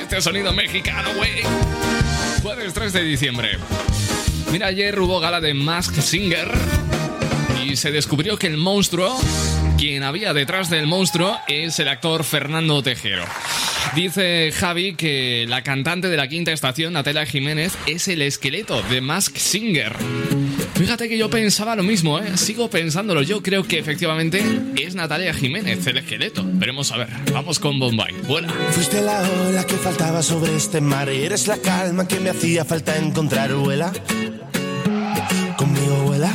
este 0.00 0.20
sonido 0.20 0.52
mexicano, 0.52 1.08
güey. 1.16 1.42
Jueves 2.42 2.74
3 2.74 2.92
de 2.92 3.04
diciembre. 3.04 3.50
Mira, 4.52 4.66
ayer 4.66 5.00
hubo 5.00 5.20
gala 5.20 5.40
de 5.40 5.54
Mask 5.54 5.94
Singer 6.00 6.50
y 7.64 7.76
se 7.76 7.90
descubrió 7.90 8.38
que 8.38 8.46
el 8.46 8.58
monstruo, 8.58 9.18
quien 9.78 10.02
había 10.02 10.34
detrás 10.34 10.68
del 10.68 10.86
monstruo, 10.86 11.38
es 11.48 11.78
el 11.78 11.88
actor 11.88 12.24
Fernando 12.24 12.82
Tejero. 12.82 13.24
Dice 13.94 14.52
Javi 14.52 14.94
que 14.94 15.46
la 15.48 15.62
cantante 15.62 16.08
de 16.08 16.16
la 16.18 16.28
quinta 16.28 16.52
estación, 16.52 16.92
Natalia 16.92 17.24
Jiménez, 17.24 17.72
es 17.86 18.06
el 18.08 18.20
esqueleto 18.20 18.82
de 18.82 19.00
Mask 19.00 19.36
Singer. 19.36 19.96
Fíjate 20.76 21.08
que 21.08 21.16
yo 21.16 21.30
pensaba 21.30 21.74
lo 21.74 21.82
mismo, 21.82 22.18
¿eh? 22.18 22.36
Sigo 22.36 22.68
pensándolo. 22.68 23.22
Yo 23.22 23.42
creo 23.42 23.64
que 23.64 23.78
efectivamente 23.78 24.42
es 24.76 24.94
Natalia 24.94 25.32
Jiménez 25.32 25.86
el 25.86 25.96
esqueleto. 25.96 26.44
Veremos 26.44 26.92
a 26.92 26.98
ver. 26.98 27.08
Vamos 27.32 27.58
con 27.58 27.78
Bombay. 27.78 28.14
Vuela. 28.28 28.52
Fuiste 28.72 29.00
la 29.00 29.22
ola 29.48 29.64
que 29.64 29.74
faltaba 29.76 30.22
sobre 30.22 30.54
este 30.54 30.82
mar 30.82 31.10
y 31.10 31.22
eres 31.22 31.46
la 31.46 31.56
calma 31.56 32.06
que 32.06 32.20
me 32.20 32.28
hacía 32.28 32.66
falta 32.66 32.94
encontrar, 32.98 33.54
vuela. 33.54 33.90
Conmigo 35.56 35.96
vuela. 36.04 36.30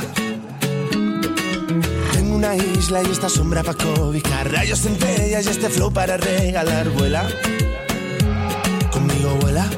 Tengo 2.14 2.36
una 2.36 2.56
isla 2.56 3.04
y 3.04 3.12
esta 3.12 3.30
sombra 3.30 3.62
para 3.62 3.78
cobijar, 3.78 4.52
rayos 4.52 4.80
centellas 4.80 5.46
y 5.46 5.50
este 5.50 5.70
flow 5.70 5.94
para 5.94 6.18
regalar, 6.18 6.90
vuela. 6.90 7.30
Conmigo 8.92 9.38
vuela. 9.40 9.70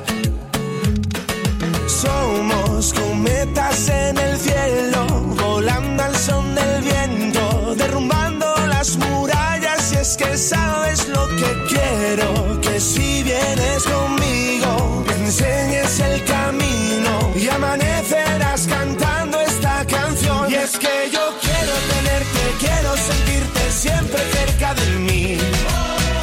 Somos 2.04 2.94
cometas 2.94 3.88
en 3.88 4.18
el 4.18 4.38
cielo, 4.38 5.06
volando 5.42 6.04
al 6.04 6.14
son 6.18 6.54
del 6.54 6.82
viento, 6.82 7.76
derrumbando 7.76 8.46
las 8.68 8.98
murallas. 8.98 9.94
Y 9.94 9.96
es 9.96 10.18
que 10.18 10.36
sabes 10.36 11.08
lo 11.08 11.26
que 11.30 11.50
quiero, 11.70 12.60
que 12.60 12.78
si 12.82 13.24
vienes 13.24 13.84
conmigo, 13.84 15.06
me 15.08 15.14
enseñes 15.28 15.98
el 16.02 16.22
camino 16.26 17.32
y 17.36 17.48
amanecerás 17.48 18.68
cantando 18.68 19.40
esta 19.40 19.86
canción. 19.88 20.52
Y 20.52 20.56
es 20.56 20.78
que 20.78 21.10
yo 21.10 21.26
quiero 21.40 21.74
tenerte, 21.94 22.42
quiero 22.60 22.98
sentirte 22.98 23.72
siempre 23.72 24.20
cerca 24.34 24.74
de 24.74 24.90
mí. 25.08 25.38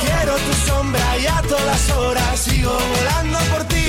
Quiero 0.05 0.35
tu 0.47 0.53
sombra 0.70 1.16
y 1.16 1.26
a 1.26 1.41
todas 1.49 1.91
horas 1.93 2.39
sigo 2.39 2.76
volando 2.97 3.39
por 3.51 3.64
ti. 3.64 3.80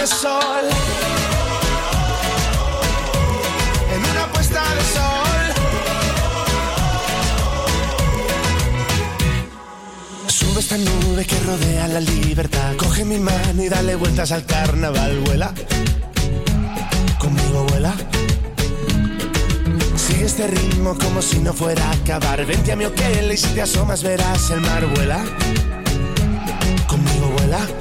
De 0.00 0.06
sol. 0.06 0.64
En 3.94 4.00
una 4.10 4.32
puesta 4.32 4.62
de 4.74 4.84
sol. 4.96 5.42
Sube 10.28 10.60
esta 10.60 10.78
nube 10.78 11.26
que 11.26 11.38
rodea 11.40 11.88
la 11.88 12.00
libertad. 12.00 12.76
Coge 12.76 13.04
mi 13.04 13.18
mano 13.18 13.62
y 13.62 13.68
dale 13.68 13.94
vueltas 13.96 14.32
al 14.32 14.46
carnaval, 14.46 15.20
vuela. 15.20 15.52
Conmigo 17.18 17.64
vuela. 17.64 17.92
Sigue 19.96 20.24
este 20.24 20.46
ritmo 20.46 20.96
como 20.96 21.20
si 21.20 21.40
no 21.40 21.52
fuera 21.52 21.84
a 21.88 21.92
acabar. 21.92 22.46
Vente 22.46 22.72
a 22.72 22.76
mi 22.76 22.86
hotel 22.86 23.32
y 23.32 23.36
si 23.36 23.48
te 23.48 23.60
asomas 23.60 24.02
verás 24.02 24.50
el 24.50 24.62
mar, 24.62 24.86
vuela. 24.94 25.22
Conmigo 26.86 27.26
vuela. 27.36 27.79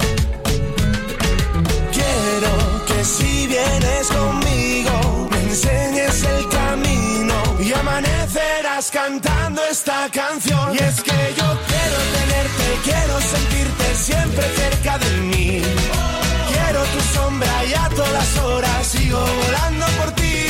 Si 3.03 3.47
vienes 3.47 4.07
conmigo 4.07 5.27
me 5.31 5.39
enseñes 5.43 6.23
el 6.23 6.49
camino 6.49 7.35
y 7.59 7.71
amanecerás 7.71 8.91
cantando 8.91 9.61
esta 9.63 10.09
canción. 10.11 10.75
Y 10.75 10.77
es 10.79 11.01
que 11.01 11.33
yo 11.37 11.47
quiero 11.69 11.97
tenerte, 12.17 12.65
quiero 12.83 13.21
sentirte 13.21 13.95
siempre 13.95 14.43
cerca 14.55 14.97
de 14.97 15.11
mí. 15.21 15.61
Quiero 16.51 16.83
tu 16.83 16.99
sombra 17.13 17.65
y 17.65 17.73
a 17.73 17.89
todas 17.89 18.37
horas 18.39 18.85
sigo 18.85 19.19
volando 19.19 19.85
por 19.99 20.11
ti. 20.11 20.45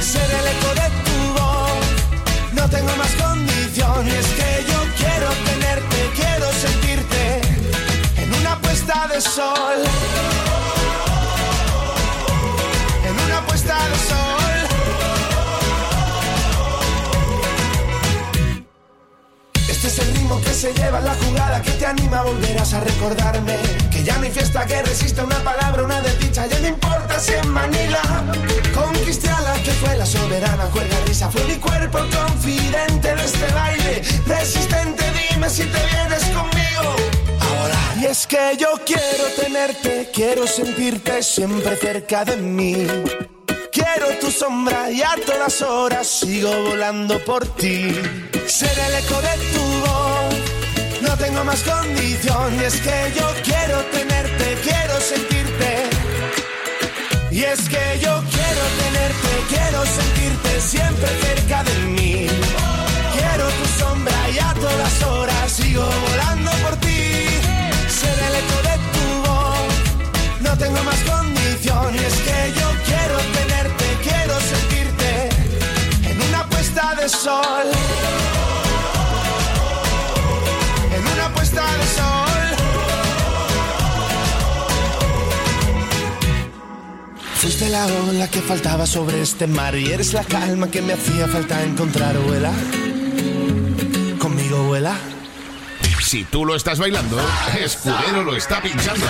Ser 0.00 0.30
el 0.38 0.46
eco 0.54 0.70
de 0.80 0.88
tu 1.06 1.18
voz, 1.38 2.52
no 2.52 2.70
tengo 2.70 2.96
más 2.96 3.12
condición. 3.22 4.06
Y 4.06 4.10
es 4.10 4.26
que 4.38 4.64
yo 4.70 4.80
quiero 4.96 5.28
tenerte, 5.50 5.96
quiero 6.14 6.52
sentirte 6.52 7.40
en 8.22 8.34
una 8.34 8.58
puesta 8.60 9.08
de 9.08 9.20
sol. 9.20 10.55
Este 19.86 20.02
es 20.02 20.08
el 20.08 20.14
ritmo 20.16 20.40
que 20.40 20.52
se 20.52 20.74
lleva 20.74 21.00
la 21.00 21.14
jugada 21.14 21.62
que 21.62 21.70
te 21.70 21.86
anima, 21.86 22.22
volverás 22.22 22.74
a 22.74 22.80
recordarme 22.80 23.56
que 23.92 24.02
ya 24.02 24.16
no 24.16 24.24
hay 24.24 24.32
fiesta 24.32 24.66
que 24.66 24.82
resista 24.82 25.22
una 25.22 25.38
palabra, 25.44 25.84
una 25.84 26.00
desdicha, 26.02 26.44
ya 26.46 26.58
no 26.58 26.66
importa 26.66 27.20
si 27.20 27.34
en 27.34 27.48
Manila 27.50 28.02
conquisté 28.74 29.28
a 29.30 29.40
la 29.42 29.54
que 29.62 29.70
fue 29.70 29.96
la 29.96 30.04
soberana, 30.04 30.64
cuelga 30.72 30.96
risa, 31.06 31.30
fue 31.30 31.44
mi 31.44 31.54
cuerpo 31.54 31.98
confidente 31.98 33.14
de 33.14 33.24
este 33.24 33.52
baile, 33.52 34.02
resistente, 34.26 35.04
dime 35.30 35.48
si 35.48 35.62
te 35.62 35.78
vienes 35.86 36.24
conmigo. 36.34 36.96
Ahora, 37.38 37.78
y 38.00 38.06
es 38.06 38.26
que 38.26 38.56
yo 38.58 38.80
quiero 38.84 39.24
tenerte, 39.40 40.10
quiero 40.12 40.48
sentirte 40.48 41.22
siempre 41.22 41.76
cerca 41.76 42.24
de 42.24 42.36
mí. 42.38 42.88
Quiero 43.70 44.18
tu 44.18 44.30
sombra 44.30 44.90
y 44.90 45.02
a 45.02 45.14
todas 45.24 45.62
horas 45.62 46.08
sigo 46.08 46.50
volando 46.62 47.22
por 47.24 47.46
ti. 47.46 47.94
Ser 48.46 48.78
el 48.78 48.94
eco 49.04 49.20
de 49.20 49.36
tu 49.52 49.75
tengo 51.16 51.44
más 51.44 51.62
condición. 51.62 52.54
Y 52.60 52.64
es 52.64 52.80
que 52.80 53.12
yo 53.14 53.26
quiero 53.42 53.82
tenerte, 53.86 54.55
Fuiste 87.66 87.80
la 87.80 87.86
ola 88.08 88.28
que 88.28 88.40
faltaba 88.40 88.86
sobre 88.86 89.20
este 89.22 89.48
mar 89.48 89.74
y 89.74 89.90
eres 89.90 90.12
la 90.12 90.22
calma 90.22 90.70
que 90.70 90.80
me 90.82 90.92
hacía 90.92 91.26
falta 91.26 91.64
encontrar, 91.64 92.16
vuela. 92.16 92.52
Conmigo 94.20 94.62
vuela. 94.64 94.94
Si 96.00 96.22
tú 96.22 96.44
lo 96.44 96.54
estás 96.54 96.78
bailando, 96.78 97.18
Escudero 97.58 98.22
lo 98.22 98.36
está 98.36 98.62
pinchando. 98.62 99.04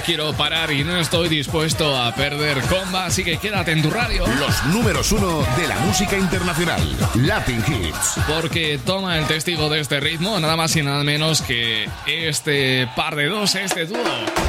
Quiero 0.00 0.32
parar 0.32 0.72
y 0.72 0.84
no 0.84 0.98
estoy 0.98 1.28
dispuesto 1.28 1.96
a 1.96 2.14
perder 2.14 2.60
comba, 2.62 3.06
así 3.06 3.24
que 3.24 3.38
quédate 3.38 3.72
en 3.72 3.82
tu 3.82 3.90
radio. 3.90 4.24
Los 4.38 4.64
números 4.66 5.12
uno 5.12 5.46
de 5.56 5.68
la 5.68 5.78
música 5.80 6.16
internacional, 6.16 6.80
Latin 7.14 7.62
Hits. 7.66 8.14
Porque 8.26 8.78
toma 8.84 9.18
el 9.18 9.26
testigo 9.26 9.68
de 9.68 9.80
este 9.80 10.00
ritmo, 10.00 10.38
nada 10.40 10.56
más 10.56 10.74
y 10.76 10.82
nada 10.82 11.04
menos 11.04 11.42
que 11.42 11.88
este 12.06 12.88
par 12.96 13.16
de 13.16 13.26
dos, 13.26 13.54
este 13.54 13.86
dúo, 13.86 13.98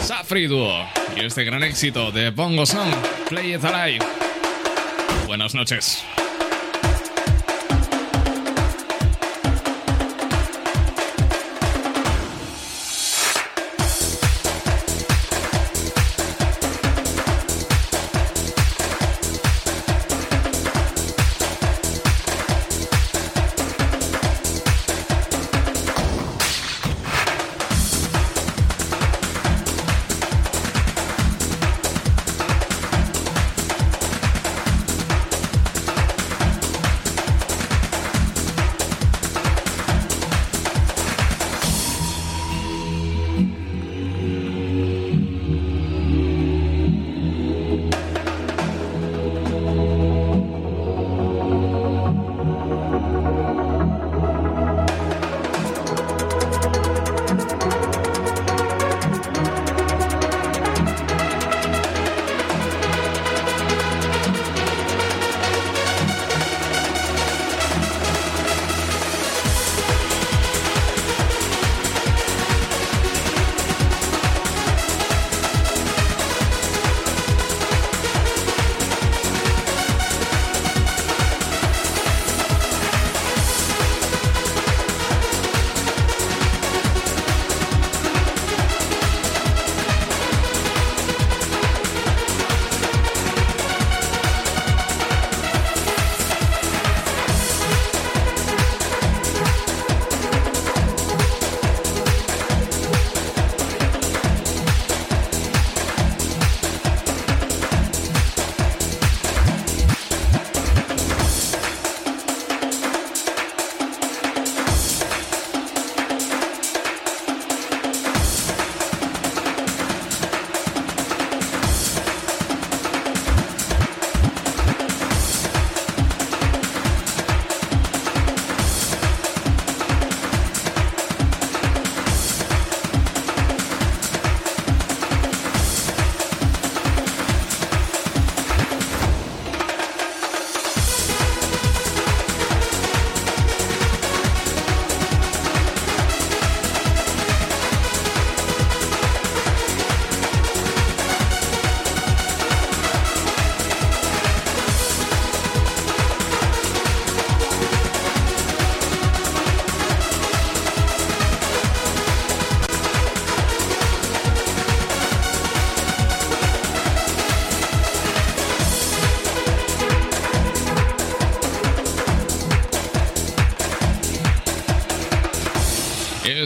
Safri 0.03 0.47
Duo, 0.47 0.85
y 1.15 1.25
este 1.25 1.43
gran 1.43 1.63
éxito 1.63 2.11
de 2.11 2.31
Bongo 2.31 2.65
Song, 2.65 2.93
Play 3.29 3.55
It 3.55 3.63
Alive. 3.63 4.05
Buenas 5.27 5.53
noches. 5.53 6.03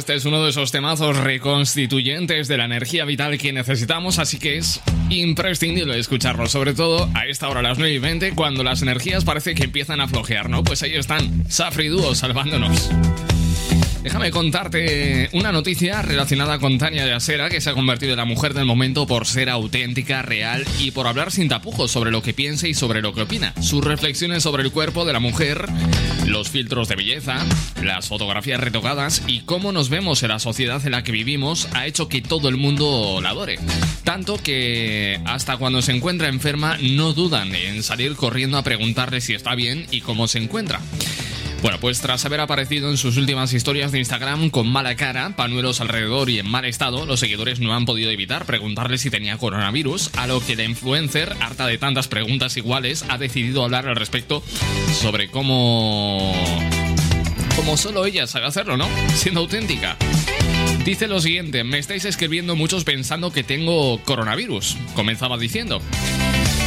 Este 0.03 0.15
es 0.15 0.25
uno 0.25 0.43
de 0.43 0.49
esos 0.49 0.73
temazos 0.73 1.15
reconstituyentes 1.15 2.49
de 2.49 2.57
la 2.57 2.65
energía 2.65 3.05
vital 3.05 3.37
que 3.37 3.53
necesitamos, 3.53 4.19
así 4.19 4.37
que 4.37 4.57
es 4.57 4.81
imprescindible 5.09 5.97
escucharlo, 5.97 6.47
sobre 6.47 6.73
todo 6.73 7.09
a 7.13 7.25
esta 7.25 7.47
hora, 7.47 7.61
las 7.61 7.77
9 7.77 7.93
y 7.93 7.99
20, 7.99 8.35
cuando 8.35 8.65
las 8.65 8.81
energías 8.81 9.23
parece 9.23 9.55
que 9.55 9.63
empiezan 9.63 10.01
a 10.01 10.09
flojear, 10.09 10.49
¿no? 10.49 10.61
Pues 10.61 10.83
ahí 10.83 10.93
están, 10.95 11.49
Safri 11.49 11.87
Duo 11.87 12.15
salvándonos. 12.15 12.89
Déjame 14.03 14.31
contarte 14.31 15.29
una 15.31 15.53
noticia 15.53 16.01
relacionada 16.01 16.59
con 16.59 16.77
Tania 16.77 17.07
Yasera, 17.07 17.49
que 17.49 17.61
se 17.61 17.69
ha 17.69 17.73
convertido 17.73 18.11
en 18.11 18.17
la 18.17 18.25
mujer 18.25 18.53
del 18.53 18.65
momento 18.65 19.07
por 19.07 19.25
ser 19.25 19.49
auténtica, 19.49 20.21
real 20.21 20.65
y 20.77 20.91
por 20.91 21.07
hablar 21.07 21.31
sin 21.31 21.47
tapujos 21.47 21.89
sobre 21.89 22.11
lo 22.11 22.21
que 22.21 22.33
piensa 22.33 22.67
y 22.67 22.73
sobre 22.73 23.01
lo 23.01 23.13
que 23.13 23.21
opina. 23.21 23.53
Sus 23.61 23.81
reflexiones 23.81 24.43
sobre 24.43 24.63
el 24.63 24.73
cuerpo 24.73 25.05
de 25.05 25.13
la 25.13 25.21
mujer, 25.21 25.69
los 26.33 26.49
filtros 26.49 26.87
de 26.87 26.95
belleza, 26.95 27.37
las 27.83 28.07
fotografías 28.07 28.59
retocadas 28.59 29.21
y 29.27 29.41
cómo 29.41 29.71
nos 29.71 29.89
vemos 29.89 30.23
en 30.23 30.29
la 30.29 30.39
sociedad 30.39 30.83
en 30.83 30.91
la 30.91 31.03
que 31.03 31.11
vivimos 31.11 31.67
ha 31.73 31.85
hecho 31.85 32.09
que 32.09 32.21
todo 32.21 32.49
el 32.49 32.57
mundo 32.57 33.19
la 33.21 33.29
adore. 33.29 33.59
Tanto 34.03 34.37
que 34.37 35.21
hasta 35.25 35.57
cuando 35.57 35.83
se 35.83 35.91
encuentra 35.91 36.29
enferma 36.29 36.77
no 36.81 37.13
dudan 37.13 37.53
en 37.53 37.83
salir 37.83 38.15
corriendo 38.15 38.57
a 38.57 38.63
preguntarle 38.63 39.21
si 39.21 39.35
está 39.35 39.53
bien 39.53 39.85
y 39.91 40.01
cómo 40.01 40.27
se 40.27 40.39
encuentra. 40.39 40.81
Bueno, 41.63 41.79
pues 41.79 42.01
tras 42.01 42.25
haber 42.25 42.41
aparecido 42.41 42.89
en 42.89 42.97
sus 42.97 43.15
últimas 43.15 43.53
historias 43.53 43.93
de 43.93 43.99
Instagram 43.99 44.49
con 44.49 44.67
mala 44.67 44.97
cara, 44.97 45.33
panuelos 45.37 45.79
alrededor 45.79 46.29
y 46.29 46.37
en 46.39 46.45
mal 46.45 46.65
estado, 46.65 47.05
los 47.05 47.21
seguidores 47.21 47.61
no 47.61 47.73
han 47.73 47.85
podido 47.85 48.11
evitar 48.11 48.45
preguntarle 48.45 48.97
si 48.97 49.09
tenía 49.09 49.37
coronavirus, 49.37 50.09
a 50.17 50.27
lo 50.27 50.41
que 50.41 50.57
la 50.57 50.65
influencer, 50.65 51.33
harta 51.39 51.65
de 51.65 51.77
tantas 51.77 52.09
preguntas 52.09 52.57
iguales, 52.57 53.05
ha 53.07 53.17
decidido 53.17 53.63
hablar 53.63 53.87
al 53.87 53.95
respecto 53.95 54.43
sobre 54.91 55.29
cómo... 55.29 56.35
como 57.55 57.77
solo 57.77 58.05
ella 58.05 58.27
sabe 58.27 58.45
hacerlo, 58.45 58.75
¿no? 58.75 58.89
Siendo 59.15 59.39
auténtica. 59.39 59.95
Dice 60.83 61.07
lo 61.07 61.21
siguiente, 61.21 61.63
me 61.63 61.79
estáis 61.79 62.03
escribiendo 62.03 62.57
muchos 62.57 62.83
pensando 62.83 63.31
que 63.31 63.43
tengo 63.43 64.01
coronavirus, 64.03 64.75
comenzaba 64.95 65.37
diciendo. 65.37 65.81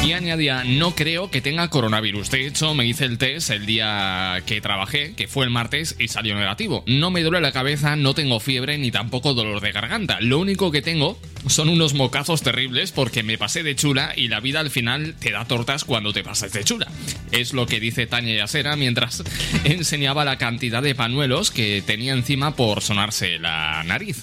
Y 0.06 0.12
añadía, 0.12 0.62
no 0.62 0.94
creo 0.94 1.32
que 1.32 1.40
tenga 1.40 1.68
coronavirus. 1.68 2.30
De 2.30 2.46
hecho, 2.46 2.74
me 2.74 2.86
hice 2.86 3.06
el 3.06 3.18
test 3.18 3.50
el 3.50 3.66
día 3.66 4.40
que 4.46 4.60
trabajé, 4.60 5.14
que 5.14 5.26
fue 5.26 5.44
el 5.44 5.50
martes, 5.50 5.96
y 5.98 6.06
salió 6.06 6.36
negativo. 6.36 6.84
No 6.86 7.10
me 7.10 7.24
duele 7.24 7.40
la 7.40 7.50
cabeza, 7.50 7.96
no 7.96 8.14
tengo 8.14 8.38
fiebre 8.38 8.78
ni 8.78 8.92
tampoco 8.92 9.34
dolor 9.34 9.60
de 9.60 9.72
garganta. 9.72 10.18
Lo 10.20 10.38
único 10.38 10.70
que 10.70 10.80
tengo 10.80 11.18
son 11.48 11.68
unos 11.68 11.94
mocazos 11.94 12.42
terribles 12.42 12.92
porque 12.92 13.24
me 13.24 13.36
pasé 13.36 13.64
de 13.64 13.74
chula 13.74 14.12
y 14.14 14.28
la 14.28 14.38
vida 14.38 14.60
al 14.60 14.70
final 14.70 15.16
te 15.18 15.32
da 15.32 15.44
tortas 15.44 15.84
cuando 15.84 16.12
te 16.12 16.22
pasas 16.22 16.52
de 16.52 16.62
chula. 16.62 16.86
Es 17.32 17.52
lo 17.52 17.66
que 17.66 17.80
dice 17.80 18.06
Tania 18.06 18.36
Yasera 18.36 18.76
mientras 18.76 19.24
enseñaba 19.64 20.24
la 20.24 20.38
cantidad 20.38 20.84
de 20.84 20.94
panuelos 20.94 21.50
que 21.50 21.82
tenía 21.84 22.12
encima 22.12 22.54
por 22.54 22.80
sonarse 22.80 23.40
la 23.40 23.82
nariz. 23.82 24.22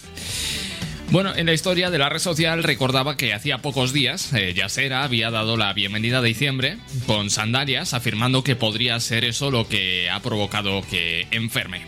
Bueno, 1.14 1.36
en 1.36 1.46
la 1.46 1.54
historia 1.54 1.92
de 1.92 2.00
la 2.00 2.10
red 2.10 2.18
social 2.18 2.64
recordaba 2.64 3.18
que 3.18 3.36
hacía 3.36 3.60
pocos 3.60 3.94
días 3.94 4.34
eh, 4.34 4.52
Yasera 4.56 5.04
había 5.04 5.30
dado 5.30 5.58
la 5.58 5.72
bienvenida 5.72 6.18
a 6.18 6.22
diciembre 6.24 6.78
con 7.06 7.30
sandalias, 7.30 7.94
afirmando 7.94 8.44
que 8.44 8.56
podría 8.56 9.00
ser 9.00 9.24
eso 9.24 9.52
lo 9.52 9.68
que 9.68 10.10
ha 10.10 10.20
provocado 10.22 10.82
que 10.82 11.28
enferme. 11.30 11.84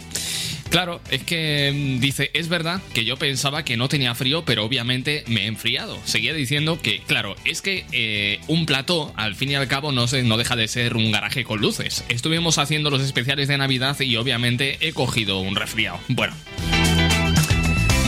Claro, 0.69 1.01
es 1.09 1.23
que 1.23 1.73
mm, 1.73 2.01
dice, 2.01 2.29
es 2.35 2.49
verdad 2.49 2.83
que 2.93 3.03
yo 3.03 3.17
pensaba 3.17 3.65
que 3.65 3.77
no 3.77 3.89
tenía 3.89 4.13
frío, 4.13 4.45
pero 4.45 4.63
obviamente 4.63 5.23
me 5.25 5.45
he 5.45 5.47
enfriado. 5.47 5.97
Seguía 6.05 6.35
diciendo 6.35 6.77
que, 6.79 6.99
claro, 6.99 7.35
es 7.45 7.63
que 7.63 7.83
eh, 7.93 8.39
un 8.47 8.67
plató, 8.67 9.11
al 9.15 9.33
fin 9.33 9.49
y 9.49 9.55
al 9.55 9.67
cabo, 9.67 9.91
no, 9.91 10.05
se, 10.05 10.21
no 10.21 10.37
deja 10.37 10.55
de 10.55 10.67
ser 10.67 10.95
un 10.95 11.11
garaje 11.11 11.43
con 11.43 11.59
luces. 11.61 12.05
Estuvimos 12.09 12.59
haciendo 12.59 12.91
los 12.91 13.01
especiales 13.01 13.47
de 13.47 13.57
Navidad 13.57 13.99
y 13.99 14.17
obviamente 14.17 14.77
he 14.81 14.93
cogido 14.93 15.39
un 15.39 15.55
resfriado. 15.55 15.99
Bueno. 16.09 16.35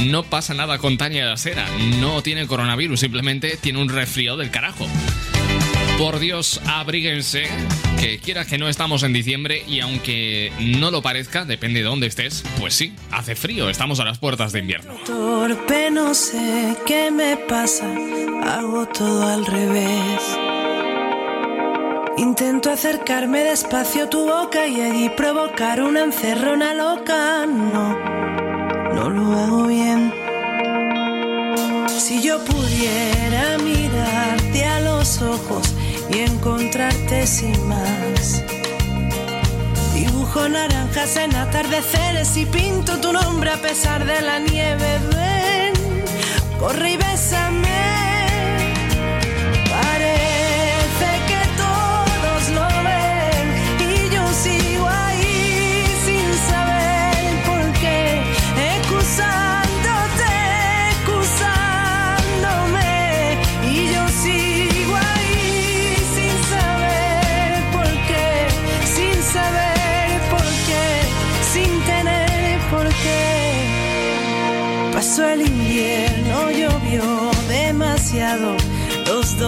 No 0.06 0.24
pasa 0.24 0.54
nada 0.54 0.78
con 0.78 0.98
Tania 0.98 1.24
de 1.24 1.32
la 1.32 1.38
Sera, 1.38 1.68
no 2.00 2.22
tiene 2.22 2.48
coronavirus, 2.48 3.00
simplemente 3.00 3.58
tiene 3.58 3.82
un 3.82 3.90
resfriado 3.90 4.38
del 4.38 4.52
carajo. 4.52 4.88
Por 5.98 6.20
Dios, 6.20 6.62
abríguense, 6.68 7.48
que 8.00 8.20
quieras 8.20 8.46
que 8.46 8.60
no 8.60 8.70
estamos 8.70 9.02
en 9.02 9.14
diciembre 9.14 9.64
y 9.68 9.80
aunque 9.80 10.52
no 10.60 10.92
lo 10.92 11.02
parezca, 11.02 11.44
depende 11.44 11.80
de 11.80 11.86
dónde 11.86 12.06
estés, 12.06 12.44
pues 12.60 12.76
sí, 12.76 12.94
hace 13.10 13.36
frío, 13.36 13.70
estamos 13.70 14.00
a 14.00 14.06
las 14.06 14.20
puertas 14.20 14.52
de 14.52 14.60
invierno. 14.60 14.94
Torpe 15.06 15.90
no 15.90 16.14
sé 16.14 16.78
qué 16.86 17.10
me 17.10 17.36
pasa, 17.38 17.92
hago 18.44 18.88
todo 18.90 19.28
al 19.28 19.46
revés. 19.48 20.38
Intento 22.18 22.70
acercarme 22.70 23.40
despacio 23.40 24.04
a 24.04 24.10
tu 24.10 24.26
boca 24.26 24.68
y 24.68 24.80
allí 24.82 25.10
provocar 25.10 25.82
una 25.82 26.04
encerrona 26.04 26.76
loca. 26.76 27.46
No, 27.48 28.47
no 28.98 29.12
lo 29.12 29.38
hago 29.38 29.68
bien. 29.68 30.12
Si 31.88 32.20
yo 32.22 32.44
pudiera 32.44 33.58
mirarte 33.60 34.66
a 34.66 34.80
los 34.80 35.22
ojos 35.22 35.76
y 36.12 36.20
encontrarte 36.20 37.28
sin 37.28 37.58
más. 37.68 38.44
Dibujo 39.94 40.50
naranjas 40.50 41.16
en 41.18 41.36
atardeceres 41.36 42.36
y 42.38 42.46
pinto 42.48 42.98
tu 43.00 43.14
nombre 43.14 43.52
a 43.52 43.62
pesar 43.62 44.04
de 44.04 44.20
la 44.22 44.40
nieve. 44.40 45.00
Ven, 45.14 45.74
corre 46.60 46.94
y 46.94 46.98
bésame. 46.98 48.07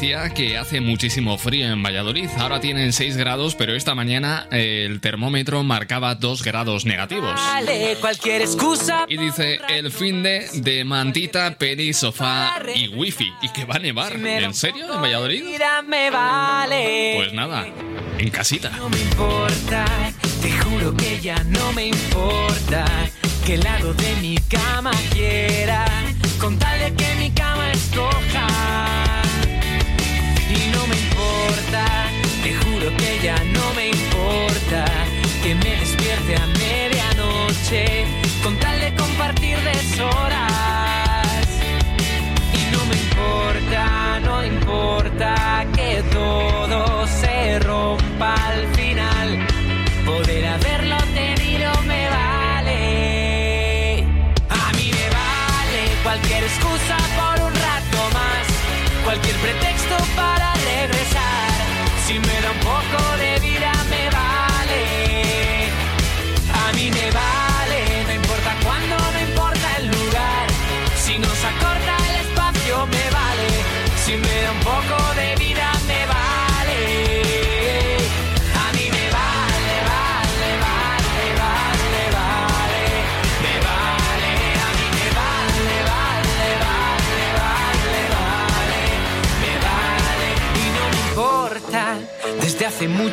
Patricia 0.00 0.30
que 0.30 0.56
hace 0.56 0.80
muchísimo 0.80 1.36
frío 1.36 1.70
en 1.70 1.82
Valladolid. 1.82 2.30
Ahora 2.38 2.58
tienen 2.58 2.94
6 2.94 3.18
grados, 3.18 3.54
pero 3.54 3.74
esta 3.74 3.94
mañana 3.94 4.46
el 4.50 4.98
termómetro 5.02 5.62
marcaba 5.62 6.14
2 6.14 6.42
grados 6.42 6.86
negativos. 6.86 7.34
Vale, 7.34 7.98
cualquier 8.00 8.40
excusa. 8.40 9.04
Y 9.08 9.18
dice 9.18 9.60
el 9.68 9.92
fin 9.92 10.22
de, 10.22 10.48
de 10.54 10.84
mantita, 10.84 11.54
peli, 11.58 11.92
sofá 11.92 12.62
y 12.74 12.88
wifi. 12.88 13.30
Y 13.42 13.50
que 13.50 13.66
va 13.66 13.74
a 13.74 13.78
nevar. 13.78 14.14
¿En 14.14 14.54
serio? 14.54 14.86
¿En 14.90 15.02
Valladolid? 15.02 15.42
Pues 17.16 17.34
nada, 17.34 17.66
en 18.16 18.30
casita. 18.30 18.70
No 18.70 18.88
me 18.88 19.00
importa, 19.02 19.84
te 20.40 20.50
juro 20.50 20.96
que 20.96 21.20
ya 21.20 21.44
no 21.44 21.74
me 21.74 21.88
importa 21.88 22.86
que 23.44 23.54
el 23.54 23.60
lado 23.60 23.92
de 23.92 24.16
mi 24.22 24.38
cama 24.48 24.92
quiera, 25.12 25.84
con 26.40 26.58
tal 26.58 26.80
de 26.80 26.94
que 26.94 27.14
mi 27.16 27.30
cama 27.32 27.70
escoja. 27.70 29.09
Importa, 31.50 32.12
te 32.44 32.54
juro 32.54 32.96
que 32.96 33.18
ya 33.20 33.34
no 33.42 33.74
me 33.74 33.88
importa 33.88 34.84
que 35.42 35.52
me 35.56 35.84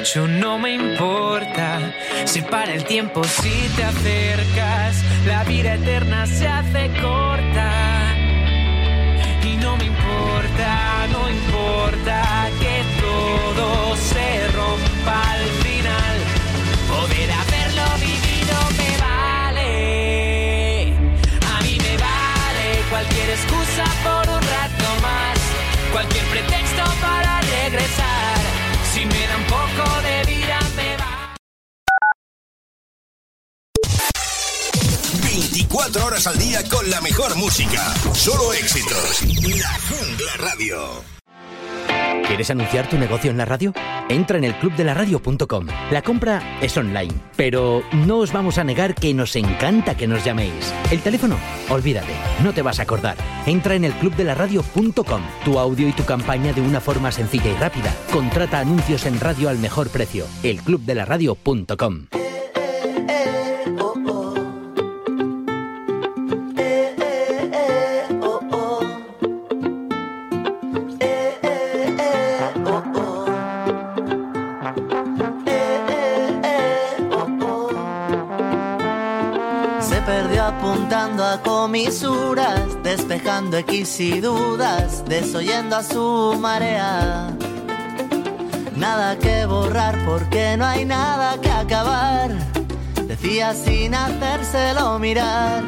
mucho 0.08 0.28
no 0.28 0.58
me 0.58 0.74
importa. 0.74 1.94
Se 2.26 2.42
para 2.42 2.74
el 2.74 2.86
tiempo 2.86 3.24
si 3.26 3.68
te 3.76 3.84
acercas. 3.84 5.04
La 5.26 5.44
vida 5.44 5.74
eterna 5.74 6.26
se 6.28 6.48
hace 6.48 6.90
corta. 7.02 7.67
24 35.98 36.06
horas 36.06 36.28
al 36.28 36.38
día 36.38 36.64
con 36.70 36.90
la 36.90 37.02
mejor 37.02 37.36
música. 37.36 37.94
Solo 38.14 38.54
éxitos. 38.54 39.24
La 39.60 39.70
Jungla 39.90 40.32
Radio. 40.38 40.78
¿Quieres 42.28 42.50
anunciar 42.50 42.90
tu 42.90 42.98
negocio 42.98 43.32
en 43.32 43.38
la 43.38 43.46
radio? 43.46 43.74
Entra 44.10 44.38
en 44.38 44.44
el 44.44 44.56
clubdelaradio.com. 44.60 45.68
La 45.92 46.02
compra 46.02 46.60
es 46.62 46.76
online, 46.78 47.14
pero 47.36 47.84
no 47.94 48.18
os 48.18 48.32
vamos 48.32 48.58
a 48.58 48.64
negar 48.64 48.96
que 48.96 49.14
nos 49.14 49.36
encanta 49.36 49.96
que 49.96 50.08
nos 50.08 50.24
llaméis. 50.24 50.74
El 50.92 51.02
teléfono, 51.02 51.38
olvídate, 51.70 52.14
no 52.44 52.54
te 52.54 52.62
vas 52.62 52.80
a 52.80 52.84
acordar. 52.84 53.16
Entra 53.46 53.76
en 53.76 53.86
el 53.86 53.94
clubdelaradio.com. 53.94 55.22
Tu 55.46 55.60
audio 55.60 55.88
y 55.88 55.94
tu 55.94 56.06
campaña 56.06 56.54
de 56.54 56.62
una 56.62 56.82
forma 56.82 57.12
sencilla 57.12 57.50
y 57.50 57.56
rápida. 57.56 57.94
Contrata 58.12 58.60
anuncios 58.60 59.06
en 59.06 59.20
radio 59.20 59.50
al 59.50 59.58
mejor 59.58 59.90
precio. 59.90 60.26
elclubdelaradio.com. 60.44 62.08
Se 62.12 62.27
a 81.78 81.90
comisuras, 81.90 82.84
despejando 82.84 83.58
X 83.58 84.00
y 84.00 84.20
dudas, 84.20 85.04
desoyendo 85.08 85.76
a 85.76 85.84
su 85.84 86.36
marea. 86.40 87.30
Nada 88.76 89.18
que 89.20 89.46
borrar 89.46 89.96
porque 90.06 90.56
no 90.58 90.66
hay 90.66 90.86
nada 90.86 91.40
que 91.40 91.52
acabar, 91.52 92.32
decía 93.08 93.54
sin 93.54 93.94
hacérselo 93.94 94.98
mirar. 94.98 95.64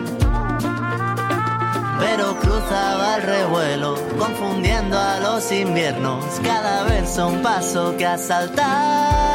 Pero 1.99 2.39
cruzaba 2.39 3.17
el 3.17 3.23
revuelo, 3.23 3.95
confundiendo 4.17 4.97
a 4.97 5.19
los 5.19 5.51
inviernos, 5.51 6.25
cada 6.43 6.83
verso 6.83 7.27
un 7.27 7.41
paso 7.41 7.95
que 7.97 8.05
asaltar. 8.05 9.28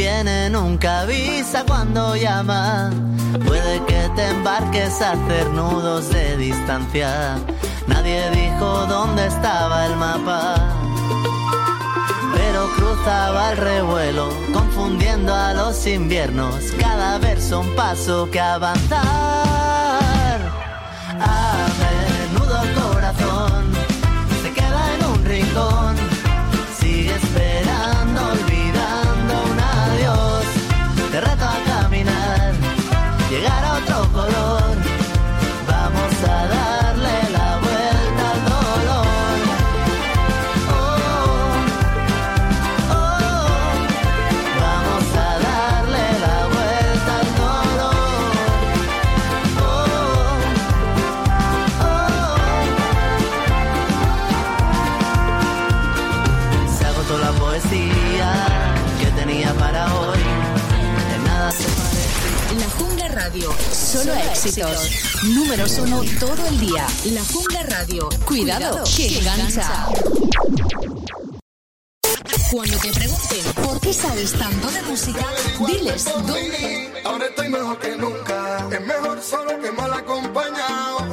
Conviene 0.00 0.48
nunca 0.48 1.00
avisa 1.00 1.62
cuando 1.66 2.16
llama. 2.16 2.90
Puede 3.46 3.84
que 3.84 4.08
te 4.16 4.28
embarques 4.28 4.98
a 5.02 5.12
hacer 5.12 5.46
nudos 5.50 6.08
de 6.08 6.38
distancia. 6.38 7.36
Nadie 7.86 8.30
dijo 8.30 8.86
dónde 8.86 9.26
estaba 9.26 9.84
el 9.84 9.96
mapa. 9.96 10.54
Pero 12.34 12.66
cruzaba 12.76 13.52
el 13.52 13.58
revuelo, 13.58 14.30
confundiendo 14.54 15.34
a 15.34 15.52
los 15.52 15.86
inviernos. 15.86 16.54
Cada 16.78 17.18
verso 17.18 17.60
un 17.60 17.76
paso 17.76 18.26
que 18.30 18.40
avanzar. 18.40 19.02
A 21.20 21.66
menudo 21.82 22.62
el 22.62 22.72
corazón 22.72 23.70
se 24.42 24.50
queda 24.54 24.94
en 24.94 25.04
un 25.04 25.24
rincón. 25.26 26.09
Éxitos. 64.46 64.90
Números 65.24 65.78
uno 65.78 66.02
todo 66.18 66.46
el 66.46 66.60
día. 66.60 66.86
La 67.12 67.22
Jungla 67.24 67.62
Radio. 67.64 68.08
Cuidado, 68.24 68.84
que 68.96 69.18
engancha. 69.18 69.86
Cuando 72.50 72.76
te 72.78 72.90
pregunten 72.92 73.52
por 73.62 73.80
qué 73.80 73.92
sabes 73.92 74.32
tanto 74.32 74.70
de 74.70 74.82
música, 74.82 75.26
diles 75.66 76.04
dónde. 76.04 77.02
Ahora 77.04 77.26
estoy 77.26 77.48
mejor 77.48 77.78
que 77.78 77.96
nunca. 77.96 78.66
Es 78.70 78.80
mejor 78.80 79.22
solo 79.22 79.60
que 79.60 79.72
mal 79.72 79.92
acompañado. 79.92 81.06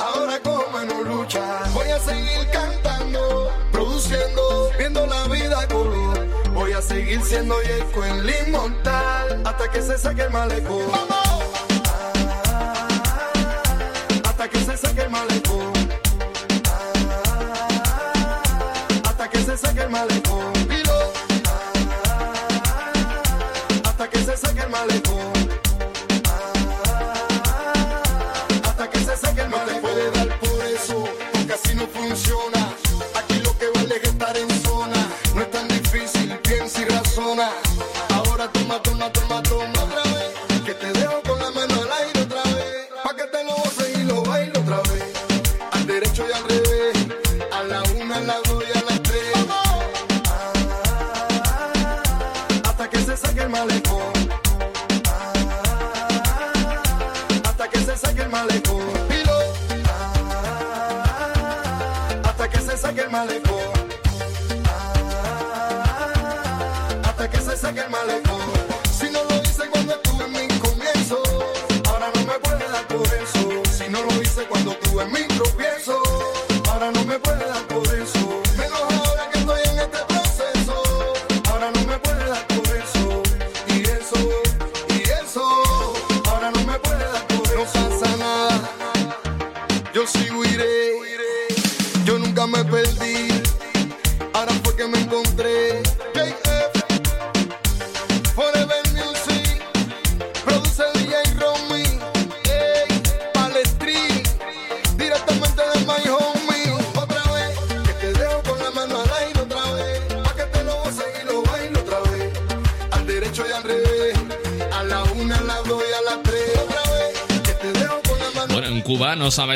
Ahora 0.00 0.40
cojo 0.42 0.66
menos 0.72 1.06
lucha. 1.06 1.62
Voy 1.72 1.88
a 1.88 2.00
seguir 2.00 2.50
cantando, 2.52 3.52
produciendo, 3.70 4.70
viendo 4.78 5.06
la 5.06 5.28
vida 5.28 5.68
color. 5.68 6.26
Voy 6.52 6.72
a 6.72 6.82
seguir 6.82 7.22
siendo 7.22 7.54
Yeco 7.62 8.04
en 8.04 8.48
inmortal 8.48 9.42
hasta 9.44 9.70
que 9.70 9.82
se 9.82 9.98
saque 9.98 10.22
el 10.22 10.30
malecón. 10.30 11.05
Saque 14.76 15.02
el 15.02 15.10
malecón. 15.10 15.75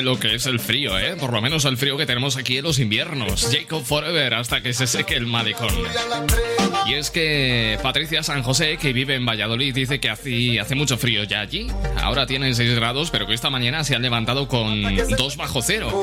Lo 0.02 0.18
que 0.18 0.34
es 0.34 0.46
el 0.46 0.60
frío, 0.60 0.98
¿eh? 0.98 1.16
Por 1.18 1.32
lo 1.32 1.40
menos 1.40 1.64
el 1.64 1.76
frío 1.76 1.96
que 1.96 2.06
tenemos 2.06 2.36
aquí 2.36 2.58
en 2.58 2.64
los 2.64 2.78
inviernos. 2.78 3.48
Jacob 3.50 3.84
Forever 3.84 4.34
hasta 4.34 4.62
que 4.62 4.72
se 4.72 4.86
seque 4.86 5.14
el 5.14 5.26
malecón. 5.26 5.74
Y 6.86 6.94
es 6.94 7.10
que 7.10 7.78
Patricia 7.82 8.22
San 8.22 8.42
José, 8.42 8.76
que 8.76 8.92
vive 8.92 9.14
en 9.14 9.26
Valladolid, 9.26 9.74
dice 9.74 10.00
que 10.00 10.10
hace, 10.10 10.60
hace 10.60 10.74
mucho 10.74 10.96
frío 10.98 11.24
ya 11.24 11.40
allí. 11.40 11.68
Ahora 12.02 12.26
tienen 12.26 12.54
6 12.54 12.74
grados, 12.74 13.10
pero 13.10 13.26
que 13.26 13.34
esta 13.34 13.50
mañana 13.50 13.84
se 13.84 13.94
han 13.94 14.02
levantado 14.02 14.48
con 14.48 14.82
2 14.96 15.36
bajo 15.36 15.62
cero. 15.62 16.02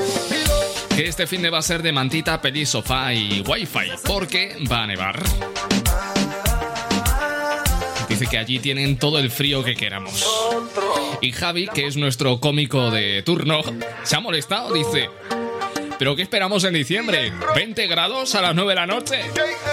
Que 0.95 1.07
este 1.07 1.28
fin 1.28 1.41
de 1.41 1.49
va 1.49 1.60
a 1.60 1.64
ser 1.64 1.82
de 1.82 1.91
mantita, 1.91 2.41
peli, 2.41 2.65
sofá 2.65 3.14
y 3.14 3.41
wifi, 3.41 3.91
porque 4.06 4.56
va 4.72 4.84
a 4.84 4.88
nevar. 4.88 5.24
Dice 8.18 8.31
que 8.31 8.39
allí 8.39 8.57
tienen 8.57 8.98
todo 8.98 9.19
el 9.19 9.30
frío 9.30 9.64
que 9.64 9.76
queramos. 9.76 10.26
Y 11.22 11.31
Javi, 11.31 11.68
que 11.68 11.85
es 11.85 11.98
nuestro 11.98 12.39
cómico 12.39 12.89
de 12.89 13.22
turno, 13.22 13.61
se 14.02 14.15
ha 14.15 14.19
molestado, 14.19 14.73
dice... 14.73 15.11
¿Pero 15.99 16.15
qué 16.15 16.23
esperamos 16.23 16.64
en 16.64 16.73
diciembre? 16.73 17.31
¿20 17.31 17.88
grados 17.88 18.34
a 18.34 18.41
las 18.41 18.56
9 18.56 18.69
de 18.69 18.76
la 18.76 18.88
noche? 18.88 19.19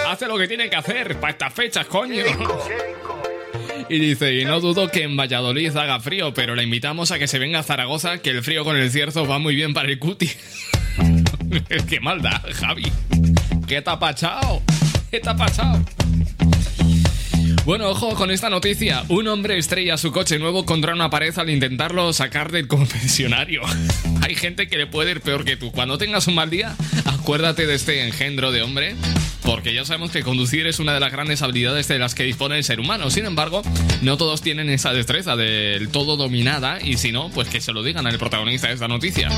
Hace 0.07 0.27
lo 0.27 0.37
que 0.37 0.47
tiene 0.47 0.69
que 0.69 0.75
hacer 0.75 1.19
para 1.19 1.31
estas 1.31 1.53
fechas, 1.55 1.87
coño. 1.87 2.23
Y 3.89 3.97
dice, 3.97 4.35
y 4.35 4.45
no 4.45 4.59
dudo 4.59 4.89
que 4.89 5.01
en 5.01 5.17
Valladolid 5.17 5.75
haga 5.75 5.99
frío, 5.99 6.31
pero 6.35 6.53
le 6.53 6.61
invitamos 6.61 7.09
a 7.09 7.17
que 7.17 7.27
se 7.27 7.39
venga 7.39 7.61
a 7.61 7.63
Zaragoza, 7.63 8.19
que 8.19 8.29
el 8.29 8.43
frío 8.43 8.63
con 8.63 8.77
el 8.77 8.91
cierzo 8.91 9.25
va 9.25 9.39
muy 9.39 9.55
bien 9.55 9.73
para 9.73 9.89
el 9.89 9.97
cuti. 9.97 10.29
qué 11.89 11.99
maldad, 11.99 12.43
Javi. 12.53 12.91
¿Qué 13.67 13.81
te 13.81 13.89
ha 13.89 13.97
pachado? 13.97 14.61
¿Qué 15.09 15.19
te 15.19 15.29
ha 15.29 15.35
pachado? 15.35 15.79
Bueno, 17.65 17.89
ojo 17.89 18.13
con 18.13 18.29
esta 18.29 18.51
noticia. 18.51 19.03
Un 19.09 19.27
hombre 19.27 19.57
estrella 19.57 19.97
su 19.97 20.11
coche 20.11 20.37
nuevo 20.37 20.65
contra 20.65 20.93
una 20.93 21.09
pared 21.09 21.35
al 21.39 21.49
intentarlo 21.49 22.13
sacar 22.13 22.51
del 22.51 22.67
concesionario. 22.67 23.63
Hay 24.21 24.35
gente 24.35 24.67
que 24.67 24.77
le 24.77 24.85
puede 24.85 25.09
ir 25.11 25.21
peor 25.21 25.43
que 25.45 25.57
tú. 25.57 25.71
Cuando 25.71 25.97
tengas 25.97 26.27
un 26.27 26.35
mal 26.35 26.51
día, 26.51 26.75
acuérdate 27.05 27.65
de 27.65 27.73
este 27.73 28.05
engendro 28.05 28.51
de 28.51 28.61
hombre. 28.61 28.95
Porque 29.41 29.73
ya 29.73 29.83
sabemos 29.83 30.11
que 30.11 30.21
conducir 30.21 30.67
es 30.67 30.79
una 30.79 30.93
de 30.93 30.99
las 30.99 31.11
grandes 31.11 31.41
habilidades 31.41 31.87
de 31.87 31.97
las 31.97 32.13
que 32.13 32.23
dispone 32.23 32.55
el 32.55 32.63
ser 32.63 32.79
humano. 32.79 33.09
Sin 33.09 33.25
embargo, 33.25 33.63
no 34.03 34.15
todos 34.17 34.43
tienen 34.43 34.69
esa 34.69 34.93
destreza 34.93 35.35
del 35.35 35.89
todo 35.89 36.17
dominada. 36.17 36.79
Y 36.83 36.97
si 36.97 37.11
no, 37.11 37.29
pues 37.29 37.49
que 37.49 37.61
se 37.61 37.73
lo 37.73 37.81
digan 37.81 38.05
al 38.05 38.19
protagonista 38.19 38.67
de 38.67 38.75
esta 38.75 38.87
noticia. 38.87 39.29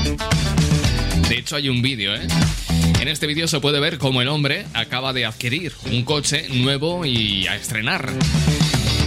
De 1.30 1.38
hecho, 1.38 1.56
hay 1.56 1.70
un 1.70 1.80
vídeo, 1.80 2.14
¿eh? 2.14 2.26
En 3.00 3.06
este 3.06 3.26
vídeo 3.28 3.46
se 3.46 3.60
puede 3.60 3.78
ver 3.78 3.98
cómo 3.98 4.22
el 4.22 4.28
hombre 4.28 4.66
acaba 4.74 5.12
de 5.12 5.24
adquirir 5.24 5.72
un 5.90 6.02
coche 6.04 6.46
nuevo 6.48 7.06
y 7.06 7.46
a 7.46 7.54
estrenar. 7.54 8.10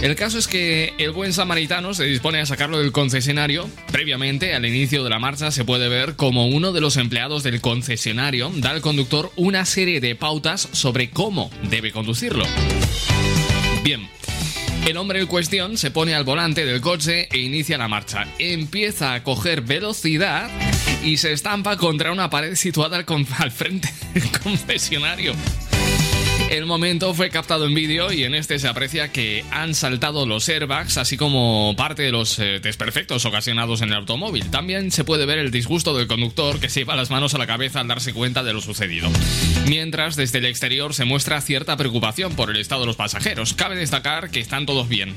El 0.00 0.16
caso 0.16 0.38
es 0.38 0.48
que 0.48 0.94
el 0.98 1.12
buen 1.12 1.32
samaritano 1.32 1.92
se 1.92 2.04
dispone 2.04 2.40
a 2.40 2.46
sacarlo 2.46 2.78
del 2.78 2.90
concesionario. 2.90 3.68
Previamente, 3.92 4.54
al 4.54 4.64
inicio 4.64 5.04
de 5.04 5.10
la 5.10 5.18
marcha, 5.18 5.50
se 5.50 5.64
puede 5.64 5.88
ver 5.88 6.16
como 6.16 6.48
uno 6.48 6.72
de 6.72 6.80
los 6.80 6.96
empleados 6.96 7.42
del 7.42 7.60
concesionario 7.60 8.50
da 8.56 8.70
al 8.70 8.80
conductor 8.80 9.30
una 9.36 9.64
serie 9.66 10.00
de 10.00 10.16
pautas 10.16 10.68
sobre 10.72 11.10
cómo 11.10 11.50
debe 11.70 11.92
conducirlo. 11.92 12.44
Bien, 13.84 14.08
el 14.86 14.96
hombre 14.96 15.20
en 15.20 15.26
cuestión 15.26 15.76
se 15.76 15.92
pone 15.92 16.14
al 16.14 16.24
volante 16.24 16.64
del 16.64 16.80
coche 16.80 17.28
e 17.30 17.38
inicia 17.38 17.78
la 17.78 17.88
marcha. 17.88 18.26
Empieza 18.38 19.14
a 19.14 19.22
coger 19.22 19.60
velocidad 19.60 20.50
y 21.02 21.16
se 21.16 21.32
estampa 21.32 21.76
contra 21.76 22.12
una 22.12 22.30
pared 22.30 22.54
situada 22.54 23.04
al, 23.38 23.50
frente 23.50 23.92
del 24.14 24.30
concesionario. 24.42 25.34
El 26.50 26.66
momento 26.66 27.14
fue 27.14 27.30
captado 27.30 27.64
en 27.66 27.74
vídeo 27.74 28.12
y 28.12 28.24
en 28.24 28.34
este 28.34 28.58
se 28.58 28.68
aprecia 28.68 29.08
que 29.08 29.42
han 29.50 29.74
saltado 29.74 30.26
los 30.26 30.46
airbags, 30.50 30.98
así 30.98 31.16
como 31.16 31.74
parte 31.78 32.02
de 32.02 32.12
los 32.12 32.38
eh, 32.38 32.60
desperfectos 32.60 33.24
ocasionados 33.24 33.80
en 33.80 33.88
el 33.88 33.94
automóvil. 33.94 34.50
También 34.50 34.90
se 34.90 35.02
puede 35.02 35.24
ver 35.24 35.38
el 35.38 35.50
disgusto 35.50 35.96
del 35.96 36.08
conductor 36.08 36.60
que 36.60 36.68
se 36.68 36.80
lleva 36.80 36.94
las 36.94 37.10
manos 37.10 37.34
a 37.34 37.38
la 37.38 37.46
cabeza 37.46 37.80
al 37.80 37.88
darse 37.88 38.12
cuenta 38.12 38.42
de 38.42 38.52
lo 38.52 38.60
sucedido. 38.60 39.08
Mientras, 39.66 40.14
desde 40.14 40.38
el 40.38 40.44
exterior 40.44 40.94
se 40.94 41.06
muestra 41.06 41.40
cierta 41.40 41.76
preocupación 41.78 42.36
por 42.36 42.50
el 42.50 42.58
estado 42.58 42.82
de 42.82 42.88
los 42.88 42.96
pasajeros. 42.96 43.54
Cabe 43.54 43.76
destacar 43.76 44.30
que 44.30 44.40
están 44.40 44.66
todos 44.66 44.88
bien. 44.90 45.14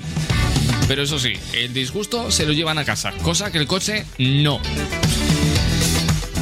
Pero 0.88 1.04
eso 1.04 1.20
sí, 1.20 1.34
el 1.54 1.74
disgusto 1.74 2.32
se 2.32 2.46
lo 2.46 2.54
llevan 2.54 2.78
a 2.78 2.86
casa, 2.86 3.12
cosa 3.24 3.52
que 3.52 3.58
el 3.58 3.68
coche 3.68 4.06
no. 4.20 4.62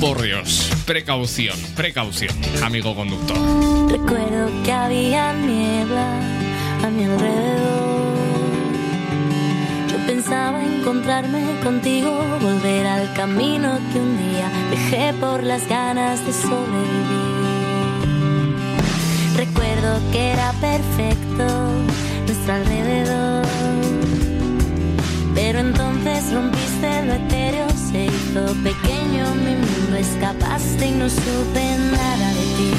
Por 0.04 0.22
Dios, 0.22 0.70
precaución, 0.86 1.58
precaución, 1.78 2.36
amigo 2.62 2.94
conductor. 2.94 3.38
Recuerdo 3.90 4.52
que 4.66 4.72
había 4.74 5.32
niebla 5.32 6.20
a 6.84 6.90
mi 6.90 7.06
alrededor. 7.06 8.14
Yo 9.90 10.06
pensaba 10.06 10.62
encontrarme 10.62 11.58
contigo, 11.64 12.22
volver 12.42 12.86
al 12.86 13.14
camino 13.14 13.80
que 13.94 14.00
un 14.00 14.18
día 14.18 14.52
dejé 14.72 15.14
por 15.14 15.42
las 15.42 15.66
ganas 15.70 16.20
de 16.26 16.34
sobrevivir. 16.34 17.38
Recuerdo 19.38 20.02
que 20.12 20.32
era 20.32 20.52
perfecto 20.60 21.46
nuestro 22.28 22.54
alrededor. 22.56 23.46
Pero 25.34 25.60
entonces 25.60 26.34
rompiste 26.34 27.06
lo 27.06 27.14
etéreo, 27.14 27.70
se 27.70 28.06
hizo 28.08 28.54
pequeño 28.64 29.34
mi 29.36 29.73
mundo, 29.94 29.98
escapaste 29.98 30.88
y 30.88 30.92
no 30.92 31.10
supe 31.10 31.78
nada 31.92 32.34
de 32.34 32.46
ti. 32.58 32.72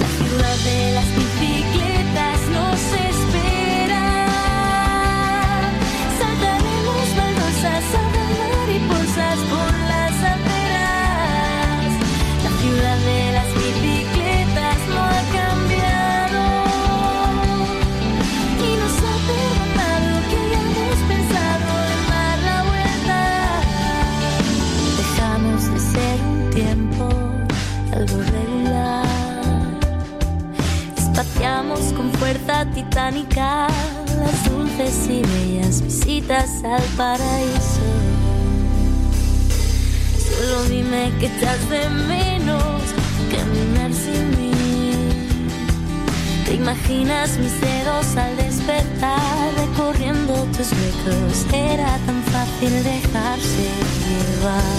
La 0.00 0.08
ciudad 0.08 0.56
de 0.64 0.92
las 0.92 1.04
fuerza 32.58 32.64
titánica 32.72 33.68
las 34.18 34.50
dulces 34.50 35.08
y 35.08 35.22
bellas 35.22 35.82
visitas 35.82 36.62
al 36.64 36.82
paraíso. 36.96 37.80
Solo 40.18 40.64
dime 40.64 41.12
que 41.20 41.26
estás 41.26 41.68
de 41.68 41.88
menos 41.88 42.82
caminar 43.30 43.92
sin 43.92 44.30
mí. 44.30 44.92
¿Te 46.46 46.54
imaginas 46.54 47.36
mis 47.38 47.60
dedos 47.60 48.16
al 48.16 48.36
despertar 48.36 49.20
recorriendo 49.56 50.34
tus 50.56 50.72
huecos? 50.72 51.46
Era 51.52 51.98
tan 52.06 52.22
fácil 52.24 52.82
dejarse 52.82 53.68
llevar. 54.08 54.77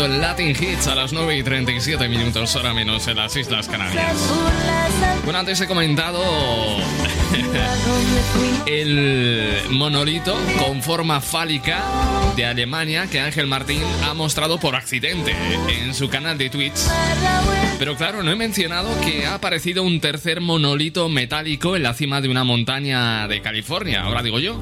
sonando 0.00 0.20
Latin 0.20 0.50
Hits 0.50 0.86
a 0.86 0.94
las 0.94 1.12
9 1.12 1.36
y 1.36 1.42
37 1.42 2.08
minutos, 2.08 2.54
hora 2.56 2.72
menos 2.72 3.06
en 3.06 3.16
las 3.16 3.36
Islas 3.36 3.68
Canarias. 3.68 4.16
Bueno, 5.24 5.40
antes 5.40 5.60
he 5.60 5.66
comentado 5.66 6.22
el 8.66 9.62
monolito 9.70 10.36
con 10.58 10.82
forma 10.82 11.20
fálica 11.20 11.82
de 12.36 12.46
Alemania 12.46 13.08
que 13.08 13.20
Ángel 13.20 13.46
Martín 13.46 13.82
ha 14.04 14.14
mostrado 14.14 14.58
por 14.58 14.74
accidente 14.74 15.34
en 15.68 15.94
su 15.94 16.08
canal 16.08 16.38
de 16.38 16.48
Twitch. 16.48 16.78
Pero 17.78 17.96
claro, 17.96 18.22
no 18.22 18.30
he 18.30 18.36
mencionado 18.36 18.88
que 19.02 19.26
ha 19.26 19.34
aparecido 19.34 19.82
un 19.82 20.00
tercer 20.00 20.40
monolito 20.40 21.08
metálico 21.08 21.76
en 21.76 21.82
la 21.82 21.94
cima 21.94 22.20
de 22.20 22.28
una 22.28 22.44
montaña 22.44 23.28
de 23.28 23.42
California, 23.42 24.02
ahora 24.02 24.22
digo 24.22 24.38
yo. 24.38 24.60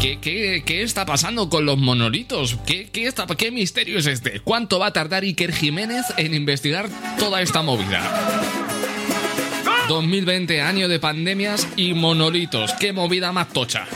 ¿Qué, 0.00 0.18
qué, 0.18 0.62
qué 0.64 0.82
está 0.82 1.04
pasando 1.04 1.50
con 1.50 1.66
los 1.66 1.76
monolitos? 1.76 2.56
¿Qué, 2.66 2.88
qué, 2.90 3.06
está, 3.06 3.26
¿Qué 3.26 3.50
misterio 3.50 3.98
es 3.98 4.06
este? 4.06 4.40
¿Cuánto 4.40 4.78
va 4.78 4.86
a 4.86 4.92
tardar 4.94 5.24
Iker 5.24 5.52
Jiménez 5.52 6.06
en 6.16 6.32
investigar 6.32 6.88
toda 7.18 7.42
esta 7.42 7.60
movida? 7.60 8.00
2020, 9.88 10.62
año 10.62 10.88
de 10.88 11.00
pandemias 11.00 11.68
y 11.76 11.92
monolitos. 11.92 12.72
¡Qué 12.80 12.94
movida 12.94 13.30
más 13.32 13.52
tocha! 13.52 13.86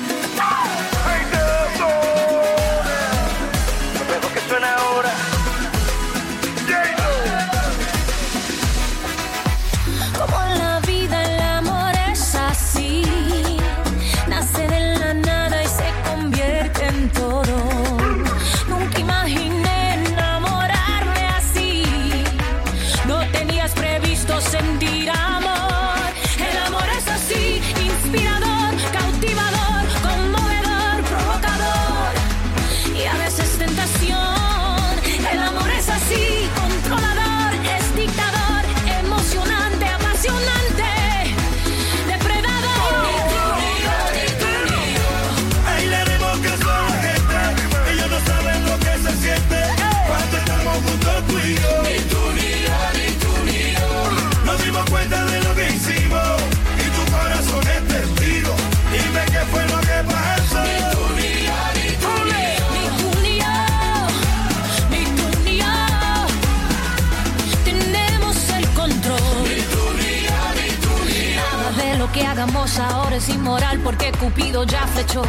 Ahora 72.78 73.16
es 73.16 73.28
inmoral 73.28 73.78
porque 73.84 74.10
Cupido 74.12 74.64
ya 74.64 74.86
flechó. 74.88 75.22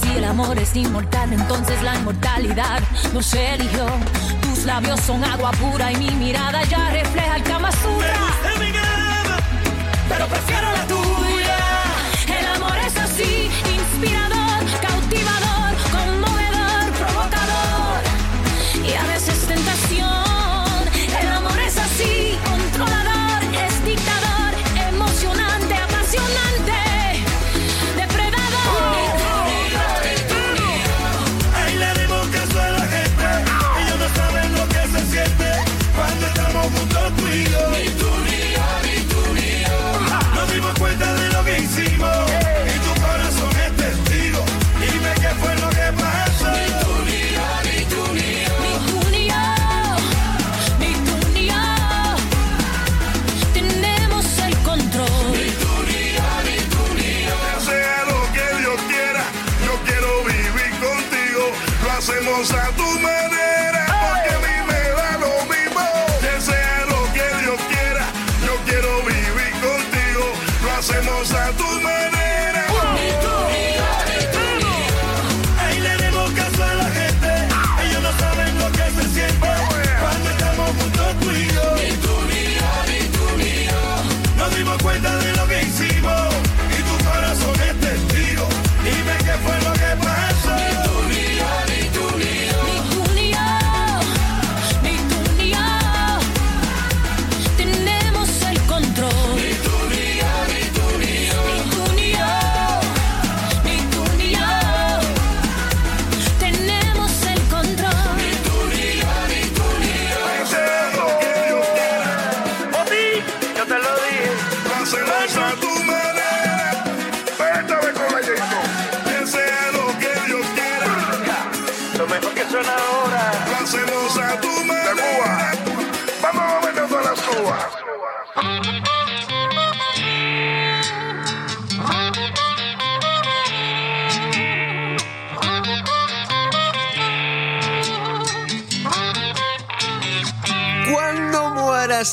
Si 0.00 0.16
el 0.16 0.24
amor 0.24 0.58
es 0.58 0.74
inmortal, 0.74 1.32
entonces 1.32 1.80
la 1.82 1.94
inmortalidad 1.94 2.80
nos 3.12 3.32
eligió. 3.34 3.86
Tus 4.42 4.64
labios 4.64 5.00
son 5.00 5.22
agua 5.22 5.52
pura 5.52 5.92
y 5.92 5.96
mi 5.96 6.10
mirada 6.10 6.62
ya 6.64 6.90
refleja 6.90 7.36
el 7.36 7.42
Kama 7.44 7.70
Sutra. 7.72 8.14
Pero 10.08 10.26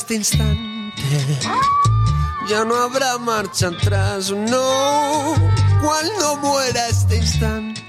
este 0.06 0.14
instante. 0.14 1.02
Ya 2.48 2.64
no 2.64 2.76
habrá 2.76 3.18
marcha 3.18 3.66
atrás, 3.66 4.30
no. 4.30 5.34
Cuando 5.82 6.36
muera 6.36 6.86
este 6.88 7.16
instante, 7.16 7.82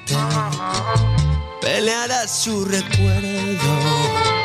peleará 1.61 2.27
su 2.27 2.65
recuerdo. 2.65 4.36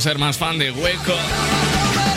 Ser 0.00 0.18
más 0.18 0.38
fan 0.38 0.56
de 0.56 0.70
Hueco. 0.70 1.14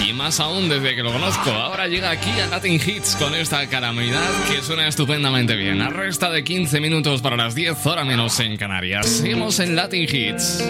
Y 0.07 0.13
más 0.13 0.39
aún 0.39 0.69
desde 0.69 0.95
que 0.95 1.03
lo 1.03 1.11
conozco. 1.11 1.49
Ahora 1.51 1.87
llega 1.87 2.11
aquí 2.11 2.29
a 2.39 2.47
Latin 2.47 2.75
Hits 2.75 3.17
con 3.17 3.35
esta 3.35 3.67
calamidad 3.67 4.29
que 4.47 4.61
suena 4.61 4.87
estupendamente 4.87 5.57
bien. 5.57 5.81
A 5.81 5.89
resta 5.89 6.29
de 6.29 6.45
15 6.45 6.79
minutos 6.79 7.21
para 7.21 7.35
las 7.35 7.55
10 7.55 7.85
horas 7.85 8.05
menos 8.05 8.39
en 8.39 8.55
Canarias. 8.55 9.05
Seguimos 9.05 9.59
en 9.59 9.75
Latin 9.75 10.03
Hits. 10.03 10.63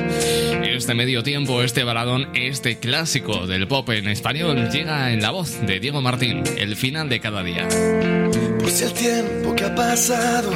Este 0.64 0.96
medio 0.96 1.22
tiempo, 1.22 1.62
este 1.62 1.84
baladón, 1.84 2.30
este 2.34 2.80
clásico 2.80 3.46
del 3.46 3.68
pop 3.68 3.88
en 3.92 4.08
español 4.08 4.70
llega 4.72 5.12
en 5.12 5.22
la 5.22 5.30
voz 5.30 5.62
de 5.68 5.80
Diego 5.80 6.02
Martín. 6.02 6.42
El 6.58 6.76
final 6.76 7.10
de 7.10 7.20
cada 7.20 7.44
día. 7.44 7.68
Si 7.70 8.84
el 8.86 8.94
tiempo 8.94 9.43
que 9.64 9.72
ha 9.72 9.76
pasado. 9.76 10.52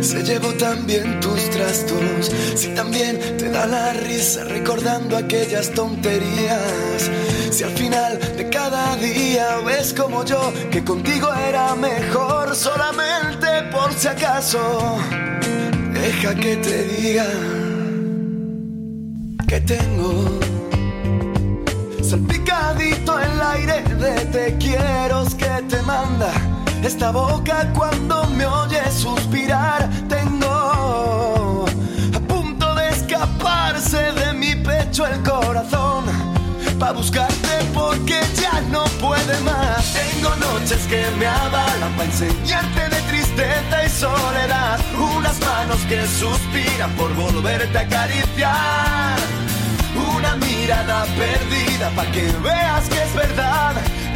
Se 0.00 0.22
llevó 0.22 0.52
también 0.54 1.20
tus 1.20 1.50
trastos, 1.50 2.30
si 2.54 2.68
también 2.74 3.18
te 3.38 3.48
da 3.50 3.66
la 3.66 3.92
risa 3.92 4.44
recordando 4.44 5.16
aquellas 5.16 5.70
tonterías, 5.70 7.10
si 7.50 7.64
al 7.64 7.70
final 7.70 8.18
de 8.36 8.48
cada 8.50 8.96
día 8.96 9.58
ves 9.64 9.94
como 9.94 10.24
yo 10.24 10.52
que 10.70 10.84
contigo 10.84 11.28
era 11.48 11.74
mejor 11.74 12.54
solamente 12.54 13.46
por 13.72 13.92
si 13.94 14.08
acaso, 14.08 14.98
deja 15.92 16.34
que 16.34 16.56
te 16.56 16.84
diga 16.84 17.26
que 19.48 19.60
tengo 19.60 20.40
salpicadito 22.02 23.18
el 23.18 23.40
aire 23.40 23.82
de 23.82 24.14
te 24.26 24.56
quiero 24.58 25.24
que 25.38 25.62
te 25.68 25.82
manda. 25.82 26.49
Esta 26.82 27.10
boca 27.10 27.70
cuando 27.74 28.24
me 28.36 28.46
oye 28.46 28.80
suspirar 28.90 29.88
tengo 30.08 31.66
a 32.14 32.20
punto 32.20 32.74
de 32.74 32.88
escaparse 32.88 34.12
de 34.12 34.32
mi 34.32 34.54
pecho 34.56 35.06
el 35.06 35.22
corazón 35.22 36.04
pa 36.80 36.92
buscarte 36.92 37.54
porque 37.74 38.18
ya 38.40 38.60
no 38.72 38.84
puede 39.04 39.38
más. 39.40 39.92
Tengo 39.92 40.34
noches 40.36 40.80
que 40.88 41.04
me 41.18 41.26
avalan 41.26 41.92
pa 41.96 42.04
enseñarte 42.04 42.88
de 42.88 43.00
tristeza 43.10 43.84
y 43.84 43.88
soledad, 43.90 44.80
unas 45.16 45.38
manos 45.40 45.80
que 45.88 46.00
suspiran 46.06 46.90
por 46.96 47.14
volverte 47.14 47.76
a 47.76 47.82
acariciar. 47.82 49.18
Una 50.16 50.36
mirada 50.36 51.04
perdida 51.18 51.90
para 51.94 52.10
que 52.10 52.24
veas 52.42 52.88
que 52.88 53.02
es 53.02 53.14
verdad 53.14 53.74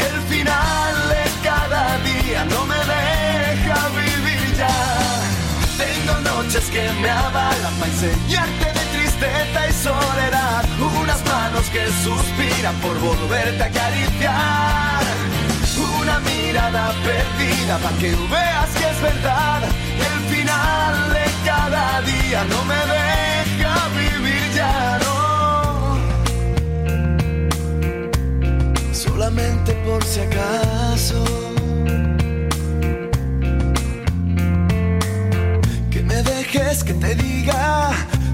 el 0.08 0.16
final 0.32 0.94
de 1.10 1.33
cada 1.74 1.98
día 1.98 2.44
no 2.44 2.66
me 2.66 2.80
deja 2.94 3.78
vivir 4.00 4.56
ya. 4.56 4.76
Tengo 5.82 6.14
noches 6.30 6.64
que 6.70 6.84
me 7.02 7.10
avalan 7.10 7.74
para 7.80 7.90
enseñarte 7.92 8.66
de 8.78 8.84
tristeza 8.96 9.60
y 9.68 9.72
soledad. 9.72 10.64
Unas 11.02 11.20
manos 11.26 11.64
que 11.74 11.84
suspiran 12.06 12.76
por 12.76 12.96
volverte 13.00 13.62
a 13.62 13.66
acariciar. 13.66 15.02
Una 16.00 16.16
mirada 16.20 16.94
perdida 17.08 17.78
para 17.78 17.96
que 17.98 18.10
veas 18.34 18.70
que 18.78 18.86
es 18.92 19.00
verdad 19.02 19.62
el 20.10 20.18
final 20.32 20.94
de 21.16 21.24
cada 21.44 22.02
día 22.02 22.44
no 22.52 22.64
me 22.70 22.80
deja 22.98 23.74
vivir 24.00 24.44
ya. 24.54 24.98
No. 25.04 25.14
solamente 28.92 29.72
por 29.86 30.04
si 30.04 30.20
acaso. 30.20 31.33
Te 37.04 37.14
diga 37.16 37.90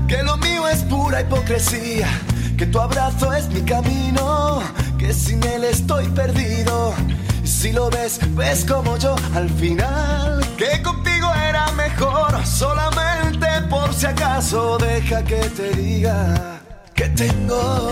que 0.06 0.22
lo 0.22 0.36
mío 0.36 0.68
es 0.68 0.82
pura 0.84 1.22
hipocresía, 1.22 2.08
que 2.56 2.66
tu 2.66 2.78
abrazo 2.78 3.32
es 3.32 3.48
mi 3.48 3.62
camino, 3.62 4.62
que 4.96 5.12
sin 5.12 5.42
él 5.42 5.64
estoy 5.64 6.06
perdido. 6.10 6.94
Si 7.42 7.72
lo 7.72 7.90
ves, 7.90 8.20
ves 8.36 8.64
como 8.64 8.96
yo 8.96 9.16
al 9.34 9.50
final, 9.50 10.40
que 10.56 10.80
contigo 10.82 11.28
era 11.48 11.72
mejor, 11.72 12.46
solamente 12.46 13.48
por 13.68 13.92
si 13.92 14.06
acaso, 14.06 14.78
deja 14.78 15.24
que 15.24 15.40
te 15.58 15.70
diga 15.72 16.60
que 16.94 17.08
tengo 17.08 17.90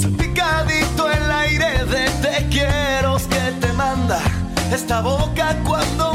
salpicadito 0.00 1.10
el 1.10 1.30
aire 1.32 1.84
de 1.84 2.04
te 2.22 2.46
quiero 2.48 3.16
que 3.16 3.44
te 3.60 3.72
manda. 3.72 4.20
Esta 4.72 5.00
boca 5.00 5.56
cuando 5.64 6.09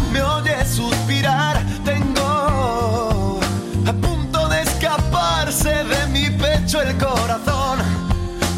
pecho 6.45 6.81
el 6.81 6.95
corazón. 6.97 7.79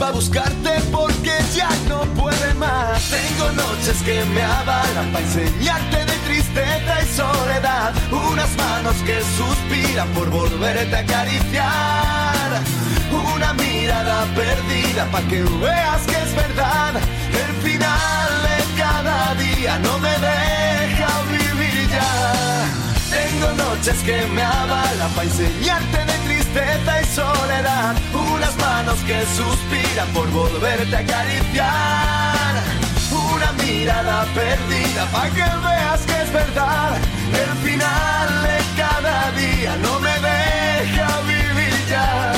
Va 0.02 0.12
buscarte 0.12 0.74
porque 0.92 1.34
ya 1.56 1.70
no 1.90 2.02
puede 2.22 2.54
más. 2.54 3.02
Tengo 3.10 3.52
noches 3.52 3.98
que 4.04 4.24
me 4.26 4.44
avalan 4.44 5.12
para 5.12 5.26
enseñarte 5.26 5.98
de 6.06 6.18
tristeza 6.28 6.94
y 7.04 7.08
soledad. 7.16 7.94
Unas 8.12 8.52
manos 8.58 8.96
que 9.08 9.18
suspiran 9.40 10.08
por 10.10 10.30
volverte 10.30 10.96
a 10.96 11.00
acariciar. 11.00 12.50
Una 13.36 13.54
mirada 13.54 14.26
perdida 14.36 15.06
para 15.12 15.28
que 15.28 15.42
veas 15.42 16.02
que 16.10 16.18
es 16.26 16.36
verdad. 16.36 16.94
El 17.44 17.54
final 17.68 18.30
de 18.48 18.58
cada 18.82 19.36
día 19.36 19.80
no 19.80 19.98
me 20.00 20.14
deja 20.30 21.10
vivir 21.32 21.90
ya. 21.90 22.12
Tengo 23.18 23.48
noches 23.64 23.98
que 24.04 24.18
me 24.36 24.44
avalan 24.44 25.12
para 25.16 25.28
enseñarte 25.28 25.98
de 26.06 26.17
tristeza 26.58 27.02
y 27.02 27.06
soledad. 27.06 27.96
Unas 28.34 28.58
manos 28.58 28.98
que 29.06 29.24
suspiran 29.26 30.08
por 30.14 30.30
volverte 30.32 30.96
a 30.96 31.00
acariciar. 31.00 32.64
Una 33.12 33.52
mirada 33.64 34.26
perdida 34.34 35.06
para 35.12 35.30
que 35.30 35.68
veas 35.68 36.02
que 36.02 36.22
es 36.22 36.34
verdad. 36.34 36.98
El 37.34 37.70
final 37.70 38.30
de 38.44 38.58
cada 38.82 39.32
día 39.32 39.76
no 39.78 40.00
me 40.00 40.14
deja 40.20 41.22
vivir 41.22 41.88
ya. 41.90 42.37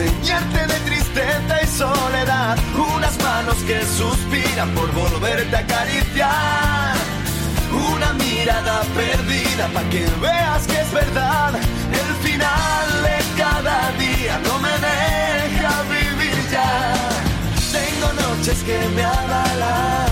Enseñarte 0.00 0.66
de 0.66 0.80
tristeza 0.80 1.62
y 1.62 1.66
soledad. 1.66 2.56
Unas 2.96 3.18
manos 3.22 3.56
que 3.66 3.80
suspiran 3.84 4.70
por 4.74 4.90
volverte 4.92 5.56
a 5.56 5.58
acariciar. 5.60 6.96
Una 7.92 8.12
mirada 8.14 8.82
perdida 8.94 9.68
para 9.72 9.88
que 9.90 10.06
veas 10.20 10.66
que 10.66 10.80
es 10.80 10.92
verdad. 10.92 11.54
El 11.56 12.10
final 12.26 12.86
de 13.02 13.42
cada 13.42 13.92
día 13.92 14.38
no 14.44 14.58
me 14.58 14.74
deja 14.88 15.82
vivir 15.82 16.48
ya. 16.50 16.94
Tengo 17.72 18.12
noches 18.22 18.62
que 18.62 18.78
me 18.94 19.04
avalan. 19.04 20.08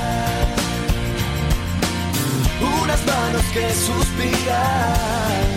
Unas 2.83 3.07
manos 3.07 3.45
que 3.53 3.73
suspiran. 3.75 5.56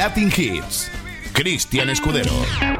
Latin 0.00 0.30
Hits. 0.30 0.90
Cristian 1.32 1.90
Escudero. 1.90 2.79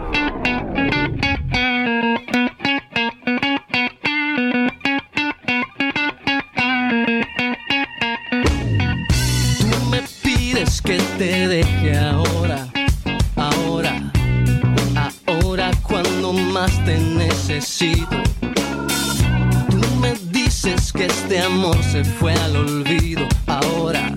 Se 22.02 22.10
fue 22.12 22.32
al 22.32 22.56
olvido, 22.56 23.27
ahora, 23.47 24.10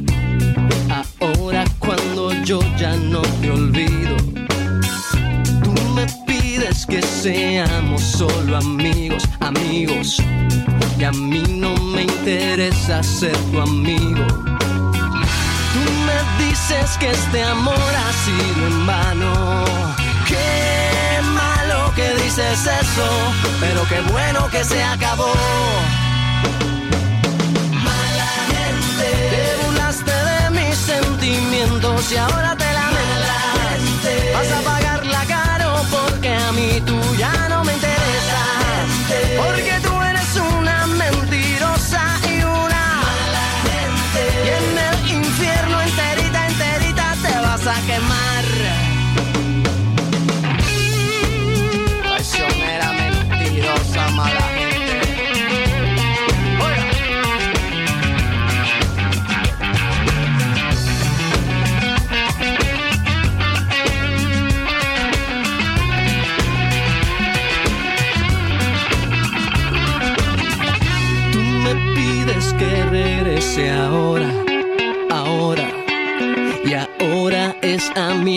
ahora 1.19 1.65
cuando 1.79 2.31
yo 2.43 2.59
ya 2.77 2.95
no 2.95 3.21
te 3.41 3.51
olvido. 3.51 4.15
Tú 5.63 5.71
me 5.93 6.05
pides 6.25 6.85
que 6.85 7.01
seamos 7.01 8.01
solo 8.01 8.55
amigos, 8.55 9.23
amigos. 9.41 10.21
Y 10.97 11.03
a 11.03 11.11
mí 11.11 11.43
no 11.49 11.75
me 11.75 12.03
interesa 12.03 13.03
ser 13.03 13.35
tu 13.51 13.59
amigo. 13.59 14.27
Tú 15.73 15.83
me 16.07 16.45
dices 16.45 16.97
que 16.99 17.09
este 17.09 17.43
amor 17.43 17.73
ha 18.03 18.13
sido 18.25 18.67
en 18.67 18.87
vano. 18.87 19.65
Qué 20.25 21.21
malo 21.33 21.91
que 21.95 22.13
dices 22.23 22.65
eso, 22.65 23.09
pero 23.59 23.85
qué 23.89 23.99
bueno 24.13 24.47
que 24.49 24.63
se 24.63 24.81
acabó. 24.81 25.33
Y 32.11 32.17
ahora 32.17 32.55
te 32.57 32.65
lamentas. 32.65 32.92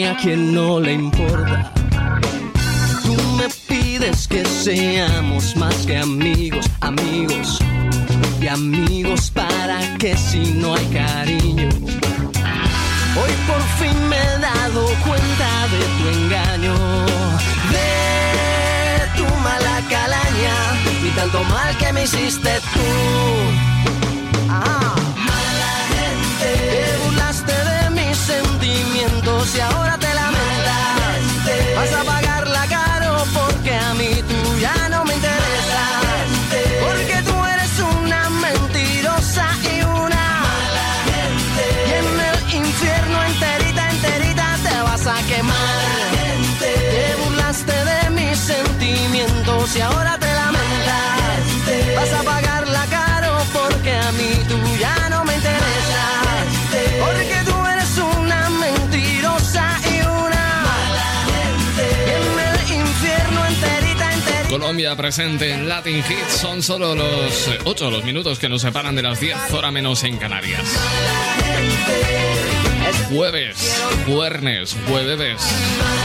A 0.08 0.16
quien 0.16 0.54
no 0.54 0.78
le 0.78 0.92
importa. 0.92 1.72
Tú 3.02 3.16
me 3.38 3.48
pides 3.66 4.28
que 4.28 4.44
seamos 4.44 5.56
más 5.56 5.74
que 5.86 5.96
amigos, 5.96 6.66
amigos. 6.80 7.58
Y 8.40 8.46
amigos 8.46 9.30
para 9.30 9.78
que 9.98 10.16
si 10.16 10.52
no 10.52 10.74
hay 10.74 10.86
cariño. 10.86 11.68
Hoy 13.18 13.32
por 13.48 13.62
fin 13.78 14.08
me 14.08 14.16
he 14.16 14.38
dado 14.38 14.86
cuenta 15.06 15.48
de 15.72 15.82
tu 15.96 16.04
engaño, 16.18 16.74
de 17.74 19.16
tu 19.16 19.26
mala 19.42 19.80
calaña 19.88 20.56
y 21.04 21.10
tanto 21.16 21.42
mal 21.44 21.76
que 21.78 21.92
me 21.92 22.04
hiciste 22.04 22.50
tú. 22.74 22.88
Ah. 24.50 24.94
Sentimientos 29.26 29.56
y 29.56 29.60
ahora 29.60 29.98
te 29.98 30.14
lamentas. 30.14 31.74
Vas 31.76 32.25
Colombia 64.76 64.94
presente 64.94 65.52
en 65.52 65.70
Latin 65.70 65.96
Hits. 66.00 66.36
Son 66.38 66.62
solo 66.62 66.94
los 66.94 67.50
8 67.64 67.90
los 67.90 68.04
minutos 68.04 68.38
que 68.38 68.46
nos 68.46 68.60
separan 68.60 68.94
de 68.94 69.00
las 69.00 69.18
10, 69.18 69.50
hora 69.52 69.70
menos 69.70 70.04
en 70.04 70.18
Canarias. 70.18 70.60
Jueves, 73.08 73.82
jueves, 74.04 74.76
jueves, 74.86 75.40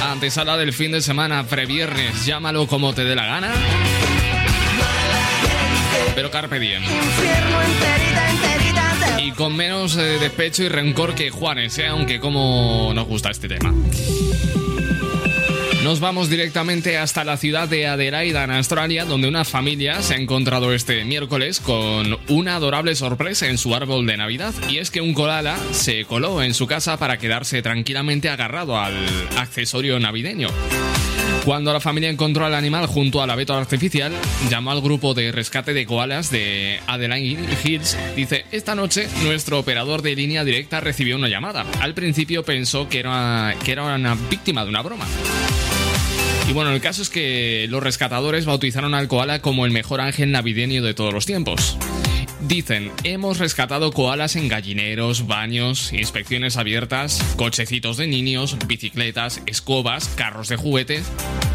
antesala 0.04 0.56
del 0.56 0.72
fin 0.72 0.94
de 0.94 1.02
semana, 1.02 1.46
previernes, 1.48 2.26
llámalo 2.26 2.66
como 2.66 2.94
te 2.94 3.04
dé 3.04 3.14
la 3.14 3.26
gana. 3.26 3.52
Pero 6.16 6.32
carpe 6.32 6.58
diem. 6.58 6.82
Y 9.18 9.32
con 9.32 9.54
menos 9.54 9.98
eh, 9.98 10.18
despecho 10.18 10.64
y 10.64 10.70
rencor 10.70 11.14
que 11.14 11.30
Juanes, 11.30 11.78
¿eh? 11.78 11.88
aunque 11.88 12.22
como 12.22 12.94
nos 12.96 13.06
gusta 13.06 13.32
este 13.32 13.50
tema. 13.50 13.74
Nos 15.84 16.00
vamos 16.00 16.30
directamente 16.30 17.00
hasta 17.00 17.24
la 17.24 17.38
ciudad 17.38 17.68
de 17.68 17.88
Adelaida, 17.88 18.44
en 18.44 18.52
Australia, 18.52 19.04
donde 19.04 19.28
una 19.28 19.44
familia 19.44 20.04
se 20.04 20.14
ha 20.14 20.18
encontrado 20.18 20.74
este 20.74 21.04
miércoles 21.06 21.60
con 21.60 22.20
una 22.30 22.56
adorable 22.56 22.96
sorpresa 22.96 23.48
en 23.48 23.58
su 23.58 23.74
árbol 23.74 24.06
de 24.06 24.16
Navidad. 24.16 24.54
Y 24.70 24.78
es 24.78 24.92
que 24.92 25.02
un 25.02 25.16
koala 25.16 25.58
se 25.72 26.06
coló 26.06 26.44
en 26.44 26.54
su 26.54 26.68
casa 26.68 26.98
para 26.98 27.18
quedarse 27.18 27.64
tranquilamente 27.64 28.30
agarrado 28.30 28.80
al 28.80 28.94
accesorio 29.38 30.00
navideño. 30.00 30.50
Cuando 31.46 31.74
la 31.74 31.80
familia 31.80 32.12
encontró 32.12 32.46
al 32.46 32.54
animal 32.54 32.86
junto 32.86 33.24
al 33.24 33.32
abeto 33.32 33.56
artificial, 33.56 34.14
llamó 34.52 34.72
al 34.72 34.82
grupo 34.82 35.16
de 35.16 35.32
rescate 35.32 35.74
de 35.74 35.88
koalas 35.88 36.30
de 36.30 36.80
Adeline 36.86 37.48
Hills. 37.64 37.98
Dice, 38.16 38.46
esta 38.52 38.76
noche 38.76 39.10
nuestro 39.24 39.58
operador 39.58 40.04
de 40.04 40.16
línea 40.16 40.44
directa 40.44 40.80
recibió 40.80 41.16
una 41.16 41.28
llamada. 41.28 41.66
Al 41.80 41.96
principio 41.96 42.44
pensó 42.44 42.88
que 42.88 43.00
era, 43.00 43.56
que 43.66 43.72
era 43.72 43.96
una 43.96 44.16
víctima 44.30 44.64
de 44.64 44.70
una 44.70 44.84
broma. 44.84 45.08
Y 46.52 46.54
bueno, 46.54 46.74
el 46.74 46.82
caso 46.82 47.02
es 47.02 47.10
que 47.10 47.66
los 47.70 47.82
rescatadores 47.82 48.46
bautizaron 48.46 48.94
al 48.94 49.08
koala 49.08 49.40
como 49.40 49.66
el 49.66 49.72
mejor 49.72 50.02
ángel 50.02 50.34
navideño 50.34 50.84
de 50.84 50.94
todos 50.94 51.14
los 51.14 51.26
tiempos. 51.26 51.78
Dicen, 52.42 52.92
hemos 53.06 53.38
rescatado 53.38 53.94
koalas 53.94 54.36
en 54.36 54.50
gallineros, 54.50 55.28
baños, 55.28 55.94
inspecciones 55.94 56.58
abiertas, 56.58 57.24
cochecitos 57.38 57.96
de 57.96 58.08
niños, 58.08 58.58
bicicletas, 58.68 59.42
escobas, 59.46 60.10
carros 60.10 60.50
de 60.50 60.58
juguete, 60.58 61.04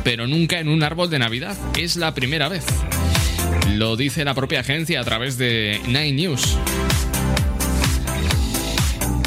pero 0.02 0.26
nunca 0.26 0.60
en 0.60 0.68
un 0.70 0.82
árbol 0.82 1.10
de 1.10 1.18
Navidad. 1.18 1.58
Es 1.76 1.96
la 1.96 2.14
primera 2.14 2.48
vez. 2.48 2.64
Lo 3.74 3.96
dice 3.96 4.24
la 4.24 4.32
propia 4.32 4.60
agencia 4.60 5.02
a 5.02 5.04
través 5.04 5.36
de 5.36 5.78
Nine 5.88 6.12
News. 6.12 6.56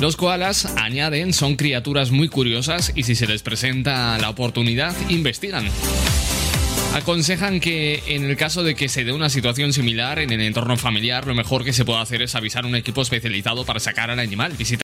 Los 0.01 0.15
koalas, 0.15 0.65
añaden, 0.77 1.33
son 1.33 1.57
criaturas 1.57 2.11
muy 2.11 2.29
curiosas 2.29 2.93
y 2.95 3.03
si 3.03 3.15
se 3.15 3.27
les 3.27 3.43
presenta 3.43 4.17
la 4.17 4.29
oportunidad, 4.29 4.95
investigan. 5.09 5.65
Aconsejan 6.95 7.59
que 7.59 8.01
en 8.07 8.23
el 8.23 8.37
caso 8.37 8.63
de 8.63 8.75
que 8.75 8.87
se 8.87 9.03
dé 9.03 9.11
una 9.11 9.29
situación 9.29 9.73
similar 9.73 10.19
en 10.19 10.31
el 10.31 10.41
entorno 10.41 10.77
familiar, 10.77 11.27
lo 11.27 11.35
mejor 11.35 11.65
que 11.65 11.73
se 11.73 11.83
puede 11.83 11.99
hacer 11.99 12.21
es 12.21 12.33
avisar 12.33 12.63
a 12.63 12.67
un 12.67 12.75
equipo 12.75 13.01
especializado 13.01 13.65
para 13.65 13.81
sacar 13.81 14.09
al 14.09 14.19
animal. 14.19 14.53